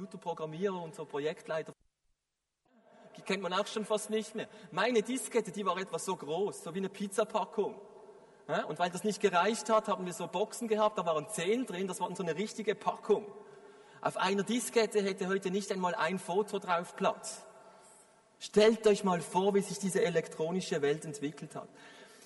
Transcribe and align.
Computerprogrammierer 0.00 0.80
und 0.80 0.94
so 0.94 1.04
Projektleiter. 1.04 1.74
Die 3.16 3.22
kennt 3.22 3.42
man 3.42 3.52
auch 3.52 3.66
schon 3.66 3.84
fast 3.84 4.08
nicht 4.08 4.34
mehr. 4.34 4.48
Meine 4.70 5.02
Diskette, 5.02 5.52
die 5.52 5.66
war 5.66 5.76
etwas 5.76 6.06
so 6.06 6.16
groß, 6.16 6.64
so 6.64 6.74
wie 6.74 6.78
eine 6.78 6.88
Pizzapackung. 6.88 7.78
Und 8.66 8.78
weil 8.78 8.90
das 8.90 9.04
nicht 9.04 9.20
gereicht 9.20 9.68
hat, 9.68 9.88
haben 9.88 10.06
wir 10.06 10.12
so 10.14 10.26
Boxen 10.26 10.68
gehabt, 10.68 10.98
da 10.98 11.04
waren 11.04 11.28
zehn 11.28 11.66
drin, 11.66 11.86
das 11.86 12.00
war 12.00 12.14
so 12.16 12.22
eine 12.22 12.34
richtige 12.34 12.74
Packung. 12.74 13.26
Auf 14.00 14.16
einer 14.16 14.42
Diskette 14.42 15.02
hätte 15.02 15.28
heute 15.28 15.50
nicht 15.50 15.70
einmal 15.70 15.94
ein 15.94 16.18
Foto 16.18 16.58
drauf 16.58 16.96
Platz. 16.96 17.44
Stellt 18.38 18.86
euch 18.86 19.04
mal 19.04 19.20
vor, 19.20 19.54
wie 19.54 19.60
sich 19.60 19.78
diese 19.78 20.02
elektronische 20.02 20.80
Welt 20.80 21.04
entwickelt 21.04 21.54
hat. 21.54 21.68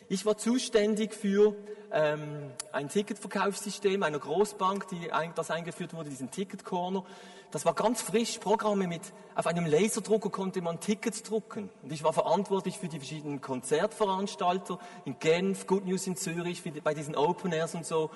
Ich 0.08 0.26
war 0.26 0.36
zuständig 0.36 1.14
für 1.14 1.54
ähm, 1.90 2.50
ein 2.72 2.90
Ticketverkaufssystem 2.90 4.02
einer 4.02 4.18
Großbank, 4.18 4.88
die 4.88 5.10
ein, 5.12 5.32
das 5.34 5.50
eingeführt 5.50 5.94
wurde, 5.94 6.10
diesen 6.10 6.30
Ticket 6.30 6.64
Corner. 6.64 7.04
Das 7.50 7.64
war 7.64 7.72
ganz 7.72 8.02
frisch, 8.02 8.38
Programme 8.38 8.86
mit, 8.86 9.00
auf 9.34 9.46
einem 9.46 9.64
Laserdrucker 9.64 10.28
konnte 10.28 10.60
man 10.60 10.78
Tickets 10.78 11.22
drucken. 11.22 11.70
Und 11.82 11.92
ich 11.92 12.02
war 12.02 12.12
verantwortlich 12.12 12.78
für 12.78 12.88
die 12.88 12.98
verschiedenen 12.98 13.40
Konzertveranstalter 13.40 14.78
in 15.06 15.18
Genf, 15.20 15.66
Good 15.66 15.86
News 15.86 16.06
in 16.06 16.16
Zürich, 16.16 16.62
die, 16.62 16.80
bei 16.80 16.92
diesen 16.92 17.16
Open 17.16 17.52
Airs 17.52 17.74
und 17.74 17.86
so. 17.86 18.10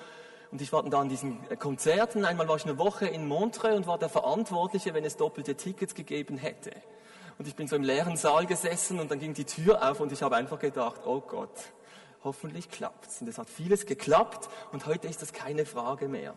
Und 0.51 0.61
ich 0.61 0.71
war 0.71 0.83
dann 0.83 0.91
da 0.91 0.99
an 0.99 1.09
diesen 1.09 1.39
Konzerten. 1.57 2.23
Einmal 2.23 2.47
war 2.47 2.57
ich 2.57 2.65
eine 2.65 2.77
Woche 2.77 3.07
in 3.07 3.27
Montreux 3.27 3.75
und 3.75 3.87
war 3.87 3.97
der 3.97 4.09
Verantwortliche, 4.09 4.93
wenn 4.93 5.05
es 5.05 5.17
doppelte 5.17 5.55
Tickets 5.55 5.95
gegeben 5.95 6.37
hätte. 6.37 6.71
Und 7.39 7.47
ich 7.47 7.55
bin 7.55 7.67
so 7.67 7.77
im 7.77 7.83
leeren 7.83 8.17
Saal 8.17 8.45
gesessen 8.45 8.99
und 8.99 9.09
dann 9.09 9.19
ging 9.19 9.33
die 9.33 9.45
Tür 9.45 9.89
auf 9.89 10.01
und 10.01 10.11
ich 10.11 10.21
habe 10.21 10.35
einfach 10.35 10.59
gedacht, 10.59 11.01
oh 11.05 11.21
Gott, 11.21 11.49
hoffentlich 12.23 12.69
klappt's. 12.69 13.21
Und 13.21 13.27
es 13.27 13.37
hat 13.37 13.49
vieles 13.49 13.85
geklappt 13.85 14.49
und 14.71 14.85
heute 14.85 15.07
ist 15.07 15.21
das 15.21 15.33
keine 15.33 15.65
Frage 15.65 16.07
mehr. 16.07 16.33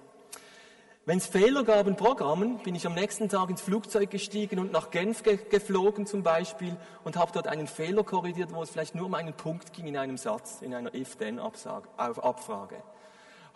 Wenn 1.05 1.19
es 1.19 1.27
Fehler 1.27 1.65
gab 1.65 1.89
in 1.89 1.97
Programmen, 1.97 2.59
bin 2.59 2.77
ich 2.77 2.87
am 2.87 2.95
nächsten 2.95 3.29
Tag 3.29 3.51
ins 3.51 3.61
Flugzeug 3.61 4.09
gestiegen 4.09 4.61
und 4.61 4.71
nach 4.71 4.93
Genf 4.93 5.25
ge 5.25 5.37
geflogen 5.51 6.07
zum 6.07 6.23
Beispiel 6.23 6.77
und 7.03 7.17
habe 7.17 7.33
dort 7.33 7.49
einen 7.49 7.67
Fehler 7.67 8.05
korrigiert, 8.05 8.55
wo 8.55 8.63
es 8.63 8.71
vielleicht 8.71 8.95
nur 8.95 9.07
um 9.07 9.15
einen 9.15 9.35
Punkt 9.35 9.73
ging 9.73 9.89
in 9.89 9.97
einem 9.97 10.17
Satz, 10.17 10.63
in 10.63 10.73
einer 10.73 10.95
if-then-Abfrage. 10.95 12.77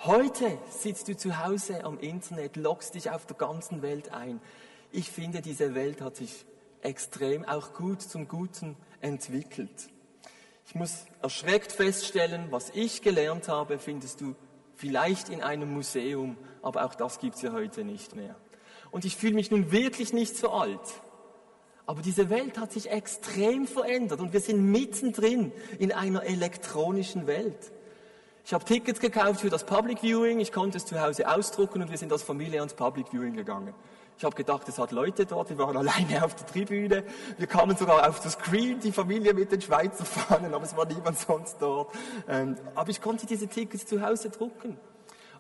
Heute 0.00 0.58
sitzt 0.70 1.06
du 1.06 1.16
zu 1.16 1.44
Hause 1.44 1.84
am 1.84 2.00
Internet, 2.00 2.56
loggst 2.56 2.97
dich 2.97 3.12
auf 3.12 3.27
der 3.27 3.36
ganzen 3.36 3.80
Welt 3.80 4.12
ein. 4.12 4.41
Ich 4.91 5.12
finde, 5.12 5.41
diese 5.41 5.77
Welt 5.77 6.00
hat 6.00 6.16
sich 6.16 6.44
extrem 6.82 7.44
auch 7.44 7.74
gut 7.74 8.02
zum 8.02 8.27
Guten 8.27 8.77
entwickelt. 9.00 9.88
Ich 10.67 10.75
muss 10.75 11.06
erschreckt 11.22 11.72
feststellen, 11.72 12.48
was 12.50 12.70
ich 12.75 13.00
gelernt 13.00 13.48
habe, 13.48 13.78
findest 13.78 14.20
du 14.20 14.34
vielleicht 14.75 15.28
in 15.28 15.41
einem 15.41 15.72
Museum, 15.72 16.36
aber 16.61 16.84
auch 16.84 16.95
das 16.95 17.20
gibt 17.20 17.36
es 17.36 17.42
ja 17.42 17.53
heute 17.53 17.84
nicht 17.84 18.17
mehr. 18.17 18.34
Und 18.91 19.05
ich 19.05 19.17
fühle 19.17 19.34
mich 19.34 19.50
nun 19.50 19.70
wirklich 19.70 20.12
nicht 20.12 20.37
so 20.37 20.50
alt. 20.50 20.81
Aber 21.87 22.03
diese 22.03 22.31
Welt 22.31 22.59
hat 22.59 22.72
sich 22.72 22.91
extrem 22.91 23.69
verändert 23.69 24.20
und 24.20 24.33
wir 24.33 24.41
sind 24.41 24.61
mittendrin 24.72 25.53
in 25.78 25.92
einer 25.92 26.25
elektronischen 26.25 27.28
Welt. 27.28 27.72
Ich 28.44 28.53
habe 28.53 28.64
Tickets 28.64 28.98
gekauft 28.98 29.41
für 29.41 29.50
das 29.50 29.64
Public 29.64 30.00
Viewing, 30.03 30.41
ich 30.41 30.50
konnte 30.50 30.78
es 30.78 30.87
zu 30.87 31.00
Hause 31.00 31.33
ausdrucken 31.33 31.83
und 31.83 31.91
wir 31.91 31.98
sind 31.98 32.12
als 32.12 32.25
Familie 32.25 32.59
ans 32.59 32.75
Public 32.75 33.09
Viewing 33.12 33.34
gegangen. 33.34 33.72
Ich 34.19 34.25
habe 34.25 34.34
gedacht, 34.34 34.67
es 34.69 34.78
hat 34.78 34.92
Leute 34.92 35.27
dort, 35.27 35.50
wir 35.50 35.59
waren 35.59 35.77
alleine 35.89 36.25
auf 36.25 36.34
der 36.34 36.47
Tribüne. 36.47 37.05
Wir 37.36 37.47
kamen 37.47 37.77
sogar 37.77 38.09
auf 38.09 38.20
das 38.20 38.33
Screen, 38.33 38.81
die 38.81 38.92
Familie 38.92 39.34
mit 39.34 39.53
den 39.53 39.61
Schweizer 39.61 40.05
Fahnen, 40.05 40.55
aber 40.55 40.64
es 40.64 40.77
war 40.77 40.86
niemand 40.86 41.19
sonst 41.19 41.56
dort. 41.61 41.95
Ähm, 42.28 42.56
aber 42.75 42.91
ich 42.91 43.00
konnte 43.00 43.27
diese 43.27 43.47
Tickets 43.47 43.87
zu 43.87 44.00
Hause 44.00 44.31
drucken. 44.31 44.78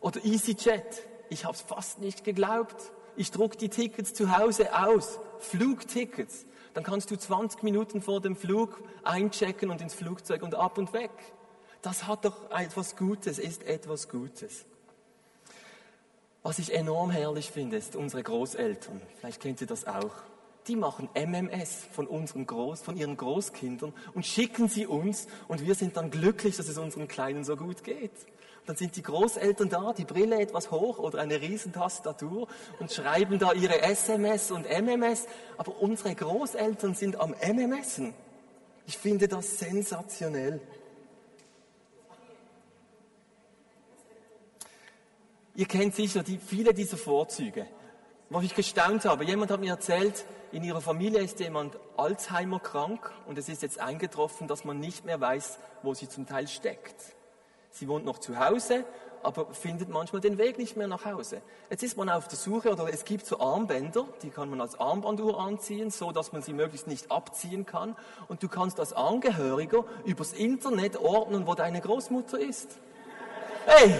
Oder 0.00 0.24
EasyJet. 0.24 1.02
Ich 1.30 1.44
habe 1.44 1.54
es 1.54 1.62
fast 1.62 2.00
nicht 2.00 2.22
geglaubt. 2.22 2.92
Ich 3.16 3.30
druck 3.30 3.56
die 3.56 3.70
Tickets 3.70 4.12
zu 4.12 4.36
Hause 4.36 4.78
aus. 4.78 5.18
Flugtickets. 5.38 6.44
Dann 6.74 6.84
kannst 6.84 7.10
du 7.10 7.16
20 7.16 7.62
Minuten 7.62 8.02
vor 8.02 8.20
dem 8.20 8.36
Flug 8.36 8.82
einchecken 9.02 9.70
und 9.70 9.80
ins 9.80 9.94
Flugzeug 9.94 10.42
und 10.42 10.54
ab 10.54 10.76
und 10.76 10.92
weg. 10.92 11.10
Das 11.80 12.06
hat 12.06 12.26
doch 12.26 12.50
etwas 12.50 12.96
Gutes, 12.96 13.38
ist 13.38 13.62
etwas 13.62 14.10
Gutes. 14.10 14.66
Was 16.46 16.60
ich 16.60 16.72
enorm 16.72 17.10
herrlich 17.10 17.50
finde, 17.50 17.76
ist 17.76 17.96
unsere 17.96 18.22
Großeltern. 18.22 19.00
Vielleicht 19.18 19.40
kennt 19.42 19.60
ihr 19.60 19.66
das 19.66 19.84
auch. 19.84 20.12
Die 20.68 20.76
machen 20.76 21.08
MMS 21.12 21.88
von 21.90 22.06
unseren 22.06 22.46
Groß, 22.46 22.82
von 22.82 22.96
ihren 22.96 23.16
Großkindern 23.16 23.92
und 24.14 24.24
schicken 24.24 24.68
sie 24.68 24.86
uns 24.86 25.26
und 25.48 25.66
wir 25.66 25.74
sind 25.74 25.96
dann 25.96 26.08
glücklich, 26.08 26.56
dass 26.56 26.68
es 26.68 26.78
unseren 26.78 27.08
Kleinen 27.08 27.42
so 27.42 27.56
gut 27.56 27.82
geht. 27.82 28.12
Dann 28.64 28.76
sind 28.76 28.94
die 28.94 29.02
Großeltern 29.02 29.70
da, 29.70 29.92
die 29.92 30.04
Brille 30.04 30.38
etwas 30.38 30.70
hoch 30.70 31.00
oder 31.00 31.18
eine 31.18 31.40
Riesentastatur 31.40 32.46
und 32.78 32.92
schreiben 32.92 33.40
da 33.40 33.52
ihre 33.52 33.82
SMS 33.82 34.52
und 34.52 34.68
MMS. 34.70 35.26
Aber 35.56 35.80
unsere 35.80 36.14
Großeltern 36.14 36.94
sind 36.94 37.18
am 37.18 37.34
MMSen. 37.44 38.14
Ich 38.86 38.96
finde 38.96 39.26
das 39.26 39.58
sensationell. 39.58 40.60
Ihr 45.56 45.66
kennt 45.66 45.94
sicher 45.94 46.22
die, 46.22 46.38
viele 46.38 46.74
dieser 46.74 46.98
Vorzüge. 46.98 47.66
Wo 48.28 48.40
ich 48.40 48.54
gestaunt 48.54 49.06
habe, 49.06 49.24
jemand 49.24 49.50
hat 49.50 49.60
mir 49.60 49.70
erzählt, 49.70 50.26
in 50.52 50.62
ihrer 50.62 50.82
Familie 50.82 51.20
ist 51.20 51.40
jemand 51.40 51.78
Alzheimer 51.96 52.60
krank 52.60 53.10
und 53.26 53.38
es 53.38 53.48
ist 53.48 53.62
jetzt 53.62 53.80
eingetroffen, 53.80 54.48
dass 54.48 54.64
man 54.64 54.78
nicht 54.80 55.06
mehr 55.06 55.18
weiß, 55.18 55.58
wo 55.82 55.94
sie 55.94 56.10
zum 56.10 56.26
Teil 56.26 56.46
steckt. 56.46 56.96
Sie 57.70 57.88
wohnt 57.88 58.04
noch 58.04 58.18
zu 58.18 58.38
Hause, 58.38 58.84
aber 59.22 59.46
findet 59.54 59.88
manchmal 59.88 60.20
den 60.20 60.36
Weg 60.36 60.58
nicht 60.58 60.76
mehr 60.76 60.88
nach 60.88 61.06
Hause. 61.06 61.40
Jetzt 61.70 61.82
ist 61.82 61.96
man 61.96 62.10
auf 62.10 62.28
der 62.28 62.36
Suche 62.36 62.70
oder 62.70 62.92
es 62.92 63.06
gibt 63.06 63.24
so 63.24 63.40
Armbänder, 63.40 64.06
die 64.22 64.28
kann 64.28 64.50
man 64.50 64.60
als 64.60 64.78
Armbanduhr 64.78 65.40
anziehen, 65.40 65.90
so 65.90 66.12
dass 66.12 66.32
man 66.32 66.42
sie 66.42 66.52
möglichst 66.52 66.86
nicht 66.86 67.10
abziehen 67.10 67.64
kann. 67.64 67.96
Und 68.28 68.42
du 68.42 68.48
kannst 68.48 68.78
als 68.78 68.92
Angehöriger 68.92 69.84
übers 70.04 70.34
Internet 70.34 70.98
ordnen, 70.98 71.46
wo 71.46 71.54
deine 71.54 71.80
Großmutter 71.80 72.38
ist. 72.38 72.78
Hey, 73.64 73.94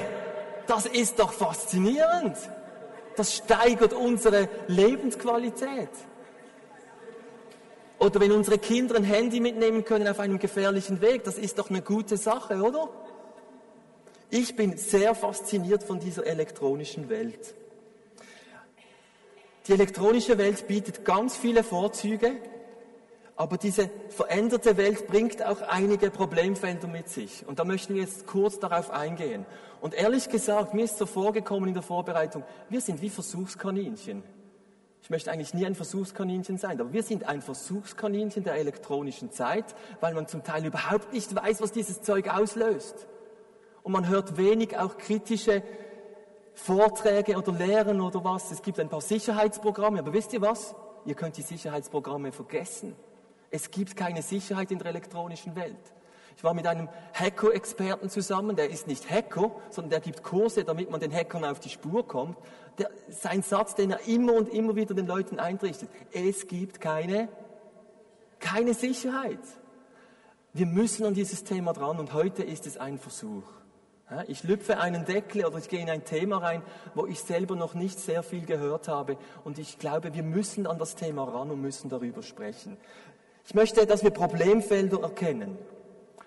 das 0.67 0.87
ist 0.87 1.19
doch 1.19 1.33
faszinierend. 1.33 2.37
Das 3.17 3.35
steigert 3.35 3.93
unsere 3.93 4.49
Lebensqualität. 4.69 5.91
Oder 7.99 8.21
wenn 8.21 8.33
unsere 8.33 8.59
Kinder 8.59 8.97
ein 8.97 9.05
Handy 9.05 9.41
mitnehmen 9.41 9.85
können 9.85 10.07
auf 10.07 10.21
einem 10.21 10.39
gefährlichen 10.39 11.01
Weg, 11.01 11.25
das 11.25 11.39
ist 11.39 11.59
doch 11.59 11.71
eine 11.71 11.81
gute 11.81 12.17
Sache, 12.19 12.61
oder? 12.61 12.91
Ich 14.29 14.55
bin 14.55 14.77
sehr 14.77 15.15
fasziniert 15.15 15.83
von 15.83 15.99
dieser 15.99 16.27
elektronischen 16.27 17.09
Welt. 17.09 17.55
Die 19.67 19.73
elektronische 19.73 20.37
Welt 20.37 20.67
bietet 20.69 21.05
ganz 21.05 21.37
viele 21.37 21.65
Vorzüge, 21.65 22.33
aber 23.37 23.59
diese 23.59 23.91
veränderte 24.09 24.79
Welt 24.79 25.07
bringt 25.07 25.45
auch 25.45 25.61
einige 25.61 26.11
Problemfelder 26.11 26.89
mit 26.89 27.11
sich. 27.11 27.47
Und 27.47 27.59
da 27.59 27.65
möchten 27.65 27.95
wir 27.95 28.01
jetzt 28.01 28.27
kurz 28.27 28.59
darauf 28.59 28.91
eingehen. 28.91 29.45
Und 29.83 29.93
ehrlich 29.93 30.31
gesagt, 30.31 30.73
mir 30.73 30.87
ist 30.87 30.97
so 30.97 31.05
vorgekommen 31.05 31.69
in 31.69 31.75
der 31.75 31.83
Vorbereitung, 31.83 32.45
wir 32.71 32.81
sind 32.81 33.03
wie 33.03 33.11
Versuchskaninchen. 33.11 34.23
Ich 35.03 35.11
möchte 35.11 35.31
eigentlich 35.31 35.55
nie 35.55 35.67
ein 35.67 35.75
Versuchskaninchen 35.75 36.57
sein, 36.57 36.81
aber 36.81 36.93
wir 36.93 37.03
sind 37.03 37.29
ein 37.29 37.43
Versuchskaninchen 37.43 38.43
der 38.43 38.55
elektronischen 38.55 39.31
Zeit, 39.31 39.67
weil 40.01 40.15
man 40.15 40.27
zum 40.27 40.43
Teil 40.43 40.65
überhaupt 40.65 41.13
nicht 41.13 41.33
weiß, 41.33 41.61
was 41.61 41.73
dieses 41.73 42.01
Zeug 42.03 42.29
auslöst. 42.29 43.07
Und 43.83 43.93
man 43.93 44.09
hört 44.09 44.37
wenig 44.39 44.77
auch 44.79 44.97
kritische 44.97 45.63
Vorträge 46.55 47.37
oder 47.37 47.53
Lehren 47.53 48.01
oder 48.01 48.25
was. 48.25 48.51
Es 48.51 48.63
gibt 48.63 48.81
ein 48.81 48.89
paar 48.89 49.03
Sicherheitsprogramme, 49.03 49.99
aber 49.99 50.13
wisst 50.15 50.33
ihr 50.33 50.41
was? 50.41 50.75
Ihr 51.05 51.15
könnt 51.15 51.37
die 51.37 51.43
Sicherheitsprogramme 51.43 52.33
vergessen. 52.33 52.97
Es 53.57 53.71
gibt 53.71 53.97
keine 53.97 54.21
Sicherheit 54.21 54.71
in 54.71 54.79
der 54.79 54.89
elektronischen 54.89 55.57
Welt. 55.57 55.81
Ich 56.37 56.45
war 56.45 56.53
mit 56.53 56.67
einem 56.67 56.91
Hacker-Experten 57.15 58.11
zusammen, 58.11 58.55
der 58.55 58.69
ist 58.69 58.87
nicht 58.87 59.09
Hacker, 59.11 59.51
sondern 59.71 59.93
der 59.93 60.01
gibt 60.01 60.23
Kurse, 60.23 60.63
damit 60.63 60.91
man 60.91 61.01
den 61.01 61.11
Hackern 61.11 61.43
auf 61.43 61.59
die 61.59 61.71
Spur 61.71 62.07
kommt. 62.07 62.37
Der, 62.77 62.91
sein 63.09 63.41
Satz, 63.41 63.75
den 63.75 63.93
er 63.93 64.07
immer 64.07 64.35
und 64.35 64.51
immer 64.51 64.77
wieder 64.77 64.95
den 64.95 65.07
Leuten 65.07 65.39
eintrichtet, 65.39 65.89
es 66.13 66.47
gibt 66.47 66.83
keine, 66.83 67.31
keine 68.41 68.75
Sicherheit. 68.75 69.41
Wir 70.53 70.67
müssen 70.67 71.07
an 71.07 71.15
dieses 71.15 71.43
Thema 71.43 71.73
dran 71.73 71.99
und 71.99 72.13
heute 72.13 72.43
ist 72.43 72.67
es 72.67 72.77
ein 72.77 72.99
Versuch. 72.99 73.45
Ich 74.29 74.45
lüpfe 74.45 74.79
einen 74.79 75.05
Deckel 75.05 75.45
oder 75.45 75.59
ich 75.59 75.69
gehe 75.69 75.81
in 75.81 75.91
ein 75.91 76.05
Thema 76.05 76.39
rein, 76.39 76.63
wo 76.95 77.07
ich 77.07 77.21
selber 77.21 77.57
noch 77.57 77.75
nicht 77.75 77.99
sehr 77.99 78.23
viel 78.23 78.47
gehört 78.47 78.87
habe. 78.87 79.17
Und 79.43 79.59
ich 79.59 79.81
glaube, 79.81 80.15
wir 80.15 80.23
müssen 80.23 80.69
an 80.69 80.79
das 80.79 80.95
Thema 80.95 81.25
ran 81.25 81.51
und 81.51 81.61
müssen 81.61 81.89
darüber 81.89 82.23
sprechen. 82.23 82.77
Ich 83.47 83.55
möchte, 83.55 83.87
dass 83.87 84.03
wir 84.03 84.11
Problemfelder 84.11 85.03
erkennen. 85.03 85.57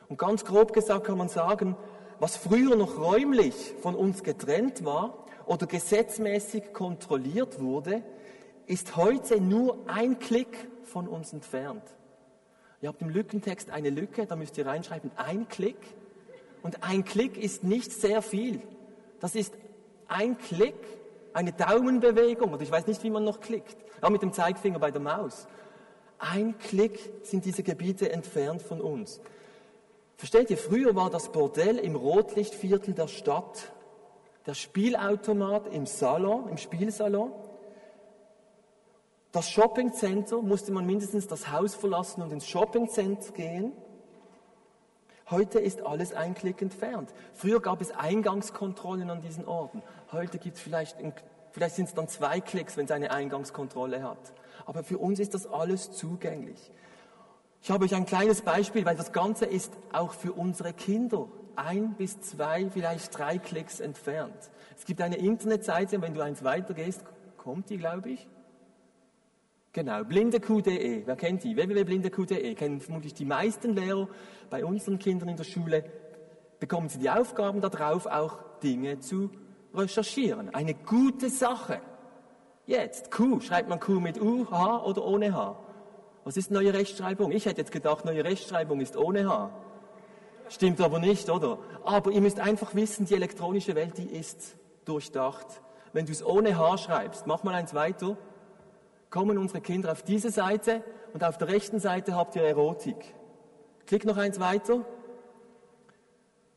Und 0.07 0.17
ganz 0.17 0.45
grob 0.45 0.71
gesagt 0.71 1.05
kann 1.05 1.17
man 1.17 1.27
sagen, 1.27 1.75
was 2.19 2.37
früher 2.37 2.77
noch 2.77 2.97
räumlich 2.97 3.73
von 3.81 3.93
uns 3.93 4.23
getrennt 4.23 4.85
war 4.85 5.25
oder 5.45 5.67
gesetzmäßig 5.67 6.71
kontrolliert 6.71 7.59
wurde, 7.59 8.03
ist 8.67 8.95
heute 8.95 9.41
nur 9.41 9.77
ein 9.87 10.19
Klick 10.19 10.69
von 10.85 11.09
uns 11.09 11.33
entfernt. 11.33 11.83
Ihr 12.81 12.87
habt 12.87 13.01
im 13.01 13.09
Lückentext 13.09 13.69
eine 13.69 13.89
Lücke, 13.89 14.25
da 14.25 14.37
müsst 14.37 14.57
ihr 14.57 14.65
reinschreiben, 14.65 15.11
ein 15.17 15.49
Klick. 15.49 15.77
Und 16.63 16.85
ein 16.85 17.03
Klick 17.03 17.37
ist 17.37 17.65
nicht 17.65 17.91
sehr 17.91 18.21
viel. 18.21 18.61
Das 19.19 19.35
ist 19.35 19.53
ein 20.07 20.37
Klick 20.37 20.75
eine 21.33 21.51
Daumenbewegung 21.51 22.53
oder 22.53 22.61
ich 22.61 22.71
weiß 22.71 22.87
nicht, 22.87 23.03
wie 23.03 23.09
man 23.09 23.23
noch 23.23 23.39
klickt. 23.39 23.77
Ja, 24.01 24.09
mit 24.09 24.21
dem 24.21 24.33
Zeigefinger 24.33 24.79
bei 24.79 24.91
der 24.91 25.01
Maus. 25.01 25.47
Ein 26.19 26.57
Klick 26.57 26.99
sind 27.23 27.45
diese 27.45 27.63
Gebiete 27.63 28.11
entfernt 28.11 28.61
von 28.61 28.81
uns. 28.81 29.21
Versteht 30.17 30.49
ihr, 30.49 30.57
früher 30.57 30.95
war 30.95 31.09
das 31.09 31.31
Bordell 31.31 31.77
im 31.77 31.95
Rotlichtviertel 31.95 32.93
der 32.93 33.07
Stadt, 33.07 33.71
der 34.45 34.53
Spielautomat 34.53 35.67
im 35.67 35.85
Salon, 35.85 36.49
im 36.49 36.57
Spielsalon. 36.57 37.31
Das 39.31 39.49
Shoppingcenter 39.49 40.41
musste 40.41 40.73
man 40.73 40.85
mindestens 40.85 41.27
das 41.27 41.51
Haus 41.51 41.73
verlassen 41.73 42.21
und 42.21 42.33
ins 42.33 42.47
Shoppingcenter 42.47 43.31
gehen. 43.31 43.71
Heute 45.29 45.59
ist 45.59 45.83
alles 45.83 46.11
ein 46.11 46.33
Klick 46.33 46.61
entfernt. 46.61 47.13
Früher 47.33 47.61
gab 47.61 47.79
es 47.79 47.91
Eingangskontrollen 47.91 49.09
an 49.09 49.21
diesen 49.21 49.47
Orten. 49.47 49.83
Heute 50.11 50.37
gibt 50.39 50.57
es 50.57 50.63
vielleicht, 50.63 50.97
vielleicht 51.51 51.75
sind 51.75 51.87
es 51.87 51.93
dann 51.93 52.09
zwei 52.09 52.41
Klicks, 52.41 52.75
wenn 52.75 52.85
es 52.85 52.91
eine 52.91 53.11
Eingangskontrolle 53.11 54.03
hat. 54.03 54.33
Aber 54.69 54.83
für 54.83 54.99
uns 54.99 55.19
ist 55.19 55.33
das 55.33 55.47
alles 55.47 55.93
zugänglich. 55.93 56.71
Ich 57.59 57.71
habe 57.71 57.85
euch 57.85 57.95
ein 57.95 58.05
kleines 58.05 58.43
Beispiel, 58.43 58.85
weil 58.85 58.95
das 58.95 59.11
Ganze 59.11 59.45
ist 59.45 59.73
auch 59.91 60.13
für 60.13 60.31
unsere 60.31 60.73
Kinder 60.73 61.27
ein 61.55 61.95
bis 61.95 62.21
zwei, 62.21 62.69
vielleicht 62.69 63.17
drei 63.17 63.39
Klicks 63.39 63.79
entfernt. 63.79 64.51
Es 64.77 64.85
gibt 64.85 65.01
eine 65.01 65.17
Internetseite, 65.17 66.03
wenn 66.03 66.13
du 66.13 66.21
eins 66.21 66.43
weitergehst, 66.43 67.03
kommt 67.35 67.71
die, 67.71 67.79
glaube 67.79 68.11
ich. 68.11 68.27
Genau, 69.73 70.03
blindeq.de, 70.03 71.01
wer 71.03 71.15
kennt 71.15 71.43
die? 71.45 71.55
www.blindeq.de, 71.55 72.53
kennen 72.53 72.79
vermutlich 72.79 73.15
die 73.15 73.25
meisten 73.25 73.73
Lehrer. 73.73 74.07
Bei 74.51 74.63
unseren 74.63 74.99
Kindern 74.99 75.29
in 75.29 75.37
der 75.37 75.45
Schule 75.45 75.83
bekommen 76.59 76.89
sie 76.89 76.99
die 76.99 77.09
Aufgaben 77.09 77.59
darauf, 77.59 78.05
auch 78.05 78.37
Dinge 78.59 78.99
zu 78.99 79.31
recherchieren. 79.73 80.53
Eine 80.53 80.75
gute 80.75 81.31
Sache. 81.31 81.81
Jetzt, 82.69 83.09
Q, 83.09 83.39
schreibt 83.39 83.67
man 83.67 83.79
Q 83.79 83.99
mit 83.99 84.21
U, 84.21 84.45
H 84.51 84.83
oder 84.83 85.03
ohne 85.03 85.33
H? 85.33 85.57
Was 86.23 86.37
ist 86.37 86.51
neue 86.51 86.71
Rechtschreibung? 86.71 87.31
Ich 87.31 87.47
hätte 87.47 87.61
jetzt 87.61 87.71
gedacht, 87.71 88.05
neue 88.05 88.23
Rechtschreibung 88.23 88.79
ist 88.79 88.95
ohne 88.95 89.27
H. 89.27 89.49
Stimmt 90.49 90.79
aber 90.79 90.99
nicht, 90.99 91.31
oder? 91.31 91.57
Aber 91.83 92.11
ihr 92.11 92.21
müsst 92.21 92.39
einfach 92.39 92.75
wissen, 92.75 93.07
die 93.07 93.15
elektronische 93.15 93.73
Welt, 93.73 93.97
die 93.97 94.05
ist 94.05 94.55
durchdacht. 94.85 95.47
Wenn 95.93 96.05
du 96.05 96.11
es 96.11 96.23
ohne 96.23 96.59
H 96.59 96.77
schreibst, 96.77 97.25
mach 97.25 97.41
mal 97.41 97.55
eins 97.55 97.73
weiter, 97.73 98.17
kommen 99.09 99.39
unsere 99.39 99.61
Kinder 99.61 99.91
auf 99.91 100.03
diese 100.03 100.29
Seite 100.29 100.83
und 101.15 101.23
auf 101.23 101.39
der 101.39 101.47
rechten 101.47 101.79
Seite 101.79 102.15
habt 102.15 102.35
ihr 102.35 102.43
Erotik. 102.43 103.15
Klick 103.87 104.05
noch 104.05 104.17
eins 104.17 104.39
weiter. 104.39 104.85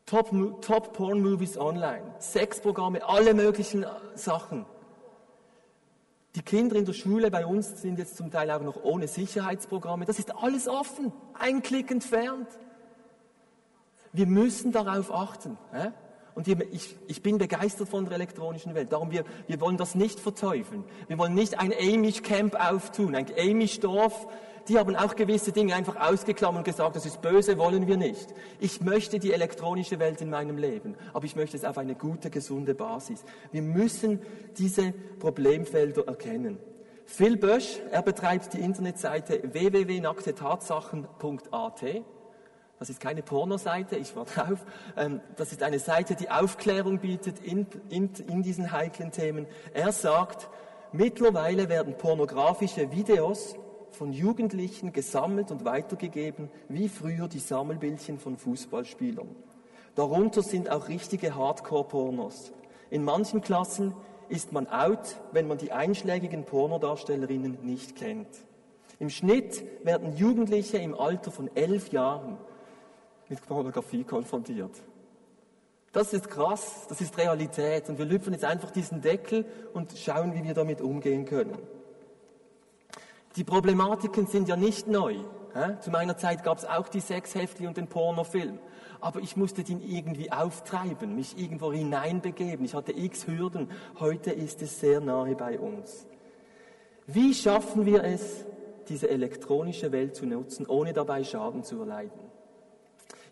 Top, 0.04 0.30
Top 0.60 0.92
Porn 0.92 1.22
Movies 1.22 1.56
Online, 1.56 2.02
Sexprogramme, 2.18 3.02
alle 3.02 3.32
möglichen 3.32 3.86
Sachen. 4.14 4.66
Die 6.34 6.42
Kinder 6.42 6.76
in 6.76 6.86
der 6.86 6.94
Schule 6.94 7.30
bei 7.30 7.44
uns 7.44 7.82
sind 7.82 7.98
jetzt 7.98 8.16
zum 8.16 8.30
Teil 8.30 8.50
auch 8.50 8.62
noch 8.62 8.82
ohne 8.82 9.06
Sicherheitsprogramme. 9.06 10.06
Das 10.06 10.18
ist 10.18 10.34
alles 10.34 10.66
offen, 10.66 11.12
ein 11.34 11.62
Klick 11.62 11.90
entfernt. 11.90 12.48
Wir 14.12 14.26
müssen 14.26 14.72
darauf 14.72 15.12
achten. 15.12 15.58
Und 16.34 16.48
ich, 16.48 16.96
ich, 17.06 17.22
bin 17.22 17.36
begeistert 17.36 17.90
von 17.90 18.06
der 18.06 18.14
elektronischen 18.14 18.74
Welt. 18.74 18.92
Darum, 18.92 19.10
wir, 19.10 19.24
wir 19.46 19.60
wollen 19.60 19.76
das 19.76 19.94
nicht 19.94 20.18
verteufeln. 20.18 20.84
Wir 21.06 21.18
wollen 21.18 21.34
nicht 21.34 21.58
ein 21.58 21.72
Amish-Camp 21.72 22.54
auftun, 22.54 23.14
ein 23.14 23.26
Amish-Dorf. 23.26 24.26
Die 24.68 24.78
haben 24.78 24.94
auch 24.94 25.16
gewisse 25.16 25.52
Dinge 25.52 25.74
einfach 25.74 25.96
ausgeklammert 25.96 26.58
und 26.58 26.64
gesagt, 26.64 26.94
das 26.94 27.06
ist 27.06 27.20
böse, 27.20 27.58
wollen 27.58 27.86
wir 27.86 27.96
nicht. 27.96 28.32
Ich 28.60 28.80
möchte 28.80 29.18
die 29.18 29.32
elektronische 29.32 29.98
Welt 29.98 30.20
in 30.20 30.30
meinem 30.30 30.56
Leben, 30.56 30.94
aber 31.12 31.24
ich 31.24 31.34
möchte 31.34 31.56
es 31.56 31.64
auf 31.64 31.78
eine 31.78 31.96
gute, 31.96 32.30
gesunde 32.30 32.74
Basis. 32.74 33.24
Wir 33.50 33.62
müssen 33.62 34.20
diese 34.56 34.92
Problemfelder 35.18 36.06
erkennen. 36.06 36.58
Phil 37.06 37.36
Bösch, 37.36 37.80
er 37.90 38.02
betreibt 38.02 38.54
die 38.54 38.60
Internetseite 38.60 39.52
www.nacktetatsachen.at. 39.52 41.84
Das 42.78 42.90
ist 42.90 43.00
keine 43.00 43.22
Pornoseite, 43.22 43.96
ich 43.96 44.14
war 44.16 44.24
drauf. 44.24 44.64
Ähm, 44.96 45.20
das 45.36 45.52
ist 45.52 45.62
eine 45.62 45.78
Seite, 45.78 46.14
die 46.14 46.30
Aufklärung 46.30 46.98
bietet 46.98 47.38
in, 47.40 47.66
in, 47.88 48.10
in 48.28 48.42
diesen 48.42 48.72
heiklen 48.72 49.12
Themen. 49.12 49.46
Er 49.72 49.92
sagt, 49.92 50.48
mittlerweile 50.92 51.68
werden 51.68 51.96
pornografische 51.96 52.90
Videos 52.90 53.54
von 53.94 54.12
Jugendlichen 54.12 54.92
gesammelt 54.92 55.50
und 55.50 55.64
weitergegeben, 55.64 56.50
wie 56.68 56.88
früher 56.88 57.28
die 57.28 57.38
Sammelbildchen 57.38 58.18
von 58.18 58.36
Fußballspielern. 58.36 59.28
Darunter 59.94 60.42
sind 60.42 60.70
auch 60.70 60.88
richtige 60.88 61.34
Hardcore-Pornos. 61.34 62.52
In 62.90 63.04
manchen 63.04 63.40
Klassen 63.40 63.94
ist 64.28 64.52
man 64.52 64.66
out, 64.66 65.16
wenn 65.32 65.46
man 65.46 65.58
die 65.58 65.72
einschlägigen 65.72 66.44
Pornodarstellerinnen 66.44 67.58
nicht 67.62 67.96
kennt. 67.96 68.28
Im 68.98 69.10
Schnitt 69.10 69.62
werden 69.84 70.16
Jugendliche 70.16 70.78
im 70.78 70.94
Alter 70.94 71.30
von 71.30 71.50
elf 71.54 71.92
Jahren 71.92 72.38
mit 73.28 73.44
Pornografie 73.46 74.04
konfrontiert. 74.04 74.70
Das 75.92 76.14
ist 76.14 76.30
krass, 76.30 76.86
das 76.88 77.02
ist 77.02 77.18
Realität 77.18 77.90
und 77.90 77.98
wir 77.98 78.06
lüpfen 78.06 78.32
jetzt 78.32 78.44
einfach 78.44 78.70
diesen 78.70 79.02
Deckel 79.02 79.44
und 79.74 79.92
schauen, 79.98 80.34
wie 80.34 80.42
wir 80.42 80.54
damit 80.54 80.80
umgehen 80.80 81.26
können. 81.26 81.58
Die 83.36 83.44
Problematiken 83.44 84.26
sind 84.26 84.48
ja 84.48 84.56
nicht 84.56 84.86
neu. 84.86 85.16
Zu 85.80 85.90
meiner 85.90 86.16
Zeit 86.16 86.44
gab 86.44 86.58
es 86.58 86.64
auch 86.64 86.88
die 86.88 87.00
Sexheftli 87.00 87.66
und 87.66 87.76
den 87.76 87.86
Pornofilm. 87.86 88.58
Aber 89.00 89.20
ich 89.20 89.36
musste 89.36 89.64
den 89.64 89.80
irgendwie 89.80 90.30
auftreiben, 90.32 91.14
mich 91.14 91.36
irgendwo 91.36 91.72
hineinbegeben. 91.72 92.64
Ich 92.64 92.74
hatte 92.74 92.92
x 92.92 93.26
Hürden. 93.26 93.70
Heute 93.98 94.30
ist 94.30 94.62
es 94.62 94.80
sehr 94.80 95.00
nahe 95.00 95.34
bei 95.34 95.58
uns. 95.58 96.06
Wie 97.06 97.34
schaffen 97.34 97.84
wir 97.84 98.04
es, 98.04 98.44
diese 98.88 99.10
elektronische 99.10 99.92
Welt 99.92 100.16
zu 100.16 100.26
nutzen, 100.26 100.66
ohne 100.66 100.92
dabei 100.92 101.24
Schaden 101.24 101.64
zu 101.64 101.80
erleiden? 101.80 102.32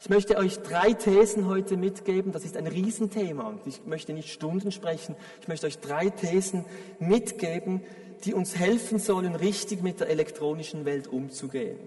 Ich 0.03 0.09
möchte 0.09 0.39
euch 0.39 0.59
drei 0.61 0.95
Thesen 0.95 1.47
heute 1.47 1.77
mitgeben. 1.77 2.33
Das 2.33 2.45
ist 2.45 2.57
ein 2.57 2.67
Riesenthema 2.67 3.55
ich 3.67 3.85
möchte 3.85 4.13
nicht 4.13 4.31
Stunden 4.31 4.73
sprechen. 4.73 5.15
Ich 5.41 5.49
möchte 5.49 5.67
euch 5.67 5.79
drei 5.79 6.09
Thesen 6.09 6.65
mitgeben, 6.99 7.83
die 8.25 8.35
uns 8.35 8.57
helfen 8.57 8.99
sollen, 8.99 9.35
richtig 9.35 9.83
mit 9.83 10.01
der 10.01 10.09
elektronischen 10.09 10.85
Welt 10.85 11.07
umzugehen. 11.07 11.79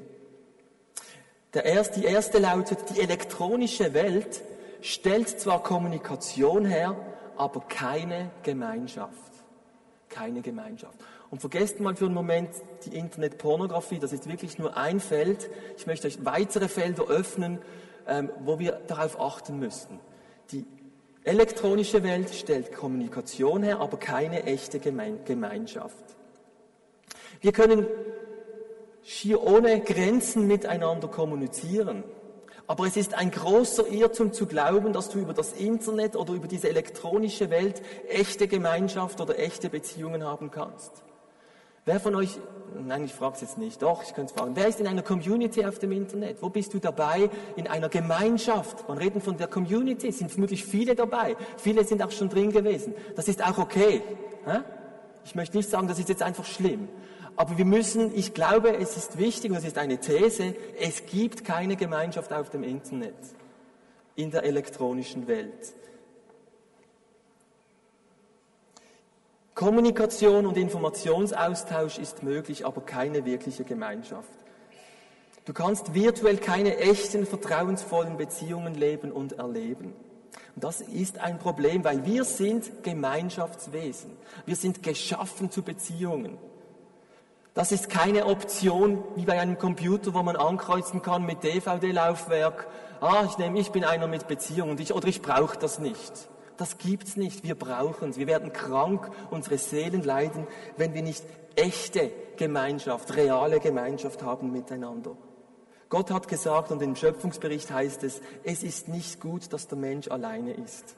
Der 1.54 1.66
erste, 1.66 2.00
die 2.00 2.06
erste 2.06 2.40
lautet, 2.40 2.80
die 2.96 3.00
elektronische 3.00 3.94
Welt 3.94 4.42
stellt 4.82 5.30
zwar 5.30 5.62
Kommunikation 5.62 6.66
her, 6.66 6.96
aber 7.38 7.62
keine 7.62 8.32
Gemeinschaft. 8.42 9.14
Keine 10.10 10.42
Gemeinschaft. 10.42 10.98
Und 11.30 11.40
vergesst 11.40 11.80
mal 11.80 11.96
für 11.96 12.06
einen 12.06 12.14
Moment 12.14 12.50
die 12.86 12.96
Internetpornografie, 12.96 14.00
das 14.00 14.14
ist 14.14 14.28
wirklich 14.28 14.60
nur 14.60 14.78
ein 14.78 15.00
Feld. 15.00 15.50
Ich 15.78 15.88
möchte 15.88 16.08
euch 16.08 16.24
weitere 16.26 16.68
Felder 16.68 17.08
öffnen, 17.08 17.60
ähm, 18.08 18.30
wo 18.42 18.60
wir 18.60 18.74
darauf 18.88 19.20
achten 19.20 19.58
müssten. 19.60 20.00
Die 20.52 20.66
elektronische 21.24 22.04
Welt 22.04 22.34
stellt 22.34 22.74
Kommunikation 22.74 23.64
her, 23.64 23.80
aber 23.80 23.98
keine 23.98 24.44
echte 24.44 24.80
Gemeinschaft. 24.80 26.04
Wir 27.44 27.52
können 27.52 27.86
schier 29.04 29.44
ohne 29.44 29.82
Grenzen 29.82 30.48
miteinander 30.48 31.10
kommunizieren. 31.10 32.06
Aber 32.68 32.88
es 32.88 32.96
ist 32.96 33.16
ein 33.16 33.32
großer 33.32 33.86
Irrtum 33.90 34.32
zu 34.32 34.46
glauben, 34.46 34.94
dass 34.94 35.10
du 35.10 35.20
über 35.20 35.34
das 35.34 35.52
Internet 35.52 36.16
oder 36.16 36.34
über 36.36 36.48
diese 36.48 36.70
elektronische 36.70 37.50
Welt 37.50 37.82
echte 38.08 38.48
Gemeinschaft 38.48 39.20
oder 39.20 39.38
echte 39.38 39.68
Beziehungen 39.70 40.24
haben 40.24 40.52
kannst. 40.52 41.04
Wer 41.84 42.00
von 42.00 42.16
euch, 42.16 42.40
nein, 42.82 43.04
ich 43.04 43.14
frage 43.14 43.36
es 43.36 43.42
jetzt 43.42 43.58
nicht, 43.58 43.82
doch, 43.82 44.04
ich 44.04 44.14
könnte 44.14 44.34
es 44.34 44.40
fragen, 44.40 44.56
wer 44.56 44.70
ist 44.70 44.80
in 44.80 44.88
einer 44.88 45.02
Community 45.02 45.66
auf 45.66 45.80
dem 45.80 45.92
Internet? 45.92 46.42
Wo 46.42 46.48
bist 46.48 46.74
du 46.74 46.80
dabei? 46.80 47.30
In 47.58 47.68
einer 47.68 47.90
Gemeinschaft. 47.90 48.88
Man 48.88 48.98
reden 48.98 49.20
von 49.20 49.36
der 49.36 49.48
Community, 49.48 50.14
sind 50.14 50.32
vermutlich 50.32 50.64
viele 50.64 50.96
dabei. 50.96 51.36
Viele 51.58 51.84
sind 51.84 52.02
auch 52.02 52.12
schon 52.12 52.30
drin 52.30 52.54
gewesen. 52.54 52.94
Das 53.18 53.28
ist 53.28 53.46
auch 53.46 53.58
okay. 53.58 54.02
Ich 55.26 55.36
möchte 55.36 55.58
nicht 55.58 55.70
sagen, 55.70 55.90
das 55.90 56.00
ist 56.00 56.08
jetzt 56.08 56.24
einfach 56.24 56.46
schlimm. 56.46 56.88
Aber 57.36 57.58
wir 57.58 57.66
müssen, 57.66 58.16
ich 58.16 58.34
glaube, 58.34 58.78
es 58.78 58.96
ist 58.96 59.18
wichtig 59.18 59.52
und 59.52 59.58
es 59.58 59.66
ist 59.66 59.78
eine 59.78 60.00
These, 60.00 60.56
es 60.80 61.06
gibt 61.06 61.44
keine 61.44 61.76
Gemeinschaft 61.76 62.32
auf 62.32 62.50
dem 62.50 62.64
Internet, 62.64 63.16
in 64.16 64.30
der 64.32 64.44
elektronischen 64.44 65.28
Welt. 65.28 65.74
Kommunikation 69.56 70.46
und 70.46 70.58
Informationsaustausch 70.58 72.00
ist 72.00 72.24
möglich, 72.24 72.66
aber 72.66 72.82
keine 72.82 73.26
wirkliche 73.26 73.64
Gemeinschaft. 73.64 74.30
Du 75.46 75.54
kannst 75.54 75.94
virtuell 75.94 76.38
keine 76.38 76.78
echten, 76.78 77.26
vertrauensvollen 77.26 78.18
Beziehungen 78.18 78.76
leben 78.76 79.12
und 79.12 79.34
erleben. 79.34 79.94
Und 80.56 80.64
das 80.64 80.82
ist 80.82 81.20
ein 81.20 81.38
Problem, 81.38 81.84
weil 81.84 82.06
wir 82.06 82.24
sind 82.24 82.84
Gemeinschaftswesen. 82.84 84.12
Wir 84.46 84.56
sind 84.56 84.84
geschaffen 84.84 85.52
zu 85.52 85.62
Beziehungen. 85.62 86.38
Das 87.54 87.72
ist 87.72 87.90
keine 87.90 88.26
Option 88.26 89.04
wie 89.16 89.26
bei 89.26 89.40
einem 89.40 89.60
Computer, 89.60 90.14
wo 90.16 90.24
man 90.24 90.36
ankreuzen 90.36 91.04
kann 91.04 91.24
mit 91.26 91.44
DVD-Laufwerk. 91.44 92.68
Ah, 93.00 93.26
ich 93.30 93.38
nehme, 93.38 93.60
ich 93.60 93.72
bin 93.72 93.84
einer 93.84 94.08
mit 94.08 94.28
Beziehung 94.28 94.72
und 94.72 94.80
ich, 94.80 94.94
oder 94.94 95.08
ich 95.08 95.22
brauche 95.22 95.58
das 95.58 95.78
nicht. 95.78 96.30
Das 96.58 96.78
gibt's 96.80 97.16
nicht. 97.16 97.44
Wir 97.44 97.56
brauchen 97.56 98.10
es. 98.10 98.18
Wir 98.18 98.28
werden 98.28 98.54
krank, 98.54 99.10
unsere 99.30 99.58
Seelen 99.60 100.04
leiden, 100.04 100.48
wenn 100.78 100.96
wir 100.96 101.04
nicht 101.04 101.24
echte 101.56 102.12
Gemeinschaft, 102.38 103.16
reale 103.16 103.60
Gemeinschaft 103.60 104.24
haben 104.24 104.52
miteinander. 104.52 105.16
Gott 105.90 106.10
hat 106.10 106.28
gesagt 106.28 106.72
und 106.72 106.82
im 106.82 106.96
Schöpfungsbericht 106.96 107.70
heißt 107.72 108.04
es, 108.04 108.22
es 108.44 108.64
ist 108.64 108.88
nicht 108.88 109.20
gut, 109.20 109.54
dass 109.54 109.68
der 109.68 109.78
Mensch 109.78 110.08
alleine 110.08 110.54
ist. 110.54 110.96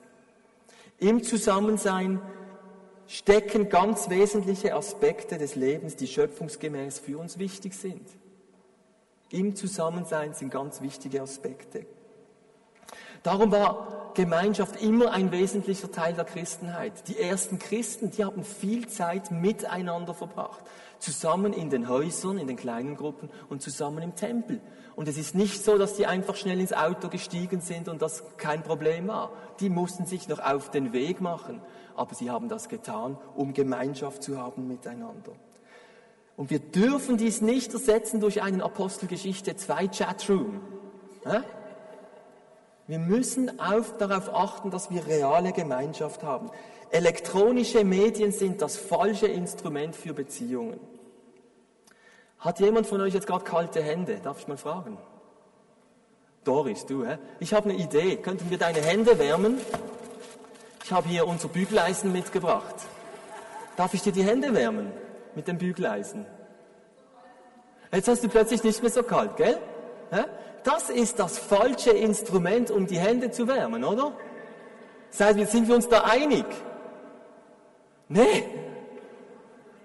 Im 0.99 1.21
Zusammensein 1.21 2.21
stecken 3.07 3.69
ganz 3.69 4.09
wesentliche 4.09 4.75
Aspekte 4.75 5.37
des 5.37 5.55
Lebens, 5.55 5.95
die 5.95 6.07
schöpfungsgemäß 6.07 6.99
für 6.99 7.17
uns 7.17 7.37
wichtig 7.37 7.75
sind. 7.75 8.07
Im 9.29 9.55
Zusammensein 9.55 10.33
sind 10.33 10.51
ganz 10.51 10.81
wichtige 10.81 11.21
Aspekte. 11.21 11.85
Darum 13.23 13.51
war 13.51 14.11
Gemeinschaft 14.13 14.81
immer 14.81 15.11
ein 15.11 15.31
wesentlicher 15.31 15.91
Teil 15.91 16.13
der 16.13 16.25
Christenheit. 16.25 17.07
Die 17.07 17.19
ersten 17.19 17.57
Christen, 17.57 18.11
die 18.11 18.23
haben 18.23 18.43
viel 18.43 18.87
Zeit 18.87 19.31
miteinander 19.31 20.13
verbracht. 20.13 20.63
Zusammen 20.99 21.53
in 21.53 21.69
den 21.69 21.89
Häusern, 21.89 22.37
in 22.37 22.47
den 22.47 22.57
kleinen 22.57 22.95
Gruppen 22.95 23.29
und 23.49 23.61
zusammen 23.61 24.01
im 24.01 24.15
Tempel. 24.15 24.61
Und 24.95 25.07
es 25.07 25.17
ist 25.17 25.35
nicht 25.35 25.63
so, 25.63 25.77
dass 25.77 25.95
die 25.95 26.07
einfach 26.07 26.35
schnell 26.35 26.59
ins 26.59 26.71
Auto 26.71 27.09
gestiegen 27.09 27.59
sind 27.59 27.89
und 27.89 28.01
das 28.01 28.23
kein 28.37 28.63
Problem 28.63 29.07
war. 29.07 29.31
Die 29.59 29.69
mussten 29.69 30.05
sich 30.05 30.27
noch 30.27 30.39
auf 30.39 30.71
den 30.71 30.93
Weg 30.93 31.19
machen. 31.19 31.61
Aber 31.95 32.15
sie 32.15 32.29
haben 32.29 32.49
das 32.49 32.69
getan, 32.69 33.17
um 33.35 33.53
Gemeinschaft 33.53 34.23
zu 34.23 34.37
haben 34.37 34.67
miteinander. 34.67 35.33
Und 36.37 36.49
wir 36.49 36.59
dürfen 36.59 37.17
dies 37.17 37.41
nicht 37.41 37.73
ersetzen 37.73 38.19
durch 38.19 38.41
einen 38.41 38.61
Apostelgeschichte 38.61 39.55
2 39.55 39.87
Chatroom. 39.87 40.61
Wir 42.87 42.99
müssen 42.99 43.59
auf, 43.59 43.97
darauf 43.97 44.33
achten, 44.33 44.69
dass 44.69 44.91
wir 44.91 45.07
reale 45.07 45.53
Gemeinschaft 45.53 46.23
haben. 46.23 46.51
Elektronische 46.91 47.83
Medien 47.83 48.31
sind 48.31 48.61
das 48.61 48.77
falsche 48.77 49.27
Instrument 49.27 49.95
für 49.95 50.13
Beziehungen. 50.13 50.79
Hat 52.39 52.59
jemand 52.59 52.87
von 52.87 53.01
euch 53.01 53.13
jetzt 53.13 53.27
gerade 53.27 53.43
kalte 53.43 53.81
Hände? 53.81 54.19
Darf 54.23 54.39
ich 54.39 54.47
mal 54.47 54.57
fragen? 54.57 54.97
Doris, 56.43 56.85
du, 56.85 57.05
hä? 57.05 57.17
Ich 57.39 57.53
habe 57.53 57.69
eine 57.69 57.79
Idee. 57.79 58.17
Könnten 58.17 58.49
wir 58.51 58.57
deine 58.57 58.81
Hände 58.81 59.17
wärmen? 59.17 59.57
Ich 60.83 60.91
habe 60.91 61.09
hier 61.09 61.27
unser 61.27 61.47
Bügeleisen 61.47 62.11
mitgebracht. 62.11 62.75
Darf 63.75 63.93
ich 63.95 64.03
dir 64.03 64.11
die 64.11 64.23
Hände 64.23 64.53
wärmen 64.53 64.91
mit 65.33 65.47
dem 65.47 65.57
Bügeleisen? 65.57 66.25
Jetzt 67.91 68.07
hast 68.07 68.23
du 68.23 68.29
plötzlich 68.29 68.63
nicht 68.63 68.81
mehr 68.81 68.91
so 68.91 69.01
kalt, 69.03 69.37
gell? 69.37 69.57
Hä? 70.11 70.25
Das 70.63 70.89
ist 70.89 71.19
das 71.19 71.39
falsche 71.39 71.91
Instrument, 71.91 72.69
um 72.71 72.87
die 72.87 72.99
Hände 72.99 73.31
zu 73.31 73.47
wärmen, 73.47 73.83
oder? 73.83 74.13
Seid, 75.09 75.49
sind 75.49 75.67
wir 75.67 75.75
uns 75.75 75.87
da 75.87 76.01
einig? 76.01 76.45
Nee. 78.07 78.45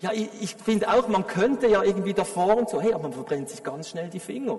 Ja, 0.00 0.12
ich, 0.12 0.29
ich 0.41 0.57
finde 0.57 0.89
auch, 0.89 1.09
man 1.09 1.27
könnte 1.27 1.67
ja 1.67 1.83
irgendwie 1.83 2.15
davor 2.15 2.57
und 2.57 2.69
so, 2.69 2.81
hey, 2.81 2.93
aber 2.93 3.05
man 3.05 3.12
verbrennt 3.12 3.50
sich 3.50 3.62
ganz 3.62 3.89
schnell 3.91 4.09
die 4.09 4.21
Finger. 4.21 4.59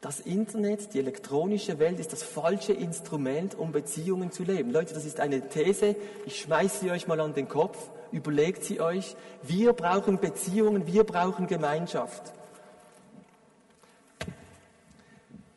Das 0.00 0.20
Internet, 0.20 0.92
die 0.92 0.98
elektronische 0.98 1.78
Welt 1.78 1.98
ist 1.98 2.12
das 2.12 2.22
falsche 2.22 2.74
Instrument, 2.74 3.54
um 3.54 3.72
Beziehungen 3.72 4.30
zu 4.30 4.42
leben. 4.42 4.70
Leute, 4.70 4.92
das 4.92 5.06
ist 5.06 5.18
eine 5.18 5.48
These. 5.48 5.96
Ich 6.26 6.40
schmeiße 6.40 6.80
sie 6.80 6.90
euch 6.90 7.06
mal 7.06 7.20
an 7.20 7.32
den 7.32 7.48
Kopf. 7.48 7.78
Überlegt 8.12 8.64
sie 8.64 8.82
euch. 8.82 9.16
Wir 9.42 9.72
brauchen 9.72 10.20
Beziehungen, 10.20 10.86
wir 10.86 11.04
brauchen 11.04 11.46
Gemeinschaft. 11.46 12.34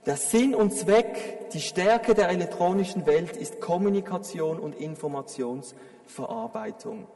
Der 0.08 0.18
Sinn 0.18 0.56
und 0.56 0.74
Zweck, 0.74 1.52
die 1.52 1.60
Stärke 1.60 2.16
der 2.16 2.30
elektronischen 2.30 3.06
Welt 3.06 3.36
ist 3.36 3.60
Kommunikation 3.60 4.58
und 4.58 4.74
Informationsverarbeitung. 4.74 7.08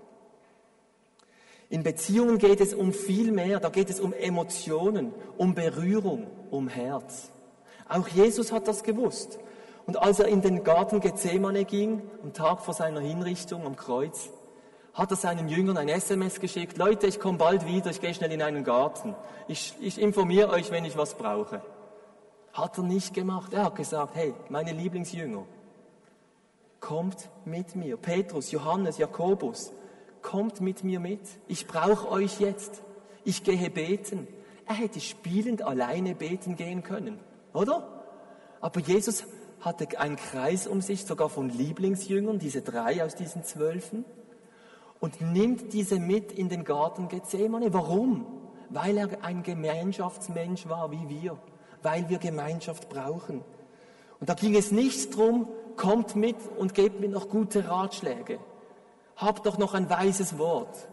In 1.70 1.84
Beziehungen 1.84 2.38
geht 2.38 2.60
es 2.60 2.74
um 2.74 2.92
viel 2.92 3.32
mehr, 3.32 3.62
da 3.62 3.70
geht 3.70 3.90
es 3.90 4.02
um 4.02 4.12
Emotionen, 4.12 5.14
um 5.38 5.56
Berührung, 5.56 6.28
um 6.50 6.68
Herz. 6.68 7.32
Auch 7.88 8.10
Jesus 8.10 8.52
hat 8.52 8.68
das 8.68 8.84
gewusst. 8.84 9.40
Und 9.86 9.98
als 9.98 10.20
er 10.20 10.28
in 10.28 10.42
den 10.42 10.66
Garten 10.66 11.00
Gethsemane 11.00 11.64
ging, 11.64 12.02
am 12.24 12.34
Tag 12.34 12.60
vor 12.60 12.74
seiner 12.74 13.00
Hinrichtung 13.00 13.66
am 13.66 13.78
Kreuz, 13.78 14.32
hat 14.94 15.12
er 15.12 15.18
seinen 15.18 15.48
Jüngern 15.48 15.78
ein 15.78 15.88
SMS 15.88 16.42
geschickt, 16.42 16.78
Leute, 16.78 17.08
ich 17.08 17.22
komme 17.22 17.38
bald 17.38 17.66
wieder, 17.66 17.90
ich 17.90 18.02
gehe 18.02 18.14
schnell 18.14 18.34
in 18.34 18.42
einen 18.42 18.66
Garten. 18.66 19.16
Ich, 19.48 19.76
ich 19.80 19.98
informiere 19.98 20.50
euch, 20.50 20.72
wenn 20.72 20.84
ich 20.84 20.98
was 20.98 21.14
brauche. 21.14 21.62
Hat 22.54 22.78
er 22.78 22.84
nicht 22.84 23.14
gemacht. 23.14 23.54
Er 23.54 23.66
hat 23.66 23.76
gesagt, 23.76 24.16
hey, 24.16 24.34
meine 24.50 24.74
Lieblingsjünger, 24.74 25.46
kommt 26.82 27.30
mit 27.46 27.76
mir. 27.76 27.96
Petrus, 27.96 28.52
Johannes, 28.52 28.98
Jakobus, 28.98 29.72
kommt 30.22 30.60
mit 30.60 30.84
mir 30.84 31.00
mit. 31.00 31.22
Ich 31.48 31.68
brauche 31.68 32.10
euch 32.10 32.40
jetzt. 32.40 32.82
Ich 33.24 33.44
gehe 33.44 33.70
beten. 33.70 34.28
Er 34.66 34.76
hätte 34.76 35.00
spielend 35.00 35.62
alleine 35.62 36.16
beten 36.16 36.56
gehen 36.56 36.84
können, 36.84 37.20
oder? 37.54 38.04
Aber 38.60 38.80
Jesus 38.80 39.26
hatte 39.60 40.00
einen 40.00 40.16
Kreis 40.16 40.68
um 40.68 40.82
sich, 40.82 41.06
sogar 41.06 41.30
von 41.30 41.50
Lieblingsjüngern, 41.50 42.40
diese 42.40 42.62
drei 42.62 43.04
aus 43.04 43.16
diesen 43.16 43.44
Zwölfen, 43.44 44.06
und 45.00 45.20
nimmt 45.20 45.74
diese 45.74 46.00
mit 46.00 46.32
in 46.32 46.50
den 46.50 46.64
Garten 46.64 47.08
Gethsemane. 47.08 47.74
Warum? 47.74 48.26
Weil 48.70 48.98
er 48.98 49.24
ein 49.24 49.44
Gemeinschaftsmensch 49.44 50.68
war 50.70 50.92
wie 50.92 51.10
wir 51.10 51.38
weil 51.84 52.10
wir 52.10 52.18
Gemeinschaft 52.18 52.90
brauchen. 52.90 53.44
Und 54.20 54.30
da 54.30 54.34
ging 54.34 54.56
es 54.56 54.72
nicht 54.72 55.16
drum, 55.16 55.48
kommt 55.78 56.16
mit 56.16 56.36
und 56.58 56.74
gebt 56.74 57.00
mir 57.00 57.10
noch 57.10 57.30
gute 57.30 57.68
Ratschläge. 57.68 58.40
Habt 59.16 59.46
doch 59.46 59.58
noch 59.58 59.74
ein 59.74 59.90
weises 59.90 60.38
Wort. 60.38 60.88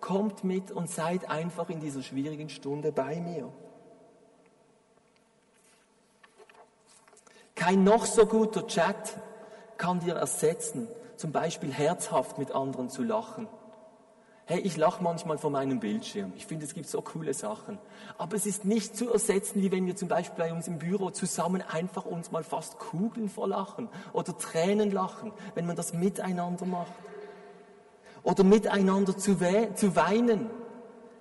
Kommt 0.00 0.44
mit 0.44 0.70
und 0.70 0.90
seid 0.90 1.30
einfach 1.30 1.70
in 1.70 1.80
dieser 1.80 2.02
schwierigen 2.02 2.48
Stunde 2.48 2.92
bei 2.92 3.20
mir. 3.20 3.50
Kein 7.54 7.84
noch 7.84 8.04
so 8.04 8.26
guter 8.26 8.66
Chat 8.66 9.18
kann 9.78 10.00
dir 10.00 10.14
ersetzen, 10.14 10.88
zum 11.16 11.32
Beispiel 11.32 11.72
herzhaft 11.72 12.38
mit 12.38 12.52
anderen 12.52 12.90
zu 12.90 13.02
lachen 13.02 13.48
Hey, 14.46 14.60
ich 14.60 14.76
lache 14.76 15.02
manchmal 15.02 15.38
vor 15.38 15.48
meinem 15.50 15.80
Bildschirm. 15.80 16.34
Ich 16.36 16.44
finde, 16.44 16.66
es 16.66 16.74
gibt 16.74 16.86
so 16.86 17.00
coole 17.00 17.32
Sachen. 17.32 17.78
Aber 18.18 18.36
es 18.36 18.44
ist 18.44 18.66
nicht 18.66 18.94
zu 18.94 19.10
ersetzen, 19.10 19.62
wie 19.62 19.72
wenn 19.72 19.86
wir 19.86 19.96
zum 19.96 20.08
Beispiel 20.08 20.36
bei 20.36 20.52
uns 20.52 20.68
im 20.68 20.78
Büro 20.78 21.10
zusammen 21.10 21.62
einfach 21.62 22.04
uns 22.04 22.30
mal 22.30 22.44
fast 22.44 22.78
Kugeln 22.78 23.30
vor 23.30 23.48
Lachen 23.48 23.88
oder 24.12 24.36
Tränen 24.36 24.90
lachen, 24.90 25.32
wenn 25.54 25.64
man 25.64 25.76
das 25.76 25.94
miteinander 25.94 26.66
macht. 26.66 26.92
Oder 28.22 28.44
miteinander 28.44 29.16
zu, 29.16 29.40
we 29.40 29.70
zu 29.76 29.96
weinen. 29.96 30.50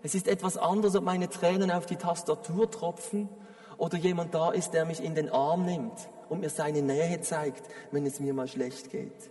Es 0.01 0.15
ist 0.15 0.27
etwas 0.27 0.57
anderes, 0.57 0.93
ob 0.97 1.05
meine 1.05 1.29
Tränen 1.29 1.71
auf 1.71 1.85
die 1.85 1.95
Tastatur 1.95 2.69
tropfen 2.69 3.29
oder 3.77 3.97
jemand 3.97 4.33
da 4.33 4.51
ist, 4.51 4.73
der 4.73 4.83
mich 4.83 5.01
in 5.01 5.15
den 5.15 5.29
Arm 5.29 5.63
nimmt 5.63 6.09
und 6.27 6.41
mir 6.41 6.49
seine 6.49 6.81
Nähe 6.81 7.21
zeigt, 7.21 7.63
wenn 7.91 8.05
es 8.05 8.19
mir 8.19 8.33
mal 8.33 8.49
schlecht 8.49 8.91
geht. 8.91 9.29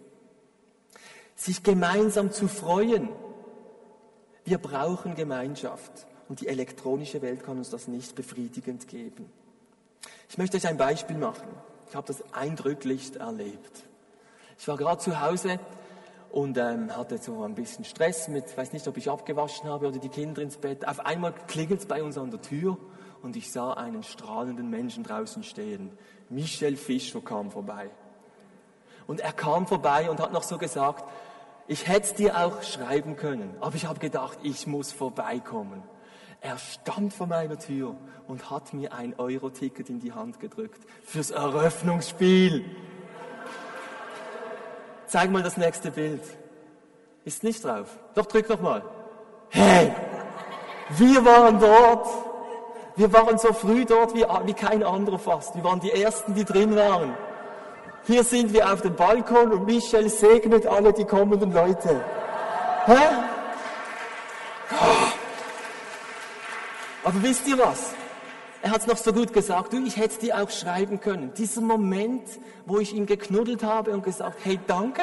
Sich 1.37 1.63
gemeinsam 1.63 2.33
zu 2.33 2.49
freuen, 2.49 3.11
wir 4.45 4.59
brauchen 4.59 5.15
Gemeinschaft 5.15 6.07
und 6.29 6.41
die 6.41 6.49
elektronische 6.49 7.23
Welt 7.23 7.45
kann 7.45 7.59
uns 7.59 7.71
das 7.71 7.89
nicht 7.89 8.15
befriedigend 8.15 8.89
geben. 8.89 9.31
Ich 10.29 10.39
möchte 10.39 10.57
euch 10.57 10.67
ein 10.67 10.77
Beispiel 10.77 11.17
machen. 11.17 11.49
Ich 11.89 11.95
habe 11.95 12.07
das 12.07 12.23
eindrücklichst 12.33 13.17
erlebt. 13.17 13.85
Ich 14.59 14.67
war 14.67 14.77
gerade 14.77 14.99
zu 14.99 15.21
Hause 15.21 15.61
und 16.31 16.57
ähm, 16.57 16.97
hatte 16.97 17.19
so 17.19 17.43
ein 17.43 17.55
bisschen 17.55 17.85
Stress 17.85 18.29
mit, 18.29 18.57
weiß 18.57 18.73
nicht, 18.73 18.89
ob 18.89 18.97
ich 18.97 19.11
abgewaschen 19.11 19.69
habe 19.69 19.89
oder 19.89 19.99
die 19.99 20.09
Kinder 20.09 20.41
ins 20.41 20.57
Bett. 20.57 20.89
Auf 20.89 21.01
einmal 21.01 21.35
klingelt 21.47 21.81
es 21.81 21.87
bei 21.87 22.03
uns 22.03 22.17
an 22.17 22.31
der 22.31 22.41
Tür 22.41 22.79
und 23.23 23.37
ich 23.37 23.53
sah 23.53 23.75
einen 23.75 24.03
strahlenden 24.03 24.71
Menschen 24.71 25.05
draußen 25.05 25.43
stehen. 25.43 25.91
Michel 26.31 26.77
Fischer 26.77 27.21
kam 27.21 27.51
vorbei. 27.51 27.91
Und 29.07 29.21
er 29.21 29.33
kam 29.33 29.67
vorbei 29.67 30.09
und 30.11 30.21
hat 30.21 30.33
noch 30.33 30.43
so 30.43 30.59
gesagt, 30.59 31.05
ich 31.67 31.89
hätte 31.89 32.15
dir 32.15 32.39
auch 32.39 32.63
schreiben 32.63 33.17
können, 33.17 33.57
aber 33.61 33.77
ich 33.77 33.87
habe 33.87 33.99
gedacht, 33.99 34.39
ich 34.43 34.67
muss 34.67 34.93
vorbeikommen. 34.93 35.83
Er 36.41 36.59
stand 36.59 37.15
vor 37.15 37.29
meiner 37.29 37.59
Tür 37.59 37.95
und 38.27 38.51
hat 38.51 38.73
mir 38.73 38.93
ein 38.93 39.15
Euro-Ticket 39.17 39.89
in 39.89 40.01
die 40.01 40.13
Hand 40.13 40.41
gedrückt 40.41 40.81
fürs 41.05 41.31
Eröffnungsspiel. 41.31 42.65
Zeig 45.07 45.31
mal 45.31 45.43
das 45.43 45.57
nächste 45.57 45.93
Bild. 45.93 46.23
Ist 47.25 47.45
nicht 47.45 47.63
drauf. 47.65 47.97
Doch, 48.15 48.27
drück 48.27 48.49
noch 48.49 48.61
mal. 48.61 48.83
Hey, 49.51 49.95
wir 50.91 51.25
waren 51.25 51.61
dort. 51.61 52.09
Wir 52.97 53.13
waren 53.13 53.39
so 53.39 53.53
früh 53.53 53.85
dort 53.85 54.15
wie, 54.15 54.25
wie 54.45 54.55
kein 54.55 54.83
anderer 54.83 55.19
fast. 55.19 55.55
Wir 55.55 55.63
waren 55.63 55.81
die 55.81 55.93
Ersten, 55.93 56.35
die 56.35 56.45
drin 56.45 56.75
waren. 56.75 57.15
Hier 58.05 58.25
sind 58.25 58.53
wir 58.53 58.73
auf 58.73 58.83
dem 58.83 58.97
Balkon 58.97 59.53
und 59.53 59.67
Michel 59.67 60.09
segnet 60.09 60.67
alle 60.67 60.93
die 60.93 61.05
kommenden 61.05 61.53
Leute. 61.53 62.05
Hä? 62.87 62.99
Aber 67.05 67.23
wisst 67.23 67.47
ihr 67.47 67.59
was? 67.59 67.95
Er 68.61 68.71
hat 68.71 68.81
es 68.81 68.87
noch 68.87 68.97
so 68.97 69.13
gut 69.13 69.33
gesagt, 69.33 69.73
du, 69.73 69.85
ich 69.85 69.97
hätte 69.97 70.19
dir 70.19 70.41
auch 70.43 70.51
schreiben 70.51 71.01
können. 71.01 71.33
Dieser 71.37 71.61
Moment, 71.61 72.23
wo 72.67 72.79
ich 72.79 72.93
ihn 72.93 73.07
geknuddelt 73.07 73.63
habe 73.63 73.93
und 73.93 74.03
gesagt, 74.03 74.39
hey, 74.45 74.59
danke, 74.67 75.03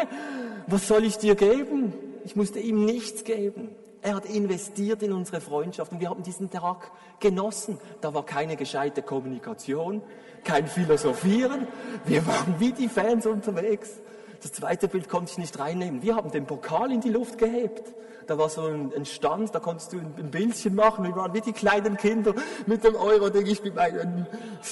was 0.67 0.87
soll 0.87 1.05
ich 1.05 1.17
dir 1.17 1.35
geben? 1.35 1.93
Ich 2.25 2.35
musste 2.35 2.59
ihm 2.59 2.83
nichts 2.83 3.23
geben. 3.23 3.69
Er 4.01 4.15
hat 4.15 4.25
investiert 4.25 5.03
in 5.03 5.11
unsere 5.11 5.41
Freundschaft 5.41 5.91
und 5.91 5.99
wir 5.99 6.09
haben 6.09 6.23
diesen 6.23 6.49
Tag 6.49 6.91
genossen. 7.19 7.77
Da 8.01 8.13
war 8.13 8.25
keine 8.25 8.55
gescheite 8.55 9.01
Kommunikation, 9.01 10.01
kein 10.43 10.67
Philosophieren. 10.67 11.67
Wir 12.05 12.25
waren 12.25 12.55
wie 12.59 12.71
die 12.71 12.87
Fans 12.87 13.25
unterwegs. 13.25 13.99
Das 14.41 14.53
zweite 14.53 14.87
Bild 14.87 15.09
konnte 15.09 15.31
ich 15.31 15.37
nicht 15.37 15.59
reinnehmen. 15.59 16.01
Wir 16.01 16.15
haben 16.15 16.31
den 16.31 16.45
Pokal 16.45 16.91
in 16.93 17.01
die 17.01 17.09
Luft 17.09 17.37
gehebt. 17.37 17.93
Da 18.25 18.37
war 18.37 18.47
so 18.47 18.67
ein, 18.67 19.05
Stand, 19.05 19.53
da 19.55 19.59
konntest 19.59 19.91
du 19.91 19.97
ein, 19.97 20.29
Bildchen 20.29 20.75
machen. 20.75 21.03
Wir 21.03 21.15
waren 21.15 21.33
wie 21.33 21.41
die 21.41 21.51
kleinen 21.51 21.97
Kinder 21.97 22.33
mit 22.67 22.83
dem 22.83 22.95
Euro, 22.95 23.29
denke 23.29 23.49
ich, 23.49 23.63
mit 23.63 23.75
meinem 23.75 24.27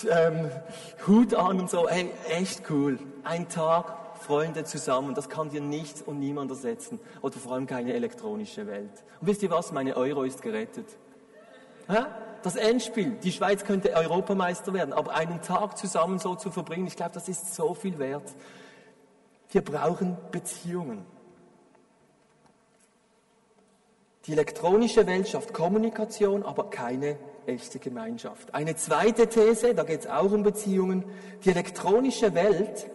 ähm, 0.09 0.51
Hut 1.07 1.33
an 1.33 1.59
und 1.61 1.69
so. 1.69 1.89
Hey, 1.89 2.11
echt 2.29 2.69
cool. 2.69 2.99
Ein 3.23 3.49
Tag, 3.49 4.06
Freunde 4.27 4.65
zusammen. 4.65 5.15
Das 5.15 5.29
kann 5.29 5.49
dir 5.49 5.61
nichts 5.61 6.01
und 6.01 6.19
niemand 6.19 6.51
ersetzen. 6.51 6.99
Oder 7.21 7.37
vor 7.37 7.53
allem 7.53 7.65
keine 7.65 7.93
elektronische 7.93 8.67
Welt. 8.67 8.91
Und 9.21 9.27
wisst 9.27 9.41
ihr 9.41 9.49
was? 9.49 9.71
Meine 9.71 9.95
Euro 9.95 10.23
ist 10.23 10.41
gerettet. 10.41 10.85
Das 12.43 12.55
Endspiel. 12.57 13.11
Die 13.23 13.31
Schweiz 13.31 13.63
könnte 13.63 13.93
Europameister 13.93 14.73
werden. 14.73 14.93
Aber 14.93 15.15
einen 15.15 15.41
Tag 15.41 15.77
zusammen 15.77 16.19
so 16.19 16.35
zu 16.35 16.51
verbringen, 16.51 16.87
ich 16.87 16.97
glaube, 16.97 17.13
das 17.13 17.29
ist 17.29 17.55
so 17.55 17.73
viel 17.73 17.97
wert. 17.97 18.29
Wir 19.49 19.61
brauchen 19.63 20.17
Beziehungen. 20.31 21.05
Die 24.25 24.33
elektronische 24.33 25.07
Welt 25.07 25.29
schafft 25.29 25.53
Kommunikation, 25.53 26.43
aber 26.43 26.69
keine 26.69 27.17
echte 27.45 27.79
Gemeinschaft. 27.79 28.53
Eine 28.53 28.75
zweite 28.75 29.27
These, 29.27 29.73
da 29.73 29.83
geht 29.83 30.01
es 30.01 30.07
auch 30.07 30.33
um 30.33 30.43
Beziehungen. 30.43 31.05
Die 31.45 31.49
elektronische 31.49 32.33
Welt 32.33 32.87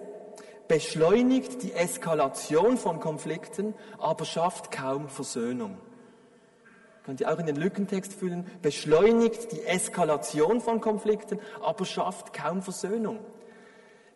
beschleunigt 0.68 1.62
die 1.62 1.72
Eskalation 1.72 2.76
von 2.76 3.00
Konflikten, 3.00 3.74
aber 3.98 4.24
schafft 4.24 4.70
kaum 4.70 5.08
Versöhnung. 5.08 5.78
Könnt 7.04 7.20
ihr 7.20 7.32
auch 7.32 7.38
in 7.38 7.46
den 7.46 7.56
Lückentext 7.56 8.12
füllen. 8.12 8.46
Beschleunigt 8.62 9.52
die 9.52 9.64
Eskalation 9.64 10.60
von 10.60 10.80
Konflikten, 10.80 11.40
aber 11.60 11.84
schafft 11.84 12.32
kaum 12.32 12.62
Versöhnung. 12.62 13.18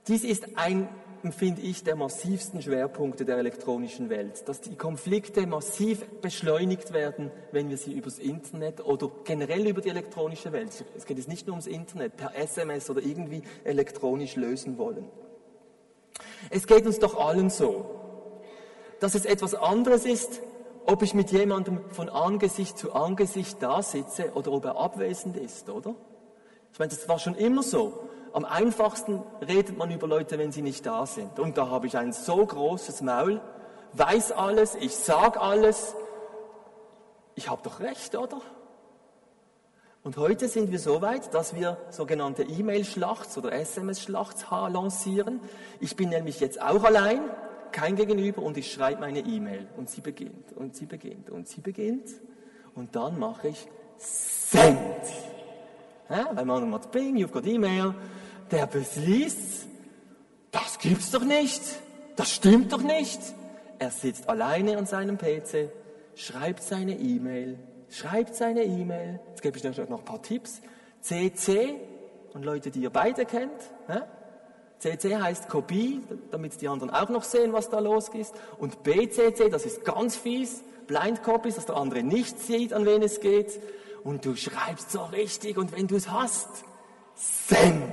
Dies 0.07 0.23
ist 0.23 0.57
ein 0.57 0.89
finde 1.33 1.63
ich, 1.63 1.83
der 1.83 1.97
massivsten 1.97 2.63
Schwerpunkte 2.63 3.25
der 3.25 3.39
elektronischen 3.39 4.11
Welt, 4.11 4.49
dass 4.49 4.61
die 4.61 4.77
Konflikte 4.77 5.47
massiv 5.47 6.05
beschleunigt 6.21 6.93
werden, 6.93 7.31
wenn 7.53 7.69
wir 7.69 7.77
sie 7.77 7.93
übers 7.93 8.19
Internet 8.19 8.85
oder 8.85 9.11
generell 9.25 9.67
über 9.67 9.81
die 9.81 9.89
elektronische 9.89 10.53
Welt, 10.53 10.85
es 10.97 11.07
geht 11.07 11.19
jetzt 11.19 11.29
nicht 11.29 11.47
nur 11.47 11.55
ums 11.55 11.67
Internet, 11.67 12.17
per 12.17 12.37
SMS 12.37 12.91
oder 12.91 13.03
irgendwie 13.03 13.43
elektronisch 13.65 14.37
lösen 14.37 14.79
wollen. 14.79 15.07
Es 16.51 16.67
geht 16.67 16.87
uns 16.87 16.99
doch 16.99 17.19
allen 17.19 17.51
so, 17.51 17.85
dass 19.01 19.15
es 19.15 19.25
etwas 19.25 19.55
anderes 19.55 20.05
ist, 20.05 20.41
ob 20.87 21.03
ich 21.03 21.15
mit 21.15 21.33
jemandem 21.33 21.81
von 21.91 22.09
Angesicht 22.09 22.79
zu 22.79 22.93
Angesicht 22.93 23.63
da 23.63 23.83
sitze 23.83 24.33
oder 24.35 24.53
ob 24.53 24.65
er 24.65 24.79
abwesend 24.79 25.37
ist, 25.37 25.69
oder? 25.69 25.95
Ich 26.73 26.79
meine, 26.79 26.91
das 26.91 27.09
war 27.09 27.19
schon 27.19 27.35
immer 27.35 27.63
so. 27.63 28.09
Am 28.33 28.45
einfachsten 28.45 29.23
redet 29.47 29.79
man 29.79 29.91
über 29.91 30.07
Leute, 30.07 30.39
wenn 30.39 30.53
sie 30.53 30.63
nicht 30.63 30.85
da 30.85 31.07
sind. 31.07 31.39
Und 31.39 31.57
da 31.57 31.69
habe 31.71 31.87
ich 31.87 31.97
ein 31.97 32.13
so 32.13 32.45
großes 32.45 33.01
Maul, 33.01 33.41
weiß 33.95 34.33
alles, 34.33 34.75
ich 34.75 34.95
sag 34.95 35.39
alles. 35.39 35.95
Ich 37.35 37.49
habe 37.49 37.63
doch 37.65 37.81
recht, 37.81 38.15
oder? 38.15 38.41
Und 40.07 40.19
heute 40.19 40.47
sind 40.47 40.71
wir 40.71 40.79
so 40.79 41.03
weit, 41.03 41.35
dass 41.35 41.57
wir 41.57 41.79
sogenannte 41.91 42.45
E-Mail-Schlachts 42.45 43.37
oder 43.39 43.51
SMS-Schlachts 43.51 44.47
lancieren. 44.49 45.41
Ich 45.81 45.97
bin 45.97 46.11
nämlich 46.11 46.39
jetzt 46.39 46.63
auch 46.63 46.85
allein, 46.85 47.23
kein 47.73 47.97
Gegenüber 47.97 48.43
und 48.43 48.57
ich 48.57 48.71
schreibe 48.71 49.01
meine 49.01 49.19
E-Mail 49.19 49.67
und 49.77 49.91
sie 49.91 50.03
beginnt 50.03 50.53
und 50.53 50.77
sie 50.77 50.87
beginnt 50.87 51.29
und 51.29 51.49
sie 51.49 51.61
beginnt 51.61 52.09
und 52.77 52.95
dann 52.95 53.19
mache 53.19 53.49
ich 53.49 53.67
Send. 53.99 54.79
Ja, 56.09 56.31
weil 56.33 56.45
man 56.45 56.71
macht 56.71 56.93
Bing, 56.93 57.17
you've 57.17 57.33
got 57.33 57.45
E-Mail 57.45 57.93
der 58.53 58.69
beschließt, 58.69 59.67
das 60.53 60.79
gibt's 60.79 61.11
doch 61.11 61.25
nicht, 61.25 61.63
das 62.15 62.33
stimmt 62.33 62.73
doch 62.73 62.83
nicht. 62.83 63.19
Er 63.81 63.91
sitzt 63.91 64.29
alleine 64.29 64.79
an 64.79 64.87
seinem 64.87 65.19
PC, 65.19 65.69
schreibt 66.15 66.63
seine 66.63 66.97
E-Mail, 66.97 67.59
schreibt 67.97 68.35
seine 68.35 68.63
E-Mail, 68.65 69.21
jetzt 69.31 69.43
gebe 69.43 69.57
ich 69.57 69.65
euch 69.67 69.89
noch 69.89 70.01
ein 70.01 70.05
paar 70.05 70.23
Tipps, 70.23 70.61
CC 71.01 71.77
und 72.35 72.45
Leute, 72.45 72.71
die 72.71 72.81
ihr 72.81 72.91
beide 72.91 73.25
kennt, 73.25 73.53
ne? 73.89 74.07
CC 74.79 75.17
heißt 75.17 75.49
Kopie, 75.49 76.03
damit 76.31 76.61
die 76.61 76.69
anderen 76.69 76.91
auch 76.91 77.09
noch 77.09 77.25
sehen, 77.25 77.55
was 77.55 77.71
da 77.71 77.79
los 77.79 78.11
ist. 78.11 78.35
Und 78.59 78.83
BCC, 78.83 79.49
das 79.49 79.65
ist 79.65 79.87
ganz 79.87 80.17
fies, 80.17 80.63
Blind 80.87 81.23
Copies, 81.23 81.55
dass 81.55 81.65
der 81.65 81.77
andere 81.77 82.03
nicht 82.03 82.39
sieht, 82.39 82.75
an 82.75 82.85
wen 82.85 83.03
es 83.03 83.21
geht. 83.21 83.59
Und 84.05 84.27
du 84.27 84.37
schreibst 84.37 84.91
so 84.91 85.03
richtig 85.05 85.57
und 85.57 85.75
wenn 85.75 85.87
du 85.87 85.97
es 85.97 86.11
hast, 86.11 86.49
send. 87.15 87.91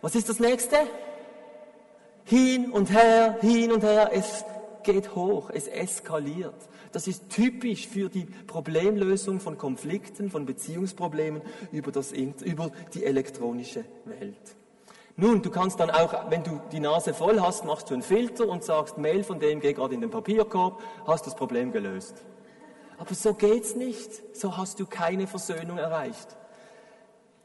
Was 0.00 0.14
ist 0.14 0.28
das 0.28 0.38
nächste? 0.38 0.76
Hin 2.24 2.70
und 2.70 2.92
her, 2.92 3.38
hin 3.40 3.72
und 3.72 3.82
her, 3.82 4.10
es 4.12 4.44
geht 4.84 5.16
hoch, 5.16 5.50
es 5.52 5.66
eskaliert. 5.66 6.54
Das 6.92 7.06
ist 7.06 7.28
typisch 7.28 7.86
für 7.86 8.08
die 8.08 8.26
Problemlösung 8.46 9.40
von 9.40 9.58
Konflikten, 9.58 10.30
von 10.30 10.46
Beziehungsproblemen 10.46 11.42
über, 11.72 11.92
das, 11.92 12.12
über 12.12 12.70
die 12.94 13.04
elektronische 13.04 13.84
Welt. 14.04 14.56
Nun, 15.16 15.42
du 15.42 15.50
kannst 15.50 15.80
dann 15.80 15.90
auch, 15.90 16.30
wenn 16.30 16.44
du 16.44 16.60
die 16.70 16.78
Nase 16.78 17.12
voll 17.12 17.40
hast, 17.40 17.64
machst 17.64 17.90
du 17.90 17.94
einen 17.94 18.04
Filter 18.04 18.48
und 18.48 18.62
sagst, 18.62 18.98
Mail 18.98 19.24
von 19.24 19.40
dem 19.40 19.60
geht 19.60 19.76
gerade 19.76 19.94
in 19.94 20.00
den 20.00 20.10
Papierkorb, 20.10 20.80
hast 21.06 21.26
das 21.26 21.34
Problem 21.34 21.72
gelöst. 21.72 22.22
Aber 22.98 23.14
so 23.14 23.34
geht's 23.34 23.74
nicht. 23.74 24.36
So 24.36 24.56
hast 24.56 24.78
du 24.80 24.86
keine 24.86 25.26
Versöhnung 25.26 25.78
erreicht. 25.78 26.36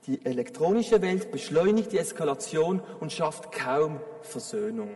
Die 0.05 0.25
elektronische 0.25 1.01
Welt 1.01 1.31
beschleunigt 1.31 1.93
die 1.93 1.97
Eskalation 1.97 2.81
und 2.99 3.11
schafft 3.11 3.51
kaum 3.51 4.01
Versöhnung. 4.21 4.89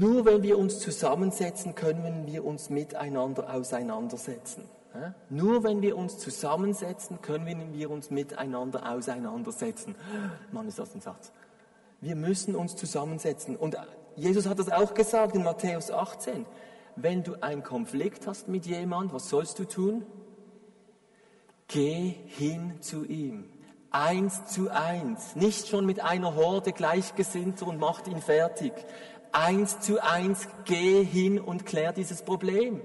Nur 0.00 0.24
wenn 0.24 0.42
wir 0.42 0.58
uns 0.58 0.78
zusammensetzen, 0.78 1.74
können 1.74 2.26
wir 2.26 2.44
uns 2.44 2.70
miteinander 2.70 3.52
auseinandersetzen. 3.52 4.64
Nur 5.30 5.64
wenn 5.64 5.82
wir 5.82 5.96
uns 5.96 6.18
zusammensetzen, 6.18 7.20
können 7.22 7.72
wir 7.72 7.90
uns 7.90 8.10
miteinander 8.10 8.90
auseinandersetzen. 8.90 9.94
Mann, 10.50 10.68
ist 10.68 10.78
das 10.78 10.94
ein 10.94 11.00
Satz. 11.00 11.32
Wir 12.00 12.16
müssen 12.16 12.54
uns 12.54 12.76
zusammensetzen. 12.76 13.56
Und 13.56 13.76
Jesus 14.16 14.46
hat 14.46 14.58
das 14.58 14.70
auch 14.70 14.94
gesagt 14.94 15.34
in 15.34 15.42
Matthäus 15.42 15.90
18 15.90 16.46
wenn 16.96 17.22
du 17.22 17.40
einen 17.40 17.62
Konflikt 17.62 18.26
hast 18.26 18.48
mit 18.48 18.66
jemand, 18.66 19.12
was 19.12 19.28
sollst 19.28 19.58
du 19.58 19.64
tun? 19.64 20.04
Geh 21.68 22.14
hin 22.26 22.80
zu 22.80 23.04
ihm. 23.04 23.48
Eins 23.90 24.46
zu 24.46 24.70
eins. 24.70 25.36
Nicht 25.36 25.68
schon 25.68 25.86
mit 25.86 26.00
einer 26.00 26.34
Horde 26.34 26.72
Gleichgesinnter 26.72 27.66
und 27.66 27.78
macht 27.78 28.08
ihn 28.08 28.20
fertig. 28.20 28.72
Eins 29.32 29.80
zu 29.80 30.02
eins. 30.02 30.48
Geh 30.64 31.04
hin 31.04 31.40
und 31.40 31.66
klär 31.66 31.92
dieses 31.92 32.22
Problem. 32.22 32.80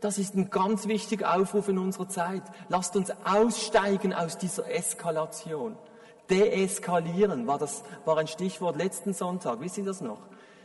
Das 0.00 0.18
ist 0.18 0.34
ein 0.34 0.50
ganz 0.50 0.88
wichtiger 0.88 1.36
Aufruf 1.36 1.68
in 1.68 1.78
unserer 1.78 2.08
Zeit. 2.08 2.42
Lasst 2.68 2.96
uns 2.96 3.12
aussteigen 3.24 4.12
aus 4.12 4.36
dieser 4.36 4.68
Eskalation. 4.68 5.76
Deeskalieren 6.28 7.46
war 7.46 7.58
das, 7.58 7.84
war 8.04 8.18
ein 8.18 8.26
Stichwort 8.26 8.76
letzten 8.76 9.12
Sonntag. 9.12 9.60
Wisst 9.60 9.78
ihr 9.78 9.84
das 9.84 10.00
noch? 10.00 10.18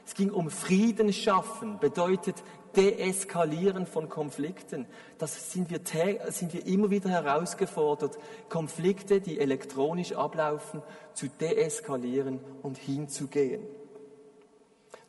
Es 0.07 0.13
ging 0.13 0.31
um 0.31 0.49
Frieden 0.49 1.11
schaffen, 1.11 1.79
bedeutet 1.79 2.41
Deeskalieren 2.75 3.85
von 3.85 4.07
Konflikten. 4.07 4.85
Das 5.17 5.51
sind 5.51 5.69
wir, 5.69 5.81
sind 6.29 6.53
wir 6.53 6.65
immer 6.65 6.89
wieder 6.89 7.09
herausgefordert, 7.09 8.17
Konflikte, 8.49 9.19
die 9.19 9.39
elektronisch 9.39 10.13
ablaufen, 10.13 10.81
zu 11.13 11.27
deeskalieren 11.27 12.39
und 12.61 12.77
hinzugehen. 12.77 13.63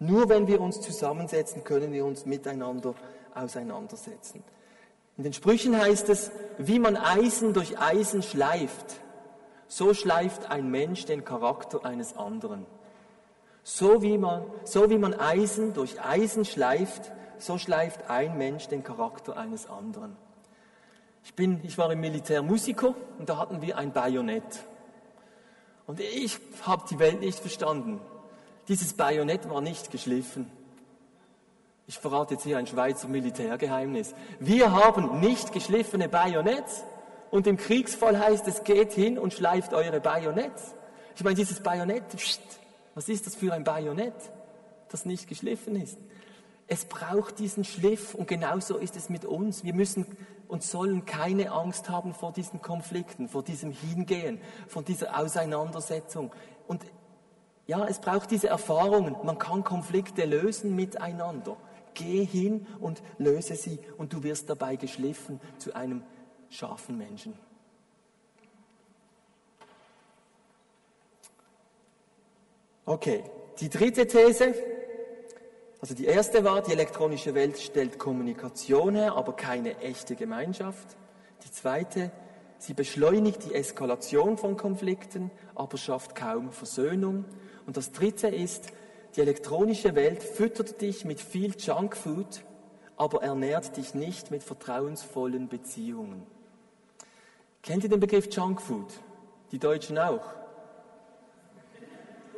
Nur 0.01 0.29
wenn 0.29 0.47
wir 0.47 0.61
uns 0.61 0.81
zusammensetzen, 0.81 1.65
können 1.65 1.93
wir 1.93 2.05
uns 2.05 2.25
miteinander 2.25 2.95
auseinandersetzen. 3.35 4.45
In 5.17 5.25
den 5.25 5.33
Sprüchen 5.33 5.77
heißt 5.77 6.09
es, 6.09 6.31
wie 6.59 6.79
man 6.79 6.97
Eisen 6.97 7.53
durch 7.53 7.79
Eisen 7.79 8.23
schleift, 8.23 9.01
so 9.67 9.93
schleift 9.93 10.51
ein 10.51 10.71
Mensch 10.71 11.05
den 11.05 11.25
Charakter 11.25 11.85
eines 11.85 12.17
anderen. 12.17 12.67
So 13.65 14.01
wie 14.01 14.17
man, 14.17 14.43
so 14.65 14.89
wie 14.89 14.99
man 14.99 15.15
Eisen 15.15 15.75
durch 15.75 16.01
Eisen 16.01 16.45
schleift, 16.45 17.11
so 17.39 17.59
schleift 17.59 18.09
ein 18.09 18.39
Mensch 18.39 18.69
den 18.69 18.83
Charakter 18.83 19.37
eines 19.37 19.69
anderen. 19.69 20.17
Ich, 21.25 21.35
bin, 21.35 21.61
ich 21.65 21.77
war 21.77 21.93
im 21.93 22.01
Militär 22.01 22.43
Musiker 22.43 22.95
und 23.19 23.29
da 23.29 23.37
hatten 23.37 23.61
wir 23.61 23.77
ein 23.77 23.93
Bajonett. 23.93 24.65
Und 25.87 26.01
ich 26.01 26.39
habe 26.63 26.85
die 26.91 26.99
Welt 26.99 27.21
nicht 27.21 27.39
verstanden. 27.39 28.01
Dieses 28.69 28.93
Bajonett 28.93 29.49
war 29.49 29.61
nicht 29.61 29.91
geschliffen. 29.91 30.51
Ich 31.87 31.99
verrate 31.99 32.35
jetzt 32.35 32.45
hier 32.45 32.59
ein 32.59 32.67
Schweizer 32.67 33.09
Militärgeheimnis. 33.09 34.15
Wir 34.41 34.73
haben 34.73 35.21
nicht 35.21 35.53
geschliffene 35.53 36.09
Bajonetts 36.09 36.85
und 37.31 37.47
im 37.47 37.57
Kriegsfall 37.57 38.19
heißt 38.19 38.47
es, 38.47 38.65
geht 38.65 38.93
hin 38.93 39.19
und 39.19 39.33
schleift 39.33 39.73
eure 39.73 40.01
Bajonetts. 40.01 40.75
Ich 41.17 41.25
meine, 41.25 41.35
dieses 41.35 41.61
Bajonett, 41.61 42.05
was 42.95 43.09
ist 43.09 43.27
das 43.27 43.35
für 43.35 43.55
ein 43.55 43.65
Bajonett, 43.65 44.15
das 44.91 45.07
nicht 45.07 45.29
geschliffen 45.29 45.77
ist? 45.77 45.99
Es 46.67 46.85
braucht 46.85 47.39
diesen 47.39 47.65
Schliff 47.65 48.15
und 48.15 48.29
genauso 48.29 48.77
ist 48.77 48.95
es 48.97 49.09
mit 49.09 49.25
uns. 49.25 49.65
Wir 49.65 49.73
müssen 49.73 50.05
und 50.47 50.63
sollen 50.63 51.07
keine 51.07 51.53
Angst 51.53 51.89
haben 51.89 52.13
vor 52.13 52.33
diesen 52.33 52.61
Konflikten, 52.61 53.29
vor 53.29 53.43
diesem 53.43 53.73
Hingehen, 53.73 54.39
vor 54.67 54.83
dieser 54.83 55.19
Auseinandersetzung. 55.19 56.31
Und 56.67 56.83
ja, 57.69 57.87
es 57.87 58.01
braucht 58.01 58.31
diese 58.31 58.49
Erfahrungen. 58.49 59.15
Man 59.23 59.39
kann 59.39 59.63
Konflikte 59.63 60.25
lösen 60.25 60.75
miteinander. 60.75 61.57
Geh 61.93 62.25
hin 62.25 62.67
und 62.81 63.03
löse 63.19 63.57
sie 63.57 63.79
und 63.99 64.13
du 64.15 64.23
wirst 64.23 64.49
dabei 64.49 64.77
geschliffen 64.77 65.39
zu 65.59 65.75
einem 65.75 66.03
scharfen 66.49 66.97
Menschen. 66.97 67.39
Okay, 72.87 73.23
die 73.61 73.69
dritte 73.69 74.07
These, 74.07 74.55
also 75.79 75.95
die 75.95 76.07
erste 76.07 76.45
war, 76.45 76.63
die 76.63 76.73
elektronische 76.73 77.35
Welt 77.35 77.59
stellt 77.59 77.99
Kommunikation 77.99 78.95
her, 78.95 79.15
aber 79.15 79.35
keine 79.35 79.79
echte 79.81 80.17
Gemeinschaft. 80.17 80.97
Die 81.45 81.51
zweite, 81.51 82.11
sie 82.57 82.73
beschleunigt 82.73 83.45
die 83.45 83.55
Eskalation 83.55 84.39
von 84.39 84.57
Konflikten, 84.57 85.31
aber 85.55 85.77
schafft 85.77 86.15
kaum 86.15 86.51
Versöhnung. 86.51 87.27
Und 87.69 87.77
das 87.77 87.93
dritte 87.93 88.29
ist, 88.29 88.71
die 89.15 89.21
elektronische 89.21 89.95
Welt 89.95 90.23
füttert 90.23 90.81
dich 90.81 91.05
mit 91.05 91.21
viel 91.21 91.55
Junkfood, 91.55 92.41
aber 92.97 93.23
ernährt 93.23 93.77
dich 93.77 93.95
nicht 93.95 94.31
mit 94.31 94.43
vertrauensvollen 94.43 95.49
Beziehungen. 95.49 96.23
Kennt 97.63 97.85
ihr 97.85 97.91
den 97.91 98.01
Begriff 98.01 98.35
Junkfood? 98.35 98.87
Die 99.53 99.59
Deutschen 99.59 99.99
auch? 99.99 100.23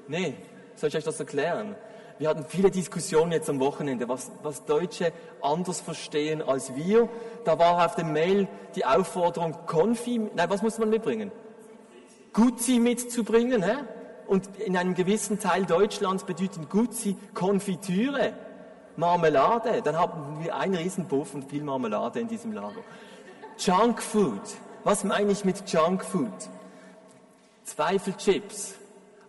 Nee, 0.09 0.35
soll 0.75 0.88
ich 0.88 0.97
euch 0.97 1.05
das 1.05 1.21
erklären? 1.21 1.77
Wir 2.19 2.29
hatten 2.29 2.45
viele 2.49 2.73
Diskussionen 2.73 3.31
jetzt 3.31 3.49
am 3.49 3.61
Wochenende, 3.61 4.09
was, 4.09 4.33
was 4.43 4.64
Deutsche 4.64 5.12
anders 5.43 5.81
verstehen 5.81 6.43
als 6.43 6.75
wir. 6.75 7.09
Da 7.45 7.57
war 7.57 7.87
auf 7.87 7.95
dem 7.95 8.12
Mail 8.12 8.49
die 8.75 8.85
Aufforderung, 8.85 9.57
Konfi, 9.66 10.29
nein, 10.35 10.51
was 10.51 10.61
muss 10.61 10.77
man 10.79 10.90
mitbringen? 10.90 11.31
Guzzi 12.33 12.81
mitzubringen, 12.81 13.62
hä? 13.62 13.77
Und 14.31 14.47
in 14.59 14.77
einem 14.77 14.95
gewissen 14.95 15.40
Teil 15.40 15.66
Deutschlands 15.66 16.23
bedeutet 16.23 16.71
Guzzi 16.71 17.16
Konfitüre, 17.35 18.33
Marmelade. 18.95 19.83
Dann 19.83 19.99
haben 19.99 20.38
wir 20.40 20.55
einen 20.55 20.77
Riesenbuff 20.77 21.35
und 21.35 21.51
viel 21.51 21.64
Marmelade 21.64 22.21
in 22.21 22.29
diesem 22.29 22.53
Lager. 22.53 22.79
Junkfood. 23.59 24.40
Was 24.85 25.03
meine 25.03 25.33
ich 25.33 25.45
mit 25.45 25.69
Junkfood? 25.69 26.49
Zweifelchips. 27.64 28.77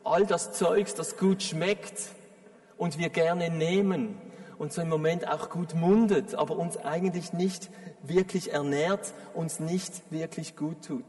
All 0.04 0.28
das 0.28 0.54
Zeugs, 0.54 0.94
das 0.94 1.18
gut 1.18 1.42
schmeckt 1.42 2.00
und 2.78 3.00
wir 3.00 3.10
gerne 3.10 3.50
nehmen 3.50 4.22
und 4.60 4.72
so 4.72 4.84
im 4.84 4.90
Moment 4.90 5.28
auch 5.28 5.50
gut 5.50 5.74
mundet, 5.74 6.36
aber 6.36 6.56
uns 6.58 6.78
eigentlich 6.78 7.34
nicht 7.34 7.72
wirklich 8.04 8.54
ernährt, 8.54 9.16
uns 9.34 9.60
nicht 9.60 10.12
wirklich 10.12 10.56
gut 10.56 10.86
tut. 10.86 11.06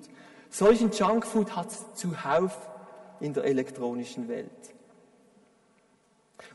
Solchen 0.49 0.93
Junkfood 0.93 1.55
hat 1.55 1.69
zuhauf 1.95 2.57
in 3.23 3.33
der 3.33 3.45
elektronischen 3.45 4.29
Welt. 4.29 4.51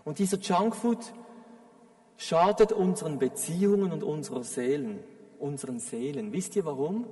Und 0.04 0.20
dieser 0.20 0.38
Junkfood 0.38 1.14
schadet 2.18 2.72
unseren 2.72 3.20
Beziehungen 3.20 3.92
und 3.92 4.04
unserer 4.04 4.44
Seelen, 4.44 5.00
unseren 5.40 5.80
Seelen. 5.80 6.34
Wisst 6.34 6.56
ihr 6.56 6.66
warum? 6.66 7.08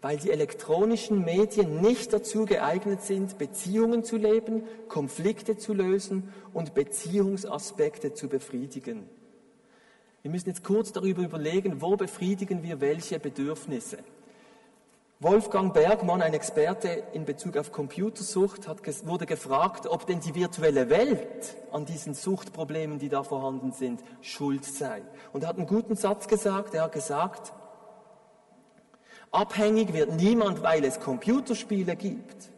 Weil 0.00 0.16
die 0.16 0.30
elektronischen 0.30 1.24
Medien 1.24 1.82
nicht 1.82 2.12
dazu 2.12 2.46
geeignet 2.46 3.02
sind, 3.02 3.36
Beziehungen 3.36 4.02
zu 4.02 4.16
leben, 4.16 4.64
Konflikte 4.88 5.58
zu 5.58 5.74
lösen 5.74 6.32
und 6.54 6.72
Beziehungsaspekte 6.72 8.14
zu 8.14 8.28
befriedigen. 8.28 9.08
Wir 10.22 10.30
müssen 10.30 10.48
jetzt 10.48 10.64
kurz 10.64 10.92
darüber 10.92 11.22
überlegen, 11.22 11.82
wo 11.82 11.96
befriedigen 11.96 12.62
wir 12.62 12.80
welche 12.80 13.18
Bedürfnisse. 13.18 13.98
Wolfgang 15.22 15.74
Bergmann, 15.74 16.22
ein 16.22 16.32
Experte 16.32 17.02
in 17.12 17.26
Bezug 17.26 17.58
auf 17.58 17.72
Computersucht, 17.72 18.66
hat, 18.66 18.78
wurde 19.06 19.26
gefragt, 19.26 19.86
ob 19.86 20.06
denn 20.06 20.20
die 20.20 20.34
virtuelle 20.34 20.88
Welt 20.88 21.56
an 21.72 21.84
diesen 21.84 22.14
Suchtproblemen, 22.14 22.98
die 22.98 23.10
da 23.10 23.22
vorhanden 23.22 23.72
sind, 23.72 24.02
schuld 24.22 24.64
sei. 24.64 25.02
Und 25.34 25.42
er 25.42 25.50
hat 25.50 25.58
einen 25.58 25.66
guten 25.66 25.94
Satz 25.94 26.26
gesagt. 26.26 26.72
Er 26.72 26.84
hat 26.84 26.92
gesagt, 26.92 27.52
abhängig 29.30 29.92
wird 29.92 30.12
niemand, 30.12 30.62
weil 30.62 30.86
es 30.86 31.00
Computerspiele 31.00 31.96
gibt, 31.96 32.48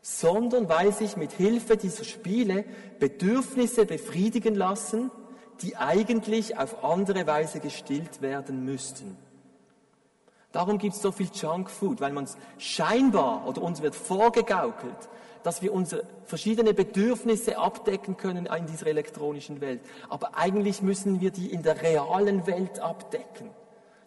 sondern 0.00 0.68
weil 0.68 0.92
sich 0.92 1.16
mit 1.16 1.30
Hilfe 1.30 1.76
dieser 1.76 2.02
Spiele 2.02 2.64
Bedürfnisse 2.98 3.86
befriedigen 3.86 4.56
lassen, 4.56 5.12
die 5.60 5.76
eigentlich 5.76 6.58
auf 6.58 6.82
andere 6.82 7.28
Weise 7.28 7.60
gestillt 7.60 8.22
werden 8.22 8.64
müssten. 8.64 9.16
Darum 10.52 10.78
gibt 10.78 10.94
es 10.94 11.02
so 11.02 11.10
viel 11.10 11.30
Junkfood, 11.32 12.00
weil 12.00 12.12
man 12.12 12.24
es 12.24 12.36
scheinbar 12.58 13.46
oder 13.46 13.62
uns 13.62 13.80
wird 13.80 13.94
vorgegaukelt, 13.94 15.08
dass 15.42 15.62
wir 15.62 15.72
unsere 15.72 16.04
verschiedenen 16.26 16.74
Bedürfnisse 16.74 17.58
abdecken 17.58 18.16
können 18.16 18.46
in 18.46 18.66
dieser 18.66 18.86
elektronischen 18.86 19.60
Welt. 19.60 19.80
Aber 20.10 20.36
eigentlich 20.36 20.82
müssen 20.82 21.20
wir 21.20 21.30
die 21.30 21.50
in 21.50 21.62
der 21.62 21.82
realen 21.82 22.46
Welt 22.46 22.80
abdecken. 22.80 23.50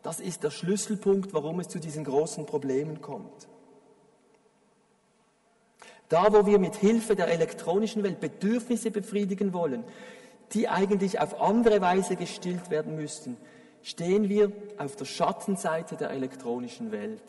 Das 0.04 0.20
ist 0.20 0.44
der 0.44 0.52
Schlüsselpunkt, 0.52 1.34
warum 1.34 1.60
es 1.60 1.68
zu 1.68 1.80
diesen 1.80 2.04
großen 2.04 2.46
Problemen 2.46 3.02
kommt. 3.02 3.48
Da, 6.10 6.32
wo 6.32 6.46
wir 6.46 6.60
mit 6.60 6.76
Hilfe 6.76 7.16
der 7.16 7.28
elektronischen 7.30 8.04
Welt 8.04 8.20
Bedürfnisse 8.20 8.92
befriedigen 8.92 9.52
wollen, 9.52 9.84
die 10.54 10.70
eigentlich 10.70 11.20
auf 11.20 11.42
andere 11.42 11.82
Weise 11.82 12.16
gestillt 12.16 12.70
werden 12.70 12.96
müssten, 12.96 13.38
stehen 13.86 14.30
wir 14.30 14.52
auf 14.80 14.96
der 14.96 15.06
Schattenseite 15.06 15.96
der 15.96 16.10
elektronischen 16.10 16.92
Welt. 16.92 17.22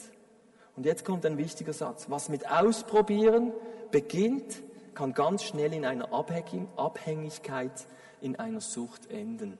Und 0.75 0.87
jetzt 0.87 1.05
kommt 1.05 1.27
ein 1.27 1.37
wichtiger 1.37 1.75
Satz. 1.75 2.07
Was 2.09 2.31
mit 2.31 2.51
Ausprobieren 2.51 3.53
beginnt, 3.90 4.62
kann 4.95 5.12
ganz 5.12 5.42
schnell 5.42 5.75
in 5.75 5.85
einer 5.85 6.09
Abhängigkeit, 6.14 7.87
in 8.23 8.37
einer 8.37 8.62
Sucht 8.62 9.11
enden. 9.11 9.59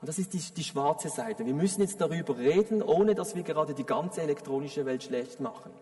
Und 0.00 0.08
das 0.08 0.18
ist 0.18 0.32
die, 0.32 0.38
die, 0.38 0.64
schwarze 0.64 1.10
Seite. 1.10 1.44
Wir 1.44 1.52
müssen 1.52 1.82
jetzt 1.82 2.00
darüber 2.00 2.38
reden, 2.38 2.82
ohne 2.82 3.14
dass 3.14 3.34
wir 3.34 3.42
gerade 3.42 3.74
die 3.74 3.84
ganze 3.84 4.22
elektronische 4.22 4.86
Welt 4.86 5.02
schlecht 5.02 5.40
machen. 5.40 5.72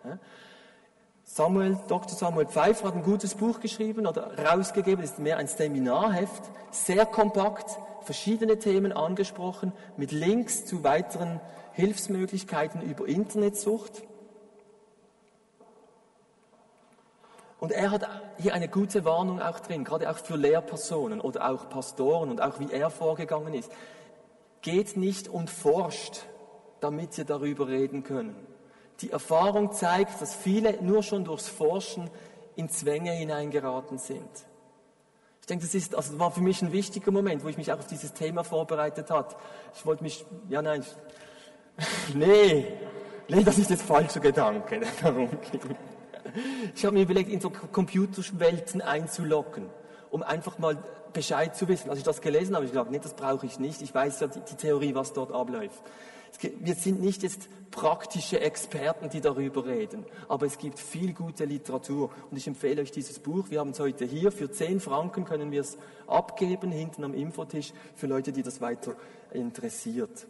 Samuel, 1.23 1.79
Dr. 1.87 2.17
Samuel 2.17 2.47
Pfeiffer 2.47 2.89
hat 2.89 2.97
ein 2.97 3.03
gutes 3.05 3.37
Buch 3.37 3.61
geschrieben 3.61 4.07
oder 4.07 4.37
rausgegeben, 4.39 5.05
ist 5.05 5.21
mehr 5.21 5.37
ein 5.37 5.47
Seminarheft, 5.47 6.43
sehr 6.73 7.07
kompakt, 7.07 7.79
verschiedene 8.07 8.59
Themen 8.59 8.93
angesprochen, 8.93 9.73
mit 9.97 10.13
Links 10.13 10.65
zu 10.65 10.85
weiteren 10.85 11.41
Hilfsmöglichkeiten 11.73 12.81
über 12.81 13.07
Internetsucht. 13.07 14.03
Und 17.59 17.73
er 17.73 17.91
hat 17.91 18.09
hier 18.39 18.55
eine 18.55 18.69
gute 18.69 19.05
Warnung 19.05 19.41
auch 19.43 19.61
drin, 19.61 19.85
gerade 19.85 20.11
auch 20.11 20.19
für 20.19 20.37
Lehrpersonen 20.37 21.21
oder 21.21 21.51
auch 21.51 21.69
Pastoren 21.69 22.31
und 22.31 22.41
auch 22.41 22.61
wie 22.61 22.71
er 22.71 22.91
vorgegangen 22.91 23.55
ist. 23.55 23.71
Geht 24.63 24.97
nicht 24.97 25.29
und 25.29 25.51
forscht, 25.51 26.27
damit 26.81 27.13
sie 27.15 27.25
darüber 27.25 27.69
reden 27.69 28.05
können. 28.05 28.37
Die 29.01 29.11
Erfahrung 29.11 29.73
zeigt, 29.73 30.21
dass 30.23 30.35
viele 30.35 30.83
nur 30.83 31.03
schon 31.03 31.25
durchs 31.25 31.49
Forschen 31.49 32.11
in 32.55 32.69
Zwänge 32.69 33.13
hineingeraten 33.13 33.99
sind. 33.99 34.31
Ich 35.47 35.49
denke, 35.49 35.65
das 35.65 35.77
ist, 35.77 35.95
also 35.95 36.11
das 36.11 36.19
war 36.19 36.33
für 36.33 36.41
mich 36.41 36.61
ein 36.61 36.73
wichtiger 36.73 37.13
Moment, 37.13 37.45
wo 37.45 37.49
ich 37.49 37.57
mich 37.57 37.71
auch 37.71 37.79
auf 37.79 37.87
dieses 37.87 38.13
Thema 38.13 38.43
vorbereitet 38.43 39.13
hat. 39.13 39.37
Ich 39.77 39.87
wollte 39.87 40.03
mich, 40.03 40.27
ja 40.49 40.61
nein, 40.61 40.85
nee, 42.15 42.67
nee, 43.29 43.45
das 43.45 43.57
ist 43.57 43.71
jetzt 43.71 43.85
falscher 43.85 44.19
Gedanke. 44.19 44.81
Darum 45.01 45.29
ich 46.75 46.85
habe 46.85 46.97
mir 46.97 47.03
überlegt, 47.03 47.31
in 47.31 47.41
so 47.41 47.51
Computerwelten 47.51 48.81
einzulocken, 48.83 49.67
um 50.11 50.25
einfach 50.25 50.59
mal 50.59 50.83
Bescheid 51.13 51.55
zu 51.55 51.69
wissen. 51.69 51.91
Als 51.91 52.01
ich 52.01 52.05
das 52.05 52.21
gelesen 52.21 52.57
habe, 52.57 52.65
ich 52.65 52.73
gedacht, 52.73 52.91
nee, 52.91 52.99
das 52.99 53.15
brauche 53.15 53.47
ich 53.47 53.61
nicht. 53.61 53.83
Ich 53.83 53.95
weiß 53.95 54.19
ja 54.19 54.27
die, 54.27 54.41
die 54.41 54.57
Theorie, 54.57 54.97
was 54.97 55.13
dort 55.13 55.31
abläuft. 55.31 55.81
Wir 56.41 56.75
sind 56.75 57.01
nicht 57.01 57.23
jetzt 57.23 57.49
praktische 57.71 58.41
Experten, 58.41 59.11
die 59.11 59.21
darüber 59.21 59.67
reden, 59.67 60.05
aber 60.29 60.47
es 60.47 60.59
gibt 60.59 60.79
viel 60.79 61.13
gute 61.13 61.45
Literatur 61.45 62.11
und 62.31 62.37
ich 62.37 62.47
empfehle 62.47 62.83
euch 62.83 62.91
dieses 62.91 63.19
Buch. 63.19 63.51
Wir 63.51 63.61
haben 63.61 63.71
es 63.71 63.81
heute 63.81 64.05
hier. 64.05 64.33
Für 64.33 64.51
10 64.51 64.81
Franken 64.81 65.25
können 65.25 65.51
wir 65.51 65.61
es 65.61 65.77
abgeben, 66.07 66.71
hinten 66.71 67.05
am 67.05 67.15
Infotisch, 67.15 67.73
für 67.95 68.07
Leute, 68.07 68.33
die 68.33 68.43
das 68.43 68.61
weiter 68.61 68.97
interessiert. 69.33 70.27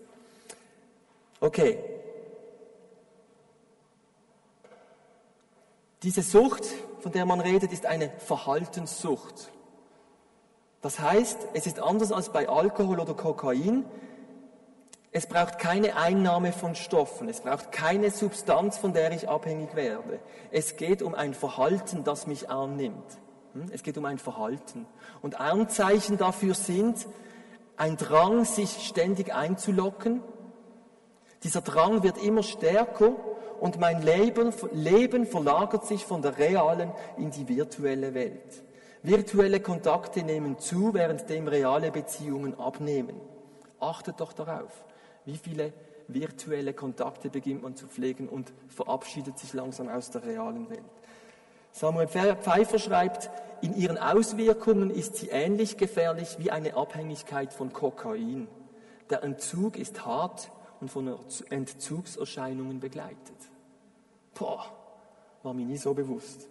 Okay. 1.40 1.78
Diese 6.02 6.22
Sucht, 6.22 6.64
von 7.00 7.12
der 7.12 7.26
man 7.26 7.40
redet, 7.40 7.72
ist 7.72 7.86
eine 7.86 8.10
Verhaltenssucht. 8.18 9.50
Das 10.82 11.00
heißt, 11.00 11.48
es 11.54 11.66
ist 11.66 11.80
anders 11.80 12.12
als 12.12 12.30
bei 12.30 12.48
Alkohol 12.48 13.00
oder 13.00 13.14
Kokain. 13.14 13.84
Es 15.16 15.26
braucht 15.26 15.58
keine 15.58 15.96
Einnahme 15.96 16.52
von 16.52 16.74
Stoffen, 16.74 17.30
es 17.30 17.40
braucht 17.40 17.72
keine 17.72 18.10
Substanz, 18.10 18.76
von 18.76 18.92
der 18.92 19.12
ich 19.12 19.30
abhängig 19.30 19.74
werde. 19.74 20.20
Es 20.50 20.76
geht 20.76 21.00
um 21.00 21.14
ein 21.14 21.32
Verhalten, 21.32 22.04
das 22.04 22.26
mich 22.26 22.50
annimmt. 22.50 23.16
Hm? 23.54 23.64
Es 23.72 23.82
geht 23.82 23.96
um 23.96 24.04
ein 24.04 24.18
Verhalten. 24.18 24.84
Und 25.22 25.40
Anzeichen 25.40 26.18
dafür 26.18 26.52
sind 26.52 27.06
ein 27.78 27.96
Drang, 27.96 28.44
sich 28.44 28.86
ständig 28.86 29.34
einzulocken. 29.34 30.20
Dieser 31.44 31.62
Drang 31.62 32.02
wird 32.02 32.22
immer 32.22 32.42
stärker 32.42 33.12
und 33.58 33.80
mein 33.80 34.02
Leben, 34.02 34.52
Leben 34.72 35.24
verlagert 35.24 35.86
sich 35.86 36.04
von 36.04 36.20
der 36.20 36.36
realen 36.36 36.92
in 37.16 37.30
die 37.30 37.48
virtuelle 37.48 38.12
Welt. 38.12 38.62
Virtuelle 39.02 39.60
Kontakte 39.60 40.22
nehmen 40.22 40.58
zu, 40.58 40.92
währenddem 40.92 41.48
reale 41.48 41.90
Beziehungen 41.90 42.60
abnehmen. 42.60 43.18
Achtet 43.80 44.20
doch 44.20 44.34
darauf, 44.34 44.85
wie 45.26 45.36
viele 45.36 45.72
virtuelle 46.08 46.72
Kontakte 46.72 47.28
beginnt 47.28 47.62
man 47.62 47.76
zu 47.76 47.86
pflegen 47.86 48.28
und 48.28 48.52
verabschiedet 48.68 49.38
sich 49.38 49.52
langsam 49.52 49.88
aus 49.88 50.10
der 50.10 50.24
realen 50.24 50.70
Welt. 50.70 50.80
Samuel 51.72 52.08
Pfeiffer 52.08 52.78
schreibt, 52.78 53.28
in 53.60 53.76
ihren 53.76 53.98
Auswirkungen 53.98 54.90
ist 54.90 55.16
sie 55.16 55.28
ähnlich 55.28 55.76
gefährlich 55.76 56.38
wie 56.38 56.50
eine 56.50 56.74
Abhängigkeit 56.74 57.52
von 57.52 57.72
Kokain. 57.72 58.48
Der 59.10 59.22
Entzug 59.22 59.78
ist 59.78 60.06
hart 60.06 60.50
und 60.80 60.90
von 60.90 61.14
Entzugserscheinungen 61.50 62.80
begleitet. 62.80 63.36
Boah, 64.34 64.64
war 65.42 65.54
mir 65.54 65.64
nie 65.64 65.78
so 65.78 65.94
bewusst. 65.94 66.48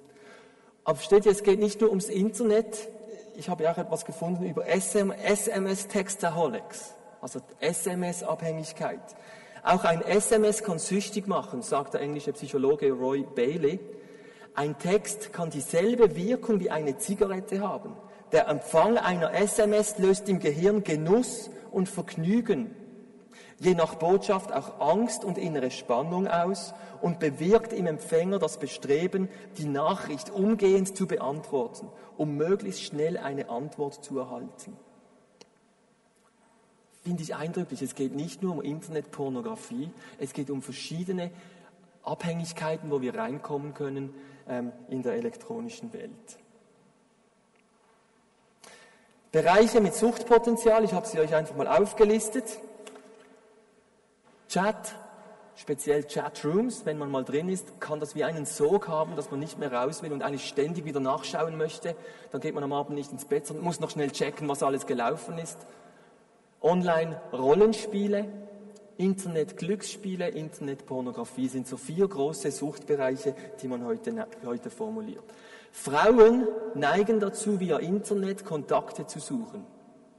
Aber 0.83 0.99
steht 0.99 1.25
ihr, 1.25 1.31
es 1.31 1.43
geht 1.43 1.59
nicht 1.59 1.79
nur 1.81 1.89
ums 1.89 2.09
Internet. 2.09 2.89
Ich 3.35 3.49
habe 3.49 3.63
ja 3.63 3.71
auch 3.71 3.77
etwas 3.77 4.05
gefunden 4.05 4.45
über 4.45 4.67
SMS-Textaholics, 4.67 6.94
also 7.25 7.39
SMS-Abhängigkeit. 7.59 9.01
Auch 9.63 9.83
ein 9.83 10.03
SMS 10.03 10.61
kann 10.61 10.77
süchtig 10.77 11.25
machen, 11.27 11.63
sagt 11.63 11.95
der 11.95 12.01
englische 12.01 12.33
Psychologe 12.33 12.91
Roy 12.91 13.23
Bailey. 13.23 13.79
Ein 14.53 14.77
Text 14.77 15.33
kann 15.33 15.49
dieselbe 15.49 16.15
Wirkung 16.15 16.59
wie 16.59 16.69
eine 16.69 16.99
Zigarette 16.99 17.61
haben. 17.61 17.93
Der 18.31 18.47
Empfang 18.47 18.99
einer 18.99 19.33
SMS 19.33 19.97
löst 19.97 20.29
im 20.29 20.37
Gehirn 20.37 20.83
Genuss 20.83 21.49
und 21.71 21.89
Vergnügen, 21.89 22.75
je 23.57 23.73
nach 23.73 23.95
Botschaft 23.95 24.53
auch 24.53 24.79
Angst 24.79 25.25
und 25.25 25.39
innere 25.39 25.71
Spannung 25.71 26.27
aus 26.27 26.75
und 27.01 27.19
bewirkt 27.19 27.73
im 27.73 27.87
Empfänger 27.87 28.37
das 28.37 28.59
Bestreben, 28.59 29.29
die 29.57 29.65
Nachricht 29.65 30.29
umgehend 30.29 30.95
zu 30.95 31.07
beantworten, 31.07 31.89
um 32.17 32.37
möglichst 32.37 32.83
schnell 32.83 33.17
eine 33.17 33.49
Antwort 33.49 34.05
zu 34.05 34.19
erhalten. 34.19 34.77
Finde 37.05 37.21
ich 37.21 37.35
eindrücklich. 37.35 37.83
Es 37.83 37.93
geht 37.93 38.15
nicht 38.15 38.41
nur 38.41 38.53
um 38.53 38.61
Internetpornografie, 38.63 39.91
es 40.17 40.33
geht 40.33 40.49
um 40.49 40.63
verschiedene 40.63 41.29
Abhängigkeiten, 42.01 42.89
wo 42.89 42.99
wir 42.99 43.13
reinkommen 43.13 43.75
können 43.75 44.11
ähm, 44.49 44.71
in 44.89 45.03
der 45.03 45.13
elektronischen 45.13 45.93
Welt. 45.93 46.09
Bereiche 49.31 49.81
mit 49.81 49.93
Suchtpotenzial, 49.93 50.83
ich 50.83 50.93
habe 50.93 51.05
sie 51.05 51.19
euch 51.19 51.35
einfach 51.35 51.55
mal 51.55 51.67
aufgelistet. 51.67 52.45
Chat, 54.49 54.95
speziell 55.55 56.05
Chatrooms, 56.05 56.87
wenn 56.87 56.97
man 56.97 57.11
mal 57.11 57.23
drin 57.23 57.49
ist, 57.49 57.79
kann 57.79 57.99
das 57.99 58.15
wie 58.15 58.23
einen 58.23 58.47
Sog 58.47 58.87
haben, 58.87 59.15
dass 59.15 59.29
man 59.29 59.39
nicht 59.39 59.59
mehr 59.59 59.71
raus 59.71 60.01
will 60.01 60.11
und 60.11 60.23
eigentlich 60.23 60.47
ständig 60.47 60.85
wieder 60.85 61.01
nachschauen 61.01 61.55
möchte. 61.55 61.95
Dann 62.31 62.41
geht 62.41 62.55
man 62.55 62.63
am 62.63 62.73
Abend 62.73 62.95
nicht 62.95 63.11
ins 63.11 63.25
Bett, 63.25 63.45
sondern 63.45 63.63
muss 63.63 63.79
noch 63.79 63.91
schnell 63.91 64.09
checken, 64.09 64.49
was 64.49 64.63
alles 64.63 64.87
gelaufen 64.87 65.37
ist. 65.37 65.67
Online-Rollenspiele, 66.65 68.25
Internet-Glücksspiele, 68.97 70.29
Internet-Pornografie 70.29 71.47
sind 71.47 71.67
so 71.67 71.77
vier 71.77 72.07
große 72.07 72.49
Suchtbereiche, 72.49 73.35
die 73.61 73.67
man 73.67 73.85
heute, 73.85 74.25
heute 74.43 74.71
formuliert. 74.71 75.23
Frauen 75.71 76.47
neigen 76.73 77.19
dazu, 77.19 77.59
via 77.59 77.77
Internet 77.77 78.45
Kontakte 78.45 79.05
zu 79.05 79.19
suchen. 79.19 79.63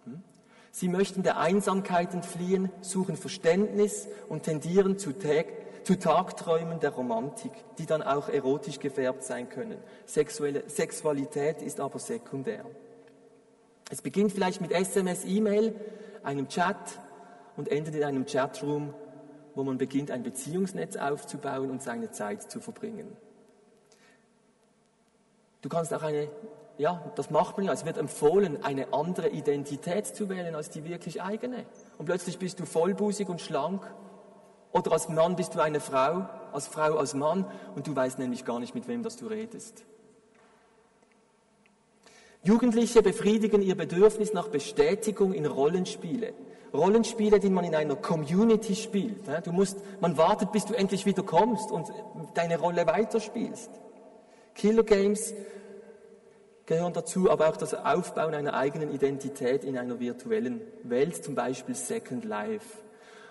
Hm? 0.05 0.23
Sie 0.71 0.89
möchten 0.89 1.25
der 1.25 1.39
Einsamkeit 1.39 2.15
entfliehen, 2.15 2.71
suchen 2.81 3.17
Verständnis 3.17 4.07
und 4.29 4.45
tendieren 4.45 4.99
zu, 4.99 5.13
Tag, 5.15 5.47
zu 5.83 5.99
Tagträumen 5.99 6.79
der 6.79 6.91
Romantik, 6.91 7.53
die 7.79 7.87
dann 7.87 8.03
auch 8.03 8.29
erotisch 8.29 8.79
gefärbt 8.79 9.25
sein 9.25 9.49
können. 9.49 9.79
Sexuelle, 10.05 10.63
Sexualität 10.69 11.61
ist 11.61 11.81
aber 11.81 11.99
sekundär. 11.99 12.65
Es 13.91 14.03
beginnt 14.03 14.33
vielleicht 14.33 14.61
mit 14.61 14.73
SMS, 14.73 15.25
E-Mail, 15.25 15.75
einem 16.27 16.49
Chat, 16.49 17.01
und 17.57 17.69
endet 17.69 17.95
in 17.95 18.05
einem 18.05 18.27
Chatroom, 18.27 18.95
wo 19.55 19.65
man 19.65 19.79
beginnt, 19.79 20.11
ein 20.11 20.23
Beziehungsnetz 20.23 20.97
aufzubauen 20.97 21.71
und 21.71 21.83
seine 21.83 22.11
Zeit 22.11 22.51
zu 22.51 22.61
verbringen. 22.61 23.17
Du 25.63 25.69
kannst 25.69 25.93
auch 25.95 26.03
eine, 26.03 26.29
ja, 26.79 27.11
das 27.17 27.31
macht 27.31 27.57
man 27.57 27.67
ja, 27.67 27.73
es 27.73 27.85
wird 27.85 27.97
empfohlen, 27.97 28.63
eine 28.63 28.93
andere 28.93 29.31
Identität 29.31 30.07
zu 30.07 30.29
wählen 30.29 30.55
als 30.55 30.71
die 30.71 30.85
wirklich 30.85 31.23
eigene. 31.23 31.65
Und 31.99 32.05
plötzlich 32.07 32.39
bist 32.39 32.61
du 32.61 32.67
vollbusig 32.67 33.29
und 33.29 33.41
schlank. 33.41 33.83
Oder 34.73 34.93
als 34.93 35.09
Mann 35.09 35.37
bist 35.37 35.55
du 35.55 35.61
eine 35.61 35.81
Frau, 35.81 36.29
als 36.53 36.67
Frau 36.67 36.99
als 36.99 37.15
Mann 37.15 37.47
und 37.75 37.87
du 37.87 37.97
weißt 37.97 38.19
nämlich 38.19 38.45
gar 38.45 38.61
nicht, 38.61 38.75
mit 38.75 38.87
wem 38.89 39.03
das 39.03 39.17
du 39.17 39.27
redest. 39.27 39.87
Jugendliche 42.47 43.03
befriedigen 43.03 43.61
ihr 43.61 43.75
Bedürfnis 43.75 44.33
nach 44.33 44.47
Bestätigung 44.47 45.33
in 45.33 45.47
Rollenspiele. 45.47 46.33
Rollenspiele, 46.73 47.41
die 47.41 47.51
man 47.51 47.65
in 47.65 47.75
einer 47.75 47.97
Community 47.97 48.77
spielt. 48.77 49.27
Du 49.45 49.51
musst, 49.51 49.79
man 50.01 50.17
wartet, 50.17 50.53
bis 50.53 50.65
du 50.65 50.75
endlich 50.75 51.07
wieder 51.07 51.25
kommst 51.25 51.73
und 51.73 51.89
deine 52.35 52.61
Rolle 52.61 52.87
weiterspielst. 52.87 53.69
Killer 54.55 54.85
Games 54.85 55.35
gehören 56.67 56.93
dazu, 56.93 57.29
aber 57.29 57.49
auch 57.49 57.57
das 57.57 57.75
Aufbauen 57.75 58.33
einer 58.33 58.55
eigenen 58.55 58.95
Identität 58.95 59.65
in 59.65 59.77
einer 59.77 59.99
virtuellen 59.99 60.61
Welt, 60.85 61.25
zum 61.25 61.35
Beispiel 61.35 61.75
Second 61.75 62.25
Life. 62.25 62.79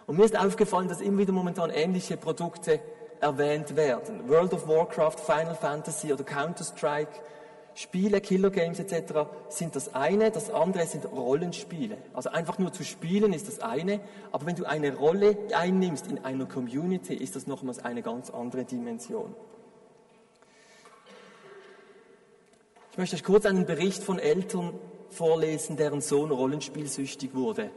Und 0.07 0.17
mir 0.17 0.25
ist 0.25 0.37
aufgefallen, 0.37 0.89
dass 0.89 0.99
immer 0.99 1.19
wieder 1.19 1.31
momentan 1.31 1.69
ähnliche 1.69 2.17
Produkte 2.17 2.81
erwähnt 3.21 3.77
werden. 3.77 4.27
World 4.27 4.53
of 4.53 4.67
Warcraft, 4.67 5.19
Final 5.25 5.55
Fantasy 5.55 6.11
oder 6.11 6.25
Counter-Strike 6.25 7.13
Spiele, 7.77 8.21
Killer 8.21 8.51
Games 8.51 8.79
etc. 8.79 9.27
sind 9.49 9.75
das 9.75 9.93
eine, 9.93 10.31
das 10.31 10.49
andere 10.49 10.85
sind 10.87 11.05
Rollenspiele. 11.05 11.97
Also 12.13 12.29
einfach 12.29 12.57
nur 12.57 12.71
zu 12.71 12.85
spielen 12.85 13.33
ist 13.33 13.49
das 13.49 13.59
eine, 13.59 13.99
aber 14.31 14.45
wenn 14.45 14.55
du 14.55 14.63
eine 14.63 14.95
Rolle 14.95 15.37
einnimmst 15.53 16.07
in 16.07 16.23
einer 16.23 16.45
Community, 16.45 17.13
ist 17.13 17.35
das 17.35 17.47
nochmals 17.47 17.79
eine 17.79 18.01
ganz 18.01 18.29
andere 18.29 18.63
Dimension. 18.63 19.35
Ich 22.93 22.97
möchte 22.97 23.17
euch 23.17 23.25
kurz 23.25 23.45
einen 23.45 23.65
Bericht 23.65 24.01
von 24.01 24.19
Eltern 24.19 24.73
vorlesen, 25.09 25.75
deren 25.75 25.99
Sohn 25.99 26.31
rollenspielsüchtig 26.31 27.35
wurde. 27.35 27.71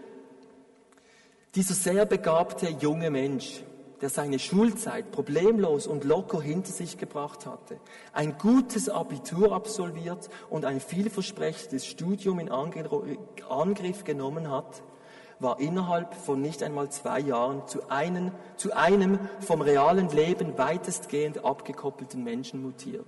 Dieser 1.57 1.75
sehr 1.75 2.07
begabte 2.07 2.69
junge 2.69 3.11
Mensch 3.11 3.65
der 4.01 4.11
seine 4.11 4.39
Schulzeit 4.39 5.11
problemlos 5.11 5.87
und 5.87 6.05
locker 6.05 6.41
hinter 6.41 6.71
sich 6.71 6.99
gebracht 6.99 7.47
hatte, 7.47 7.79
ein 8.13 8.39
gutes 8.39 8.89
Abitur 8.89 9.53
absolviert 9.53 10.29
und 10.51 10.65
ein 10.65 10.81
vielversprechendes 10.81 11.87
Studium 11.87 12.39
in 12.39 12.51
Angriff 12.51 14.05
genommen 14.05 14.51
hat, 14.51 14.83
war 15.41 15.61
innerhalb 15.61 16.15
von 16.15 16.41
nicht 16.41 16.63
einmal 16.63 16.91
zwei 16.91 17.21
Jahren 17.21 17.67
zu 17.67 17.89
einem, 17.89 18.33
zu 18.57 18.75
einem 18.75 19.19
vom 19.41 19.61
realen 19.61 20.09
Leben 20.11 20.59
weitestgehend 20.59 21.45
abgekoppelten 21.45 22.25
Menschen 22.25 22.63
mutiert. 22.63 23.07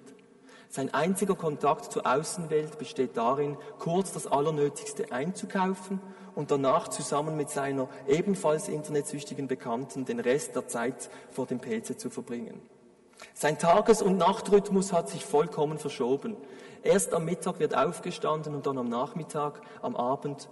Sein 0.72 0.94
einziger 0.94 1.34
Kontakt 1.34 1.90
zur 1.90 2.06
Außenwelt 2.06 2.78
besteht 2.78 3.16
darin, 3.16 3.56
kurz 3.80 4.12
das 4.12 4.28
Allernötigste 4.28 5.10
einzukaufen 5.10 6.00
und 6.36 6.52
danach 6.52 6.86
zusammen 6.86 7.36
mit 7.36 7.50
seiner 7.50 7.88
ebenfalls 8.06 8.68
internetsüchtigen 8.68 9.48
Bekannten 9.48 10.04
den 10.04 10.20
Rest 10.20 10.54
der 10.54 10.68
Zeit 10.68 11.10
vor 11.28 11.46
dem 11.46 11.60
PC 11.60 11.98
zu 11.98 12.08
verbringen. 12.08 12.62
Sein 13.34 13.58
Tages- 13.58 14.00
und 14.00 14.16
Nachtrhythmus 14.16 14.92
hat 14.92 15.08
sich 15.08 15.24
vollkommen 15.24 15.78
verschoben. 15.80 16.36
Erst 16.84 17.14
am 17.14 17.24
Mittag 17.24 17.58
wird 17.58 17.76
aufgestanden 17.76 18.54
und 18.54 18.64
dann 18.64 18.78
am 18.78 18.88
Nachmittag, 18.88 19.62
am 19.82 19.96
Abend 19.96 20.48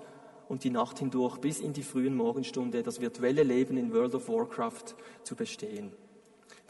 und 0.48 0.64
die 0.64 0.70
Nacht 0.70 0.98
hindurch 0.98 1.38
bis 1.38 1.60
in 1.60 1.74
die 1.74 1.84
frühen 1.84 2.16
Morgenstunde 2.16 2.82
das 2.82 3.00
virtuelle 3.00 3.44
Leben 3.44 3.76
in 3.76 3.94
World 3.94 4.16
of 4.16 4.28
Warcraft 4.28 4.96
zu 5.22 5.36
bestehen. 5.36 5.92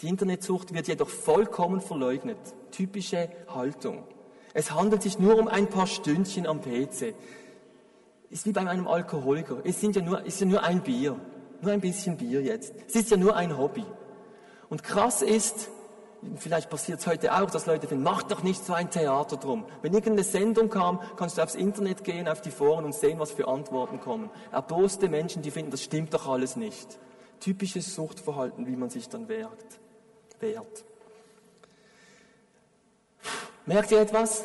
Die 0.01 0.09
Internetsucht 0.09 0.75
wird 0.75 0.87
jedoch 0.87 1.09
vollkommen 1.09 1.81
verleugnet. 1.81 2.39
Typische 2.71 3.31
Haltung. 3.49 4.05
Es 4.55 4.73
handelt 4.73 5.03
sich 5.03 5.19
nur 5.19 5.39
um 5.39 5.49
ein 5.49 5.69
paar 5.69 5.87
Stündchen 5.87 6.47
am 6.47 6.61
PC. 6.61 7.15
Ist 8.31 8.47
wie 8.47 8.53
bei 8.53 8.67
einem 8.67 8.87
Alkoholiker. 8.87 9.59
Es 9.65 9.81
sind 9.81 9.97
ja 9.97 10.03
nur, 10.03 10.25
ist 10.25 10.41
ja 10.41 10.47
nur 10.47 10.63
ein 10.63 10.83
Bier. 10.83 11.19
Nur 11.61 11.73
ein 11.73 11.81
bisschen 11.81 12.17
Bier 12.17 12.43
jetzt. 12.43 12.75
Es 12.87 12.95
ist 12.95 13.11
ja 13.11 13.17
nur 13.17 13.35
ein 13.35 13.57
Hobby. 13.59 13.85
Und 14.69 14.83
krass 14.83 15.23
ist, 15.23 15.71
Vielleicht 16.37 16.69
passiert 16.69 16.99
es 16.99 17.07
heute 17.07 17.33
auch, 17.33 17.49
dass 17.49 17.67
Leute 17.67 17.87
finden, 17.87 18.03
mach 18.03 18.25
doch 18.25 18.43
nicht 18.43 18.65
so 18.65 18.73
ein 18.73 18.91
Theater 18.91 19.37
drum. 19.37 19.65
Wenn 19.83 19.95
irgendeine 19.95 20.25
Sendung 20.25 20.69
kam, 20.69 21.01
kannst 21.17 21.39
du 21.39 21.43
aufs 21.43 21.55
Internet 21.55 22.03
gehen, 22.03 22.27
auf 22.27 22.41
die 22.41 22.51
Foren 22.51 22.85
und 22.85 22.93
sehen, 22.93 23.21
was 23.21 23.31
für 23.31 23.47
Antworten 23.47 24.01
kommen. 24.01 24.29
Erboste 24.51 25.09
Menschen, 25.09 25.43
die 25.43 25.53
finden, 25.53 25.71
das 25.71 25.83
stimmt 25.83 26.13
doch 26.15 26.27
alles 26.27 26.57
nicht. 26.57 26.99
Typisches 27.39 27.95
Suchtverhalten, 27.95 28.67
wie 28.67 28.75
man 28.75 28.91
sich 28.91 29.09
dann 29.09 29.29
wehrt. 29.29 29.79
Wehrt. 30.41 30.85
Merkt 33.67 33.91
ihr 33.91 34.01
etwas? 34.01 34.45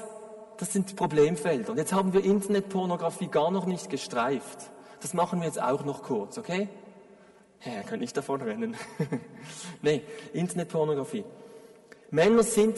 Das 0.57 0.73
sind 0.73 0.95
Problemfelder. 0.95 1.71
Und 1.71 1.77
jetzt 1.77 1.93
haben 1.93 2.13
wir 2.13 2.23
Internetpornografie 2.23 3.27
gar 3.27 3.51
noch 3.51 3.65
nicht 3.65 3.89
gestreift. 3.89 4.59
Das 5.01 5.13
machen 5.13 5.39
wir 5.39 5.47
jetzt 5.47 5.61
auch 5.61 5.83
noch 5.83 6.03
kurz, 6.03 6.37
okay? 6.37 6.69
Ja, 7.65 7.83
könnte 7.83 8.03
ich 8.03 8.13
davon 8.13 8.41
rennen. 8.41 8.75
nee, 9.81 10.01
Internetpornografie. 10.33 11.23
Männer 12.11 12.43
sind 12.43 12.77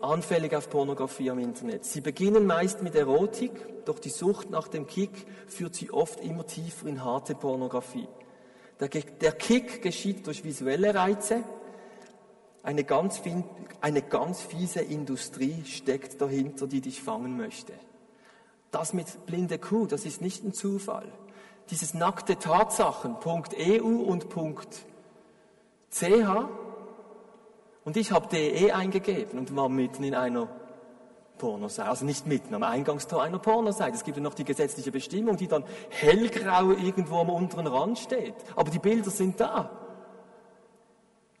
anfällig 0.00 0.54
auf 0.54 0.68
Pornografie 0.68 1.30
am 1.30 1.38
Internet. 1.38 1.84
Sie 1.84 2.00
beginnen 2.00 2.46
meist 2.46 2.82
mit 2.82 2.94
Erotik, 2.94 3.52
doch 3.84 3.98
die 3.98 4.10
Sucht 4.10 4.50
nach 4.50 4.68
dem 4.68 4.86
Kick 4.86 5.10
führt 5.46 5.74
sie 5.74 5.90
oft 5.90 6.20
immer 6.20 6.46
tiefer 6.46 6.86
in 6.86 7.04
harte 7.04 7.34
Pornografie. 7.34 8.08
Der 8.80 9.32
Kick 9.32 9.82
geschieht 9.82 10.26
durch 10.26 10.44
visuelle 10.44 10.94
Reize. 10.94 11.44
Eine 12.64 12.82
ganz, 12.84 13.20
eine 13.82 14.02
ganz 14.02 14.40
fiese 14.40 14.80
Industrie 14.80 15.62
steckt 15.66 16.20
dahinter, 16.20 16.66
die 16.66 16.80
dich 16.80 17.02
fangen 17.02 17.36
möchte. 17.36 17.74
Das 18.70 18.92
mit 18.94 19.26
blinde 19.26 19.58
Kuh, 19.58 19.86
das 19.86 20.04
ist 20.06 20.20
nicht 20.20 20.42
ein 20.42 20.52
Zufall. 20.52 21.06
Dieses 21.70 21.94
nackte 21.94 22.38
Tatsachen, 22.38 23.16
.eu 23.24 23.84
und 23.84 24.26
.ch, 25.90 26.04
und 27.84 27.96
ich 27.98 28.12
habe 28.12 28.28
DE 28.28 28.72
eingegeben 28.72 29.38
und 29.38 29.54
war 29.54 29.68
mitten 29.68 30.02
in 30.02 30.14
einer 30.14 30.48
Pornoseite, 31.36 31.88
also 31.90 32.06
nicht 32.06 32.26
mitten 32.26 32.54
am 32.54 32.62
Eingangstor 32.62 33.22
einer 33.22 33.38
Pornoseite. 33.38 33.94
Es 33.94 34.04
gibt 34.04 34.16
ja 34.16 34.22
noch 34.22 34.34
die 34.34 34.44
gesetzliche 34.44 34.90
Bestimmung, 34.90 35.36
die 35.36 35.48
dann 35.48 35.64
hellgrau 35.90 36.70
irgendwo 36.70 37.18
am 37.18 37.28
unteren 37.28 37.66
Rand 37.66 37.98
steht. 37.98 38.34
Aber 38.56 38.70
die 38.70 38.78
Bilder 38.78 39.10
sind 39.10 39.38
da. 39.38 39.83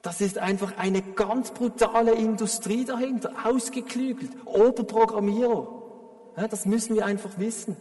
Das 0.04 0.20
ist 0.20 0.36
einfach 0.36 0.76
eine 0.76 1.00
ganz 1.00 1.52
brutale 1.52 2.12
Industrie 2.12 2.84
dahinter, 2.84 3.32
ausgeklügelt, 3.46 4.32
Oberprogrammierer. 4.44 5.66
Ja, 6.36 6.46
das 6.46 6.66
müssen 6.66 6.94
wir 6.94 7.06
einfach 7.06 7.38
wissen. 7.38 7.74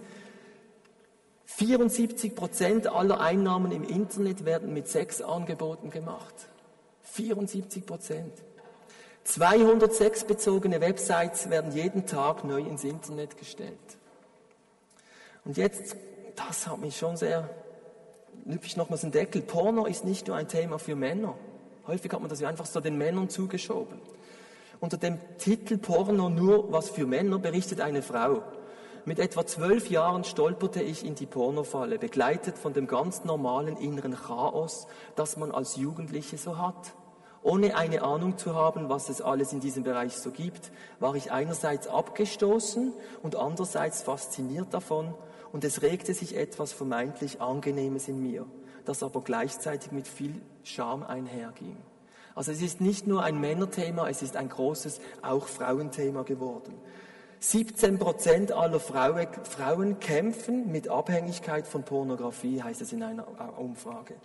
74 1.44 2.34
Prozent 2.34 2.88
aller 2.88 3.20
Einnahmen 3.20 3.74
im 3.74 3.84
Internet 3.84 4.46
werden 4.46 4.74
mit 4.74 4.88
Sexangeboten 4.88 5.90
gemacht. 5.90 6.34
74 7.12 7.86
Prozent. 7.86 8.32
206 9.26 10.24
bezogene 10.24 10.80
Websites 10.80 11.50
werden 11.50 11.74
jeden 11.74 12.06
Tag 12.06 12.46
neu 12.46 12.62
ins 12.62 12.86
Internet 12.86 13.38
gestellt. 13.38 13.98
Und 15.44 15.58
jetzt, 15.58 15.98
das 16.38 16.68
hat 16.68 16.80
mich 16.80 16.98
schon 16.98 17.18
sehr, 17.18 17.50
lüpfe 18.46 18.68
ich 18.68 18.78
nochmals 18.78 19.04
einen 19.04 19.12
Deckel. 19.12 19.42
Porno 19.42 19.86
ist 19.86 20.06
nicht 20.06 20.28
nur 20.28 20.38
ein 20.38 20.48
Thema 20.48 20.80
für 20.80 20.96
Männer. 20.96 21.36
Häufig 21.88 22.12
hat 22.12 22.22
man 22.22 22.30
das 22.30 22.40
ja 22.40 22.48
einfach 22.48 22.66
so 22.66 22.80
den 22.80 22.98
Männern 22.98 23.30
zugeschoben. 23.30 24.00
Unter 24.80 24.98
dem 24.98 25.18
Titel 25.38 25.78
Porno 25.78 26.30
nur 26.30 26.72
was 26.72 26.90
für 26.90 27.06
Männer 27.06 27.40
berichtet 27.40 27.82
eine 27.82 28.02
Frau. 28.02 28.44
Mit 29.06 29.20
etwa 29.20 29.46
zwölf 29.46 29.90
Jahren 29.90 30.24
stolperte 30.24 30.82
ich 30.82 31.06
in 31.06 31.16
die 31.16 31.26
Pornofalle, 31.26 32.00
begleitet 32.00 32.58
von 32.58 32.72
dem 32.72 32.88
ganz 32.88 33.26
normalen 33.26 33.76
inneren 33.76 34.16
Chaos, 34.16 34.88
das 35.16 35.36
man 35.36 35.52
als 35.52 35.76
Jugendliche 35.76 36.38
so 36.38 36.58
hat. 36.58 36.94
Ohne 37.42 37.76
eine 37.76 38.02
Ahnung 38.02 38.38
zu 38.38 38.56
haben, 38.56 38.88
was 38.88 39.10
es 39.10 39.22
alles 39.22 39.52
in 39.52 39.60
diesem 39.60 39.84
Bereich 39.84 40.16
so 40.16 40.32
gibt, 40.32 40.72
war 41.02 41.16
ich 41.16 41.34
einerseits 41.34 41.88
abgestoßen 41.88 42.94
und 43.22 43.36
andererseits 43.36 44.02
fasziniert 44.02 44.74
davon 44.74 45.14
und 45.52 45.66
es 45.66 45.82
regte 45.82 46.14
sich 46.14 46.38
etwas 46.38 46.72
vermeintlich 46.72 47.42
Angenehmes 47.42 48.08
in 48.08 48.22
mir, 48.24 48.46
das 48.86 49.04
aber 49.04 49.22
gleichzeitig 49.22 49.92
mit 49.92 50.08
viel 50.08 50.42
Scham 50.64 51.04
einherging. 51.04 51.78
Also 52.36 52.52
es 52.52 52.62
ist 52.62 52.82
nicht 52.82 53.06
nur 53.08 53.24
ein 53.24 53.40
Männerthema, 53.40 54.10
es 54.10 54.22
ist 54.22 54.36
ein 54.36 54.50
großes 54.50 55.00
auch 55.22 55.48
Frauenthema 55.48 56.24
geworden. 56.24 56.74
17 57.40 58.00
Prozent 58.00 58.52
aller 58.54 58.80
Frauen 58.80 60.00
kämpfen 60.00 60.72
mit 60.72 60.88
Abhängigkeit 60.88 61.68
von 61.68 61.84
Pornografie, 61.84 62.64
heißt 62.64 62.82
es 62.82 62.94
in 62.94 63.04
einer 63.04 63.28
Umfrage. 63.60 64.16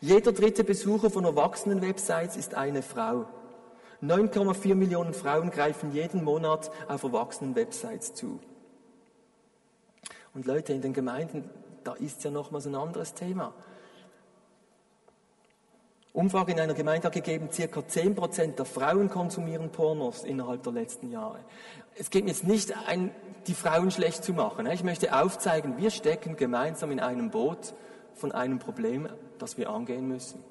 Jeder 0.00 0.32
dritte 0.32 0.64
Besucher 0.64 1.10
von 1.10 1.24
Erwachsenen-Websites 1.24 2.36
ist 2.36 2.56
eine 2.56 2.82
Frau. 2.82 3.26
9,4 4.02 4.74
Millionen 4.74 5.14
Frauen 5.14 5.52
greifen 5.52 5.92
jeden 5.92 6.24
Monat 6.24 6.72
auf 6.88 7.04
Erwachsenen-Websites 7.04 8.14
zu. 8.14 8.40
Und 10.34 10.46
Leute, 10.46 10.72
in 10.72 10.82
den 10.82 10.92
Gemeinden, 10.92 11.48
da 11.84 11.92
ist 11.92 12.24
ja 12.24 12.32
nochmals 12.32 12.66
ein 12.66 12.74
anderes 12.74 13.14
Thema. 13.14 13.54
Umfrage 16.12 16.52
in 16.52 16.60
einer 16.60 16.74
Gemeinde 16.74 17.06
hat 17.06 17.14
gegeben, 17.14 17.48
circa 17.50 17.80
10% 17.80 18.56
der 18.56 18.66
Frauen 18.66 19.08
konsumieren 19.08 19.70
Pornos 19.70 20.24
innerhalb 20.24 20.62
der 20.62 20.72
letzten 20.72 21.10
Jahre. 21.10 21.38
Es 21.96 22.10
geht 22.10 22.24
mir 22.24 22.30
jetzt 22.30 22.46
nicht 22.46 22.74
ein, 22.86 23.10
die 23.46 23.54
Frauen 23.54 23.90
schlecht 23.90 24.22
zu 24.22 24.34
machen. 24.34 24.66
Ich 24.66 24.84
möchte 24.84 25.18
aufzeigen, 25.18 25.78
wir 25.78 25.90
stecken 25.90 26.36
gemeinsam 26.36 26.90
in 26.90 27.00
einem 27.00 27.30
Boot 27.30 27.72
von 28.14 28.30
einem 28.30 28.58
Problem, 28.58 29.08
das 29.38 29.56
wir 29.56 29.70
angehen 29.70 30.06
müssen. 30.06 30.44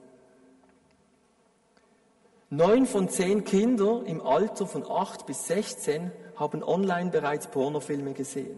Neun 2.49 2.87
von 2.87 3.07
zehn 3.07 3.43
Kindern 3.43 4.05
im 4.07 4.19
Alter 4.19 4.65
von 4.65 4.83
acht 4.89 5.27
bis 5.27 5.47
16 5.47 6.11
haben 6.37 6.63
online 6.63 7.11
bereits 7.11 7.47
Pornofilme 7.47 8.13
gesehen. 8.13 8.57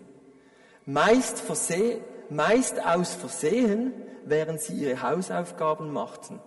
Meist, 0.85 1.39
verse 1.39 1.99
meist 2.29 2.83
aus 2.83 3.13
Versehen, 3.13 3.93
während 4.25 4.61
sie 4.61 4.73
ihre 4.73 5.01
Hausaufgaben 5.01 5.91
machten. 5.91 6.39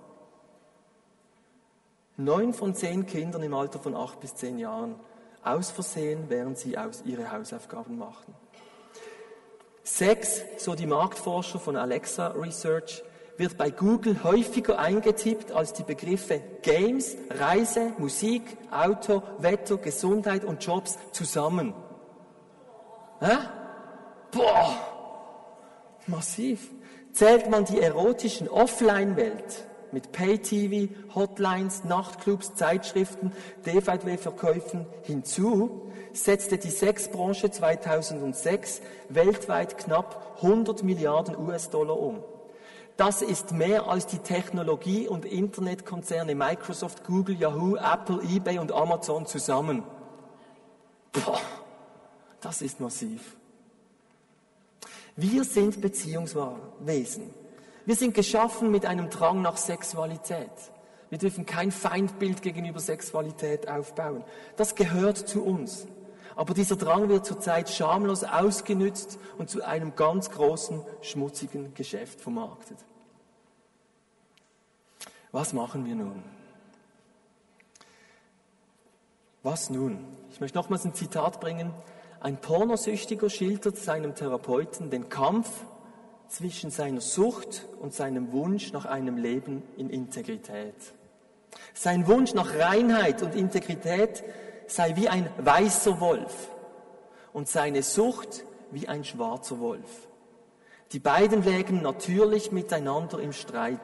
Neun 2.17 2.55
von 2.55 2.75
zehn 2.75 3.07
Kindern 3.07 3.43
im 3.43 3.55
Alter 3.55 3.79
von 3.79 3.95
acht 3.95 4.21
bis 4.21 4.35
zehn 4.35 4.59
Jahren 4.59 4.95
aus 5.45 5.71
Versehen, 5.71 6.25
während 6.29 6.59
sie 6.59 6.79
aus 6.79 7.03
ihre 7.05 7.31
Hausaufgaben 7.31 7.99
machten. 7.99 8.35
Sex, 9.85 10.43
so 10.57 10.75
die 10.75 10.87
Marktforscher 10.87 11.61
von 11.61 11.77
Alexa 11.77 12.29
Research, 12.29 13.05
wird 13.37 13.57
bei 13.59 13.71
Google 13.71 14.25
häufiger 14.25 14.79
eingetippt 14.79 15.53
als 15.53 15.75
die 15.75 15.83
Begriffe 15.83 16.41
Games, 16.63 17.17
Reise, 17.31 17.93
Musik, 17.99 18.43
Auto, 18.71 19.23
Wetter, 19.39 19.77
Gesundheit 19.77 20.45
und 20.45 20.65
Jobs 20.65 20.99
zusammen. 21.13 21.75
Hä? 23.21 23.37
Boah, 24.31 24.75
massiv. 26.07 26.71
Zählt 27.13 27.49
man 27.51 27.65
die 27.65 27.81
erotischen 27.81 28.49
Offline-Welt 28.49 29.67
mit 29.97 30.13
Pay-TV, 30.13 30.93
Hotlines, 31.15 31.85
Nachtclubs, 31.85 32.55
Zeitschriften, 32.55 33.33
DVD-Verkäufen 33.65 34.85
hinzu, 35.05 35.91
setzte 36.13 36.59
die 36.59 36.69
Sexbranche 36.69 37.51
2006 37.51 38.83
weltweit 39.09 39.79
knapp 39.79 40.37
100 40.43 40.83
Milliarden 40.83 41.35
US-Dollar 41.35 41.99
um. 41.99 42.23
Das 42.99 43.23
ist 43.23 43.53
mehr 43.53 43.89
als 43.89 44.07
die 44.07 44.19
Technologie- 44.19 45.09
und 45.09 45.25
Internetkonzerne 45.25 46.35
Microsoft, 46.35 47.03
Google, 47.05 47.37
Yahoo, 47.37 47.77
Apple, 47.77 48.21
eBay 48.23 48.59
und 48.59 48.73
Amazon 48.73 49.25
zusammen. 49.25 49.83
Boah, 51.13 51.41
das 52.43 52.61
ist 52.61 52.81
massiv. 52.81 53.35
Wir 55.17 55.43
sind 55.43 55.81
Beziehungswesen. 55.81 57.46
Wir 57.87 57.95
sind 57.95 58.15
geschaffen 58.15 58.71
mit 58.73 58.85
einem 58.85 59.11
Drang 59.11 59.43
nach 59.43 59.57
Sexualität. 59.57 60.51
Wir 61.09 61.19
dürfen 61.19 61.47
kein 61.47 61.71
Feindbild 61.71 62.43
gegenüber 62.43 62.81
Sexualität 62.81 63.69
aufbauen. 63.69 64.25
Das 64.57 64.75
gehört 64.75 65.17
zu 65.17 65.45
uns. 65.45 65.87
Aber 66.35 66.53
dieser 66.53 66.75
Drang 66.77 67.09
wird 67.09 67.25
zurzeit 67.25 67.71
schamlos 67.71 68.25
ausgenützt 68.25 69.19
und 69.39 69.49
zu 69.49 69.65
einem 69.65 69.95
ganz 69.95 70.31
großen, 70.31 70.83
schmutzigen 71.01 71.75
Geschäft 71.75 72.21
vermarktet. 72.21 72.77
Was 75.31 75.53
machen 75.53 75.87
wir 75.87 75.95
nun? 75.95 76.25
Was 79.45 79.71
nun? 79.71 80.05
Ich 80.31 80.41
möchte 80.41 80.59
nochmals 80.59 80.85
ein 80.85 80.95
Zitat 80.95 81.41
bringen. 81.41 81.73
Ein 82.19 82.37
Pornosüchtiger 82.41 83.31
schildert 83.31 83.79
seinem 83.79 84.17
Therapeuten 84.17 84.91
den 84.91 85.09
Kampf 85.09 85.49
zwischen 86.29 86.71
seiner 86.71 87.01
Sucht 87.01 87.67
und 87.81 87.95
seinem 87.95 88.33
Wunsch 88.33 88.73
nach 88.73 88.85
einem 88.85 89.17
Leben 89.17 89.63
in 89.77 89.91
Integrität. 89.91 90.75
Sein 91.75 92.07
Wunsch 92.07 92.35
nach 92.35 92.59
Reinheit 92.59 93.23
und 93.23 93.35
Integrität 93.35 94.25
sei 94.67 94.97
wie 94.97 95.09
ein 95.09 95.29
weißer 95.39 96.01
Wolf 96.01 96.51
und 97.33 97.49
seine 97.49 97.83
Sucht 97.83 98.45
wie 98.71 98.89
ein 98.89 99.05
schwarzer 99.05 99.61
Wolf. 99.61 100.09
Die 100.93 100.99
beiden 100.99 101.43
lägen 101.43 101.83
natürlich 101.83 102.53
miteinander 102.53 103.19
im 103.19 103.33
Streit. 103.33 103.81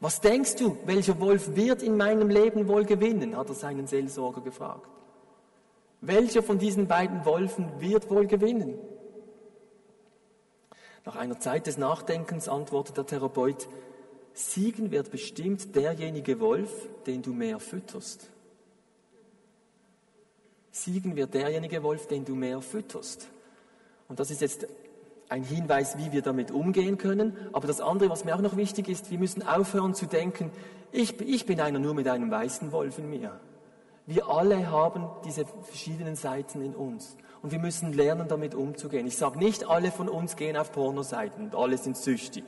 Was 0.00 0.20
denkst 0.20 0.56
du, 0.56 0.76
welcher 0.84 1.20
Wolf 1.20 1.56
wird 1.56 1.82
in 1.82 1.96
meinem 1.96 2.28
Leben 2.28 2.68
wohl 2.68 2.84
gewinnen? 2.84 3.36
hat 3.36 3.48
er 3.48 3.54
seinen 3.54 3.86
Seelsorger 3.86 4.40
gefragt. 4.40 4.88
Welcher 6.00 6.42
von 6.42 6.58
diesen 6.58 6.86
beiden 6.86 7.24
Wolfen 7.24 7.80
wird 7.80 8.10
wohl 8.10 8.26
gewinnen? 8.26 8.78
Nach 11.04 11.16
einer 11.16 11.38
Zeit 11.38 11.66
des 11.66 11.76
Nachdenkens 11.76 12.48
antwortet 12.48 12.96
der 12.96 13.06
Therapeut, 13.06 13.68
siegen 14.32 14.90
wird 14.90 15.10
bestimmt 15.10 15.76
derjenige 15.76 16.40
Wolf, 16.40 16.70
den 17.06 17.22
du 17.22 17.32
mehr 17.32 17.60
fütterst. 17.60 18.28
Siegen 20.70 21.14
wird 21.14 21.34
derjenige 21.34 21.82
Wolf, 21.82 22.08
den 22.08 22.24
du 22.24 22.34
mehr 22.34 22.60
fütterst. 22.60 23.28
Und 24.08 24.18
das 24.18 24.30
ist 24.30 24.40
jetzt 24.40 24.66
ein 25.28 25.44
Hinweis, 25.44 25.98
wie 25.98 26.12
wir 26.12 26.22
damit 26.22 26.50
umgehen 26.50 26.98
können. 26.98 27.36
Aber 27.52 27.66
das 27.66 27.80
andere, 27.80 28.10
was 28.10 28.24
mir 28.24 28.34
auch 28.34 28.40
noch 28.40 28.56
wichtig 28.56 28.88
ist, 28.88 29.10
wir 29.10 29.18
müssen 29.18 29.46
aufhören 29.46 29.94
zu 29.94 30.06
denken, 30.06 30.50
ich, 30.90 31.20
ich 31.20 31.46
bin 31.46 31.60
einer 31.60 31.78
nur 31.78 31.94
mit 31.94 32.08
einem 32.08 32.30
weißen 32.30 32.72
Wolf 32.72 32.98
in 32.98 33.10
mir. 33.10 33.40
Wir 34.06 34.28
alle 34.28 34.70
haben 34.70 35.08
diese 35.24 35.44
verschiedenen 35.62 36.16
Seiten 36.16 36.60
in 36.62 36.74
uns. 36.74 37.16
Und 37.44 37.50
wir 37.50 37.58
müssen 37.58 37.92
lernen, 37.92 38.26
damit 38.26 38.54
umzugehen. 38.54 39.06
Ich 39.06 39.18
sage 39.18 39.38
nicht, 39.38 39.68
alle 39.68 39.92
von 39.92 40.08
uns 40.08 40.36
gehen 40.36 40.56
auf 40.56 40.72
Pornoseiten 40.72 41.44
und 41.44 41.54
alle 41.54 41.76
sind 41.76 41.94
süchtig. 41.94 42.42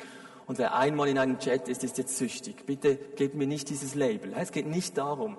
Und 0.47 0.57
wer 0.57 0.75
einmal 0.75 1.07
in 1.09 1.19
einem 1.19 1.39
Chat 1.39 1.69
ist, 1.69 1.85
ist 1.85 1.99
jetzt 1.99 2.17
süchtig. 2.17 2.65
Bitte 2.65 2.97
gebt 2.97 3.35
mir 3.35 3.47
nicht 3.47 3.69
dieses 3.69 3.95
Label. 3.95 4.33
Es 4.35 4.53
geht 4.53 4.67
nicht 4.67 4.97
darum. 4.97 5.37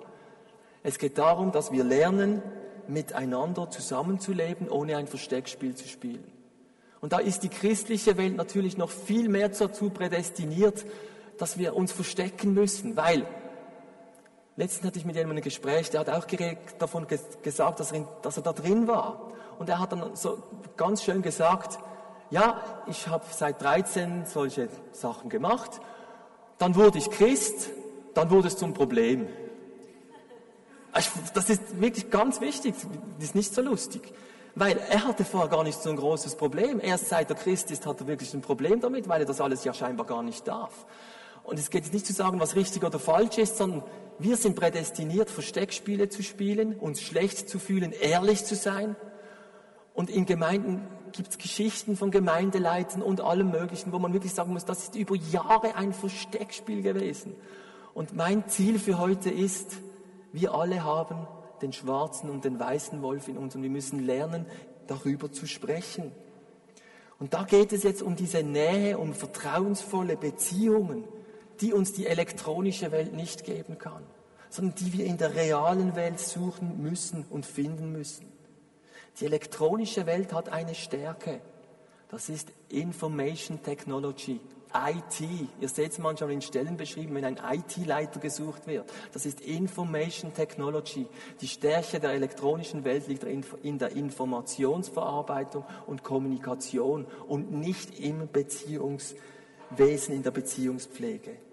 Es 0.84 1.00
geht 1.00 1.18
darum, 1.18 1.50
dass 1.50 1.72
wir 1.72 1.82
lernen, 1.82 2.40
miteinander 2.86 3.68
zusammenzuleben, 3.68 4.68
ohne 4.68 4.96
ein 4.96 5.08
Versteckspiel 5.08 5.74
zu 5.74 5.88
spielen. 5.88 6.22
Und 7.00 7.12
da 7.12 7.18
ist 7.18 7.42
die 7.42 7.48
christliche 7.48 8.16
Welt 8.16 8.36
natürlich 8.36 8.76
noch 8.76 8.90
viel 8.90 9.28
mehr 9.28 9.48
dazu 9.48 9.90
prädestiniert, 9.90 10.86
dass 11.36 11.58
wir 11.58 11.74
uns 11.74 11.90
verstecken 11.90 12.54
müssen, 12.54 12.96
weil 12.96 13.26
letztens 14.54 14.86
hatte 14.86 15.00
ich 15.00 15.04
mit 15.04 15.16
jemandem 15.16 15.38
ein 15.38 15.42
Gespräch, 15.42 15.90
der 15.90 15.98
hat 15.98 16.10
auch 16.10 16.26
davon 16.78 17.08
gesagt, 17.42 17.80
dass 17.80 17.90
er, 17.90 18.06
dass 18.22 18.36
er 18.36 18.44
da 18.44 18.52
drin 18.52 18.86
war. 18.86 19.27
Und 19.58 19.68
er 19.68 19.78
hat 19.78 19.92
dann 19.92 20.14
so 20.14 20.42
ganz 20.76 21.02
schön 21.02 21.22
gesagt, 21.22 21.78
ja, 22.30 22.60
ich 22.86 23.08
habe 23.08 23.24
seit 23.30 23.60
13 23.62 24.26
solche 24.26 24.68
Sachen 24.92 25.30
gemacht, 25.30 25.80
dann 26.58 26.76
wurde 26.76 26.98
ich 26.98 27.10
Christ, 27.10 27.70
dann 28.14 28.30
wurde 28.30 28.48
es 28.48 28.56
zum 28.56 28.74
Problem. 28.74 29.26
Das 31.34 31.50
ist 31.50 31.80
wirklich 31.80 32.10
ganz 32.10 32.40
wichtig, 32.40 32.74
das 33.16 33.28
ist 33.28 33.34
nicht 33.34 33.54
so 33.54 33.62
lustig. 33.62 34.12
Weil 34.54 34.78
er 34.90 35.04
hatte 35.04 35.24
vorher 35.24 35.48
gar 35.48 35.62
nicht 35.62 35.80
so 35.80 35.90
ein 35.90 35.96
großes 35.96 36.34
Problem. 36.34 36.80
Erst 36.82 37.08
seit 37.08 37.30
er 37.30 37.36
Christ 37.36 37.70
ist, 37.70 37.86
hat 37.86 38.00
er 38.00 38.08
wirklich 38.08 38.34
ein 38.34 38.40
Problem 38.40 38.80
damit, 38.80 39.08
weil 39.08 39.20
er 39.20 39.26
das 39.26 39.40
alles 39.40 39.62
ja 39.62 39.72
scheinbar 39.72 40.06
gar 40.06 40.22
nicht 40.22 40.48
darf. 40.48 40.86
Und 41.44 41.58
es 41.58 41.70
geht 41.70 41.84
jetzt 41.84 41.94
nicht 41.94 42.06
zu 42.06 42.12
sagen, 42.12 42.40
was 42.40 42.56
richtig 42.56 42.82
oder 42.82 42.98
falsch 42.98 43.38
ist, 43.38 43.56
sondern 43.56 43.84
wir 44.18 44.36
sind 44.36 44.56
prädestiniert, 44.56 45.30
Versteckspiele 45.30 46.08
zu 46.08 46.22
spielen, 46.22 46.76
uns 46.76 47.00
schlecht 47.00 47.48
zu 47.48 47.60
fühlen, 47.60 47.92
ehrlich 47.92 48.44
zu 48.44 48.56
sein. 48.56 48.96
Und 49.98 50.10
in 50.10 50.26
Gemeinden 50.26 50.86
gibt 51.10 51.30
es 51.30 51.38
Geschichten 51.38 51.96
von 51.96 52.12
Gemeindeleitern 52.12 53.02
und 53.02 53.20
allem 53.20 53.50
Möglichen, 53.50 53.90
wo 53.90 53.98
man 53.98 54.12
wirklich 54.12 54.32
sagen 54.32 54.52
muss, 54.52 54.64
das 54.64 54.84
ist 54.84 54.94
über 54.94 55.16
Jahre 55.16 55.74
ein 55.74 55.92
Versteckspiel 55.92 56.82
gewesen. 56.82 57.34
Und 57.94 58.14
mein 58.14 58.46
Ziel 58.46 58.78
für 58.78 58.98
heute 58.98 59.28
ist, 59.28 59.78
wir 60.32 60.54
alle 60.54 60.84
haben 60.84 61.26
den 61.62 61.72
schwarzen 61.72 62.30
und 62.30 62.44
den 62.44 62.60
weißen 62.60 63.02
Wolf 63.02 63.26
in 63.26 63.36
uns 63.36 63.56
und 63.56 63.64
wir 63.64 63.70
müssen 63.70 64.06
lernen, 64.06 64.46
darüber 64.86 65.32
zu 65.32 65.48
sprechen. 65.48 66.12
Und 67.18 67.34
da 67.34 67.42
geht 67.42 67.72
es 67.72 67.82
jetzt 67.82 68.00
um 68.00 68.14
diese 68.14 68.44
Nähe, 68.44 68.98
um 68.98 69.14
vertrauensvolle 69.14 70.16
Beziehungen, 70.16 71.02
die 71.60 71.72
uns 71.72 71.92
die 71.92 72.06
elektronische 72.06 72.92
Welt 72.92 73.14
nicht 73.14 73.42
geben 73.42 73.78
kann, 73.78 74.04
sondern 74.48 74.76
die 74.76 74.92
wir 74.92 75.06
in 75.06 75.16
der 75.16 75.34
realen 75.34 75.96
Welt 75.96 76.20
suchen 76.20 76.80
müssen 76.80 77.26
und 77.28 77.44
finden 77.44 77.90
müssen. 77.90 78.37
Die 79.20 79.24
elektronische 79.24 80.06
Welt 80.06 80.32
hat 80.32 80.48
eine 80.48 80.74
Stärke. 80.74 81.40
Das 82.08 82.28
ist 82.28 82.52
Information 82.68 83.62
Technology. 83.62 84.40
IT. 84.74 85.20
Ihr 85.60 85.68
seht 85.68 85.92
es 85.92 85.98
manchmal 85.98 86.30
in 86.30 86.42
Stellen 86.42 86.76
beschrieben, 86.76 87.14
wenn 87.14 87.24
ein 87.24 87.38
IT-Leiter 87.38 88.20
gesucht 88.20 88.66
wird. 88.66 88.90
Das 89.12 89.24
ist 89.24 89.40
Information 89.40 90.34
Technology. 90.34 91.06
Die 91.40 91.48
Stärke 91.48 92.00
der 92.00 92.10
elektronischen 92.10 92.84
Welt 92.84 93.08
liegt 93.08 93.24
in 93.24 93.78
der 93.78 93.92
Informationsverarbeitung 93.92 95.64
und 95.86 96.02
Kommunikation 96.02 97.06
und 97.26 97.50
nicht 97.50 97.98
im 97.98 98.30
Beziehungswesen, 98.30 100.14
in 100.14 100.22
der 100.22 100.32
Beziehungspflege. 100.32 101.47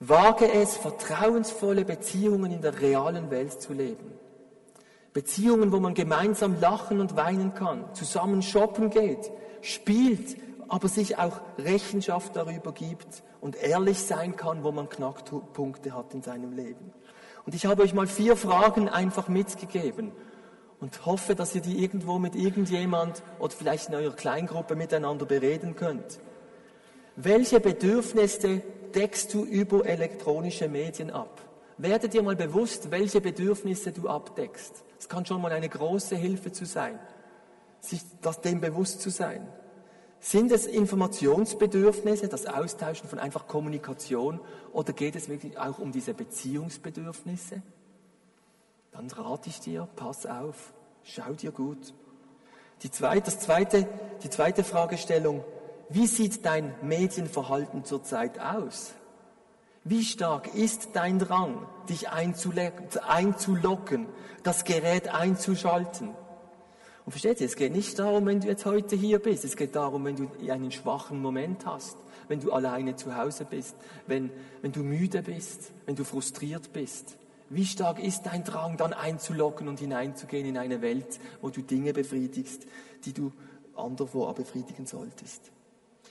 Wage 0.00 0.52
es, 0.52 0.76
vertrauensvolle 0.76 1.84
Beziehungen 1.84 2.52
in 2.52 2.62
der 2.62 2.80
realen 2.80 3.30
Welt 3.30 3.60
zu 3.60 3.72
leben. 3.72 4.12
Beziehungen, 5.12 5.72
wo 5.72 5.80
man 5.80 5.94
gemeinsam 5.94 6.60
lachen 6.60 7.00
und 7.00 7.16
weinen 7.16 7.54
kann, 7.54 7.92
zusammen 7.94 8.42
shoppen 8.42 8.90
geht, 8.90 9.32
spielt, 9.60 10.36
aber 10.68 10.86
sich 10.88 11.18
auch 11.18 11.40
Rechenschaft 11.58 12.36
darüber 12.36 12.72
gibt 12.72 13.24
und 13.40 13.56
ehrlich 13.56 13.98
sein 13.98 14.36
kann, 14.36 14.62
wo 14.62 14.70
man 14.70 14.88
Knackpunkte 14.88 15.94
hat 15.94 16.14
in 16.14 16.22
seinem 16.22 16.52
Leben. 16.52 16.92
Und 17.44 17.54
ich 17.54 17.66
habe 17.66 17.82
euch 17.82 17.94
mal 17.94 18.06
vier 18.06 18.36
Fragen 18.36 18.88
einfach 18.88 19.28
mitgegeben 19.28 20.12
und 20.80 21.06
hoffe, 21.06 21.34
dass 21.34 21.54
ihr 21.56 21.62
die 21.62 21.82
irgendwo 21.82 22.18
mit 22.20 22.36
irgendjemand 22.36 23.22
oder 23.40 23.52
vielleicht 23.52 23.88
in 23.88 23.96
eurer 23.96 24.14
Kleingruppe 24.14 24.76
miteinander 24.76 25.26
bereden 25.26 25.74
könnt. 25.74 26.20
Welche 27.16 27.58
Bedürfnisse 27.58 28.62
deckst 28.94 29.32
du 29.34 29.44
über 29.44 29.86
elektronische 29.86 30.68
Medien 30.68 31.10
ab? 31.10 31.40
Werde 31.76 32.08
dir 32.08 32.22
mal 32.22 32.36
bewusst, 32.36 32.90
welche 32.90 33.20
Bedürfnisse 33.20 33.92
du 33.92 34.08
abdeckst. 34.08 34.84
Es 34.98 35.08
kann 35.08 35.24
schon 35.24 35.40
mal 35.40 35.52
eine 35.52 35.68
große 35.68 36.16
Hilfe 36.16 36.50
zu 36.50 36.66
sein, 36.66 36.98
sich 37.80 38.00
das 38.20 38.40
dem 38.40 38.60
bewusst 38.60 39.00
zu 39.00 39.10
sein. 39.10 39.46
Sind 40.20 40.50
es 40.50 40.66
Informationsbedürfnisse, 40.66 42.26
das 42.26 42.46
Austauschen 42.46 43.08
von 43.08 43.20
einfach 43.20 43.46
Kommunikation, 43.46 44.40
oder 44.72 44.92
geht 44.92 45.14
es 45.14 45.28
wirklich 45.28 45.56
auch 45.58 45.78
um 45.78 45.92
diese 45.92 46.14
Beziehungsbedürfnisse? 46.14 47.62
Dann 48.90 49.08
rate 49.10 49.48
ich 49.48 49.60
dir, 49.60 49.88
pass 49.94 50.26
auf, 50.26 50.72
schau 51.04 51.32
dir 51.34 51.52
gut. 51.52 51.94
Die 52.82 52.90
zweite, 52.90 53.22
das 53.26 53.38
zweite, 53.38 53.86
die 54.24 54.30
zweite 54.30 54.64
Fragestellung, 54.64 55.44
wie 55.90 56.06
sieht 56.06 56.44
dein 56.44 56.74
Medienverhalten 56.82 57.84
zurzeit 57.84 58.38
aus? 58.40 58.92
Wie 59.84 60.04
stark 60.04 60.54
ist 60.54 60.90
dein 60.92 61.18
Drang, 61.18 61.66
dich 61.88 62.10
einzulocken, 62.10 64.06
das 64.42 64.64
Gerät 64.64 65.08
einzuschalten? 65.08 66.10
Und 67.06 67.12
versteht 67.12 67.40
ihr, 67.40 67.46
es 67.46 67.56
geht 67.56 67.72
nicht 67.72 67.98
darum, 67.98 68.26
wenn 68.26 68.40
du 68.40 68.48
jetzt 68.48 68.66
heute 68.66 68.94
hier 68.94 69.18
bist, 69.18 69.42
es 69.46 69.56
geht 69.56 69.74
darum, 69.74 70.04
wenn 70.04 70.16
du 70.16 70.28
einen 70.50 70.70
schwachen 70.70 71.22
Moment 71.22 71.64
hast, 71.64 71.96
wenn 72.28 72.40
du 72.40 72.52
alleine 72.52 72.96
zu 72.96 73.16
Hause 73.16 73.46
bist, 73.46 73.76
wenn, 74.06 74.30
wenn 74.60 74.72
du 74.72 74.80
müde 74.80 75.22
bist, 75.22 75.72
wenn 75.86 75.96
du 75.96 76.04
frustriert 76.04 76.70
bist. 76.74 77.16
Wie 77.48 77.64
stark 77.64 77.98
ist 77.98 78.26
dein 78.26 78.44
Drang, 78.44 78.76
dann 78.76 78.92
einzulocken 78.92 79.68
und 79.68 79.80
hineinzugehen 79.80 80.46
in 80.46 80.58
eine 80.58 80.82
Welt, 80.82 81.18
wo 81.40 81.48
du 81.48 81.62
Dinge 81.62 81.94
befriedigst, 81.94 82.66
die 83.06 83.14
du 83.14 83.32
anderswo 83.74 84.30
befriedigen 84.34 84.84
solltest? 84.84 85.50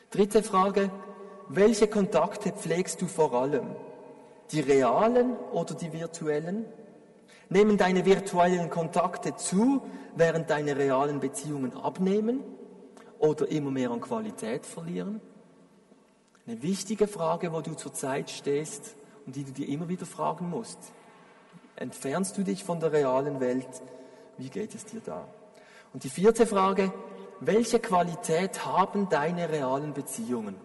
Dritte 0.10 0.42
Frage, 0.42 0.90
welche 1.50 1.90
Kontakte 1.90 2.54
pflegst 2.54 3.02
du 3.02 3.08
vor 3.08 3.34
allem? 3.34 3.76
Die 4.52 4.62
realen 4.62 5.36
oder 5.52 5.76
die 5.76 5.92
virtuellen? 5.92 6.66
Nehmen 7.50 7.78
deine 7.78 8.06
virtuellen 8.06 8.70
Kontakte 8.70 9.36
zu, 9.36 9.82
während 10.16 10.50
deine 10.50 10.78
realen 10.78 11.20
Beziehungen 11.20 11.74
abnehmen 11.76 12.42
oder 13.20 13.50
immer 13.50 13.70
mehr 13.70 13.92
an 13.92 14.00
Qualität 14.00 14.66
verlieren? 14.66 15.20
Eine 16.46 16.62
wichtige 16.62 17.08
Frage, 17.08 17.52
wo 17.52 17.60
du 17.60 17.74
zurzeit 17.74 18.30
stehst 18.30 18.96
und 19.26 19.36
die 19.36 19.44
du 19.44 19.52
dir 19.52 19.68
immer 19.68 19.90
wieder 19.90 20.06
fragen 20.06 20.50
musst. 20.50 20.80
Entfernst 21.76 22.38
du 22.38 22.44
dich 22.44 22.64
von 22.64 22.80
der 22.80 22.94
realen 22.94 23.42
Welt? 23.42 23.82
Wie 24.38 24.50
geht 24.50 24.74
es 24.74 24.86
dir 24.86 25.02
da? 25.02 25.28
Und 25.94 26.06
die 26.06 26.10
vierte 26.10 26.48
Frage, 26.48 26.94
welche 27.40 27.80
Qualität 27.80 28.66
haben 28.66 29.10
deine 29.10 29.50
realen 29.50 29.94
Beziehungen? 29.94 30.56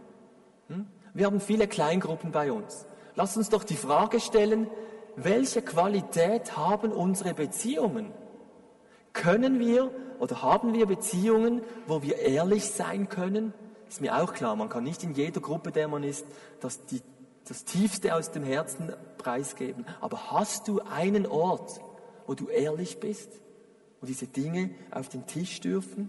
Hm? 0.68 0.86
Wir 1.14 1.26
haben 1.26 1.40
viele 1.40 1.68
Kleingruppen 1.68 2.32
bei 2.32 2.52
uns. 2.52 2.86
Lass 3.14 3.36
uns 3.36 3.50
doch 3.50 3.64
die 3.64 3.76
Frage 3.76 4.20
stellen, 4.20 4.68
welche 5.16 5.60
Qualität 5.60 6.56
haben 6.56 6.92
unsere 6.92 7.34
Beziehungen? 7.34 8.12
Können 9.12 9.58
wir 9.58 9.90
oder 10.18 10.42
haben 10.42 10.72
wir 10.72 10.86
Beziehungen, 10.86 11.62
wo 11.86 12.02
wir 12.02 12.18
ehrlich 12.18 12.70
sein 12.70 13.08
können? 13.08 13.52
Ist 13.88 14.00
mir 14.00 14.22
auch 14.22 14.32
klar, 14.32 14.56
man 14.56 14.70
kann 14.70 14.84
nicht 14.84 15.02
in 15.02 15.12
jeder 15.12 15.40
Gruppe, 15.42 15.70
der 15.70 15.88
man 15.88 16.02
ist, 16.02 16.24
das, 16.60 16.86
die, 16.86 17.02
das 17.46 17.64
Tiefste 17.64 18.14
aus 18.14 18.30
dem 18.30 18.42
Herzen 18.42 18.94
preisgeben. 19.18 19.84
Aber 20.00 20.32
hast 20.32 20.66
du 20.68 20.80
einen 20.80 21.26
Ort, 21.26 21.80
wo 22.26 22.32
du 22.32 22.48
ehrlich 22.48 23.00
bist, 23.00 23.28
wo 24.00 24.06
diese 24.06 24.26
Dinge 24.26 24.70
auf 24.90 25.10
den 25.10 25.26
Tisch 25.26 25.60
dürfen? 25.60 26.08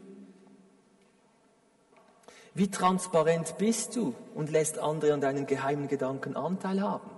Wie 2.55 2.69
transparent 2.69 3.57
bist 3.57 3.95
du 3.95 4.13
und 4.35 4.51
lässt 4.51 4.77
andere 4.77 5.13
an 5.13 5.21
deinen 5.21 5.47
geheimen 5.47 5.87
Gedanken 5.87 6.35
Anteil 6.35 6.81
haben? 6.81 7.09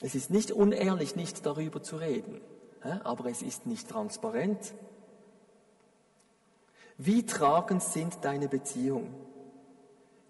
Es 0.00 0.14
ist 0.14 0.30
nicht 0.30 0.50
unehrlich, 0.50 1.14
nicht 1.14 1.44
darüber 1.44 1.82
zu 1.82 1.96
reden, 1.96 2.40
aber 3.04 3.26
es 3.26 3.42
ist 3.42 3.66
nicht 3.66 3.88
transparent. 3.88 4.72
Wie 6.96 7.26
tragend 7.26 7.82
sind 7.82 8.18
deine 8.22 8.48
Beziehungen? 8.48 9.14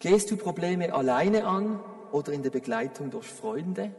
Gehst 0.01 0.31
du 0.31 0.37
Probleme 0.37 0.93
alleine 0.93 1.47
an 1.47 1.79
oder 2.11 2.33
in 2.33 2.43
der 2.43 2.51
Begleitung 2.51 3.11
durch 3.11 3.27
Freunde? 3.27 3.93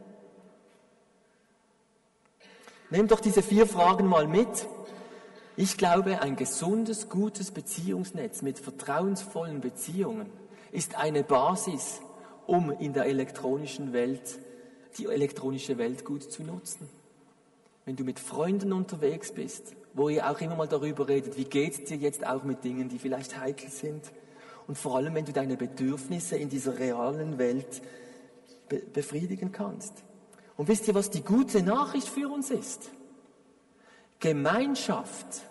Nimm 2.90 3.08
doch 3.08 3.20
diese 3.20 3.42
vier 3.42 3.66
Fragen 3.66 4.06
mal 4.06 4.26
mit. 4.26 4.66
Ich 5.62 5.76
glaube, 5.76 6.20
ein 6.20 6.34
gesundes, 6.34 7.08
gutes 7.08 7.52
Beziehungsnetz 7.52 8.42
mit 8.42 8.58
vertrauensvollen 8.58 9.60
Beziehungen 9.60 10.26
ist 10.72 10.96
eine 10.96 11.22
Basis, 11.22 12.00
um 12.48 12.72
in 12.72 12.94
der 12.94 13.06
elektronischen 13.06 13.92
Welt, 13.92 14.40
die 14.98 15.06
elektronische 15.06 15.78
Welt 15.78 16.04
gut 16.04 16.24
zu 16.24 16.42
nutzen. 16.42 16.88
Wenn 17.84 17.94
du 17.94 18.02
mit 18.02 18.18
Freunden 18.18 18.72
unterwegs 18.72 19.30
bist, 19.30 19.76
wo 19.94 20.08
ihr 20.08 20.28
auch 20.28 20.40
immer 20.40 20.56
mal 20.56 20.66
darüber 20.66 21.06
redet, 21.06 21.36
wie 21.36 21.44
geht 21.44 21.74
es 21.74 21.84
dir 21.84 21.96
jetzt 21.96 22.26
auch 22.26 22.42
mit 22.42 22.64
Dingen, 22.64 22.88
die 22.88 22.98
vielleicht 22.98 23.38
heikel 23.38 23.70
sind. 23.70 24.10
Und 24.66 24.76
vor 24.76 24.96
allem, 24.96 25.14
wenn 25.14 25.26
du 25.26 25.32
deine 25.32 25.56
Bedürfnisse 25.56 26.34
in 26.34 26.48
dieser 26.48 26.76
realen 26.80 27.38
Welt 27.38 27.82
be 28.68 28.78
befriedigen 28.92 29.52
kannst. 29.52 30.02
Und 30.56 30.66
wisst 30.66 30.88
ihr, 30.88 30.96
was 30.96 31.08
die 31.08 31.22
gute 31.22 31.62
Nachricht 31.62 32.08
für 32.08 32.28
uns 32.28 32.50
ist? 32.50 32.90
Gemeinschaft, 34.18 35.42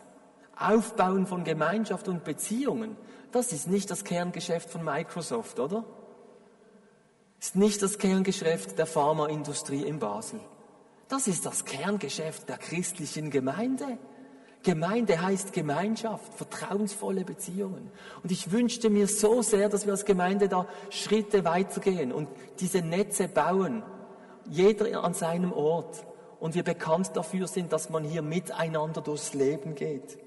Aufbauen 0.58 1.26
von 1.26 1.44
Gemeinschaft 1.44 2.08
und 2.08 2.24
Beziehungen, 2.24 2.96
das 3.32 3.52
ist 3.52 3.68
nicht 3.68 3.90
das 3.90 4.04
Kerngeschäft 4.04 4.70
von 4.70 4.84
Microsoft, 4.84 5.60
oder? 5.60 5.86
Ist 7.40 7.56
nicht 7.56 7.82
das 7.82 7.98
Kerngeschäft 7.98 8.78
der 8.78 8.86
Pharmaindustrie 8.86 9.84
in 9.84 10.00
Basel. 10.00 10.40
Das 11.08 11.28
ist 11.28 11.46
das 11.46 11.66
Kerngeschäft 11.66 12.48
der 12.48 12.58
christlichen 12.58 13.32
Gemeinde. 13.32 13.98
Gemeinde 14.64 15.22
heißt 15.22 15.54
Gemeinschaft, 15.54 16.34
vertrauensvolle 16.36 17.26
Beziehungen. 17.26 17.92
Und 18.22 18.32
ich 18.32 18.52
wünschte 18.52 18.90
mir 18.90 19.08
so 19.08 19.42
sehr, 19.42 19.70
dass 19.70 19.86
wir 19.86 19.94
als 19.94 20.06
Gemeinde 20.06 20.48
da 20.48 20.68
Schritte 20.90 21.44
weitergehen 21.44 22.12
und 22.12 22.30
diese 22.60 22.82
Netze 22.82 23.28
bauen, 23.28 23.84
jeder 24.50 25.04
an 25.04 25.14
seinem 25.14 25.52
Ort. 25.52 26.06
Und 26.40 26.54
wir 26.54 26.64
bekannt 26.64 27.12
dafür 27.16 27.48
sind, 27.48 27.74
dass 27.74 27.90
man 27.90 28.04
hier 28.04 28.22
miteinander 28.22 29.02
durchs 29.02 29.34
Leben 29.34 29.74
geht. 29.74 30.18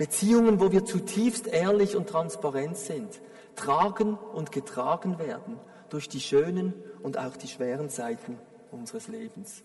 Beziehungen, 0.00 0.60
wo 0.60 0.72
wir 0.72 0.86
zutiefst 0.86 1.46
ehrlich 1.46 1.94
und 1.94 2.08
transparent 2.08 2.78
sind, 2.78 3.20
tragen 3.54 4.14
und 4.14 4.50
getragen 4.50 5.18
werden 5.18 5.58
durch 5.90 6.08
die 6.08 6.20
schönen 6.20 6.72
und 7.02 7.18
auch 7.18 7.36
die 7.36 7.48
schweren 7.48 7.90
Zeiten 7.90 8.38
unseres 8.70 9.08
Lebens. 9.08 9.62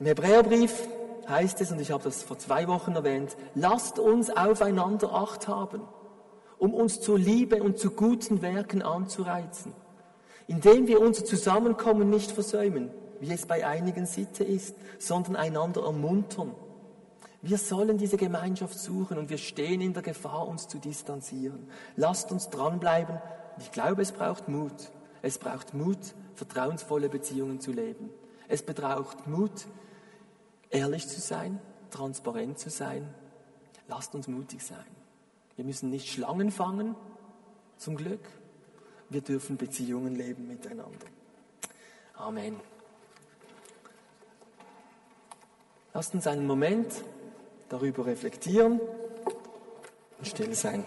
Im 0.00 0.06
Hebräerbrief 0.06 0.88
heißt 1.28 1.60
es, 1.60 1.70
und 1.70 1.80
ich 1.80 1.92
habe 1.92 2.02
das 2.02 2.24
vor 2.24 2.36
zwei 2.36 2.66
Wochen 2.66 2.96
erwähnt, 2.96 3.36
lasst 3.54 4.00
uns 4.00 4.36
aufeinander 4.36 5.12
Acht 5.12 5.46
haben, 5.46 5.82
um 6.58 6.74
uns 6.74 7.00
zur 7.00 7.20
Liebe 7.20 7.62
und 7.62 7.78
zu 7.78 7.92
guten 7.92 8.42
Werken 8.42 8.82
anzureizen, 8.82 9.72
indem 10.48 10.88
wir 10.88 11.00
unser 11.00 11.24
Zusammenkommen 11.24 12.10
nicht 12.10 12.32
versäumen, 12.32 12.90
wie 13.20 13.32
es 13.32 13.46
bei 13.46 13.64
einigen 13.64 14.06
Sitte 14.06 14.42
ist, 14.42 14.74
sondern 14.98 15.36
einander 15.36 15.84
ermuntern. 15.84 16.56
Wir 17.42 17.58
sollen 17.58 17.98
diese 17.98 18.16
Gemeinschaft 18.16 18.78
suchen 18.78 19.18
und 19.18 19.30
wir 19.30 19.38
stehen 19.38 19.80
in 19.80 19.92
der 19.92 20.02
Gefahr, 20.02 20.48
uns 20.48 20.68
zu 20.68 20.78
distanzieren. 20.78 21.70
Lasst 21.94 22.32
uns 22.32 22.50
dranbleiben. 22.50 23.20
Ich 23.58 23.72
glaube, 23.72 24.02
es 24.02 24.12
braucht 24.12 24.48
Mut. 24.48 24.90
Es 25.22 25.38
braucht 25.38 25.74
Mut, 25.74 25.98
vertrauensvolle 26.34 27.08
Beziehungen 27.08 27.60
zu 27.60 27.72
leben. 27.72 28.10
Es 28.48 28.62
braucht 28.62 29.26
Mut, 29.26 29.66
ehrlich 30.70 31.08
zu 31.08 31.20
sein, 31.20 31.60
transparent 31.90 32.58
zu 32.58 32.70
sein. 32.70 33.12
Lasst 33.88 34.14
uns 34.14 34.28
mutig 34.28 34.62
sein. 34.62 34.84
Wir 35.56 35.64
müssen 35.64 35.90
nicht 35.90 36.12
Schlangen 36.12 36.50
fangen, 36.50 36.94
zum 37.76 37.96
Glück. 37.96 38.20
Wir 39.08 39.20
dürfen 39.20 39.56
Beziehungen 39.56 40.14
leben 40.14 40.48
miteinander. 40.48 41.06
Amen. 42.14 42.56
Lasst 45.94 46.14
uns 46.14 46.26
einen 46.26 46.46
Moment 46.46 46.92
darüber 47.68 48.06
reflektieren 48.06 48.80
und 50.18 50.26
still 50.26 50.54
sein. 50.54 50.84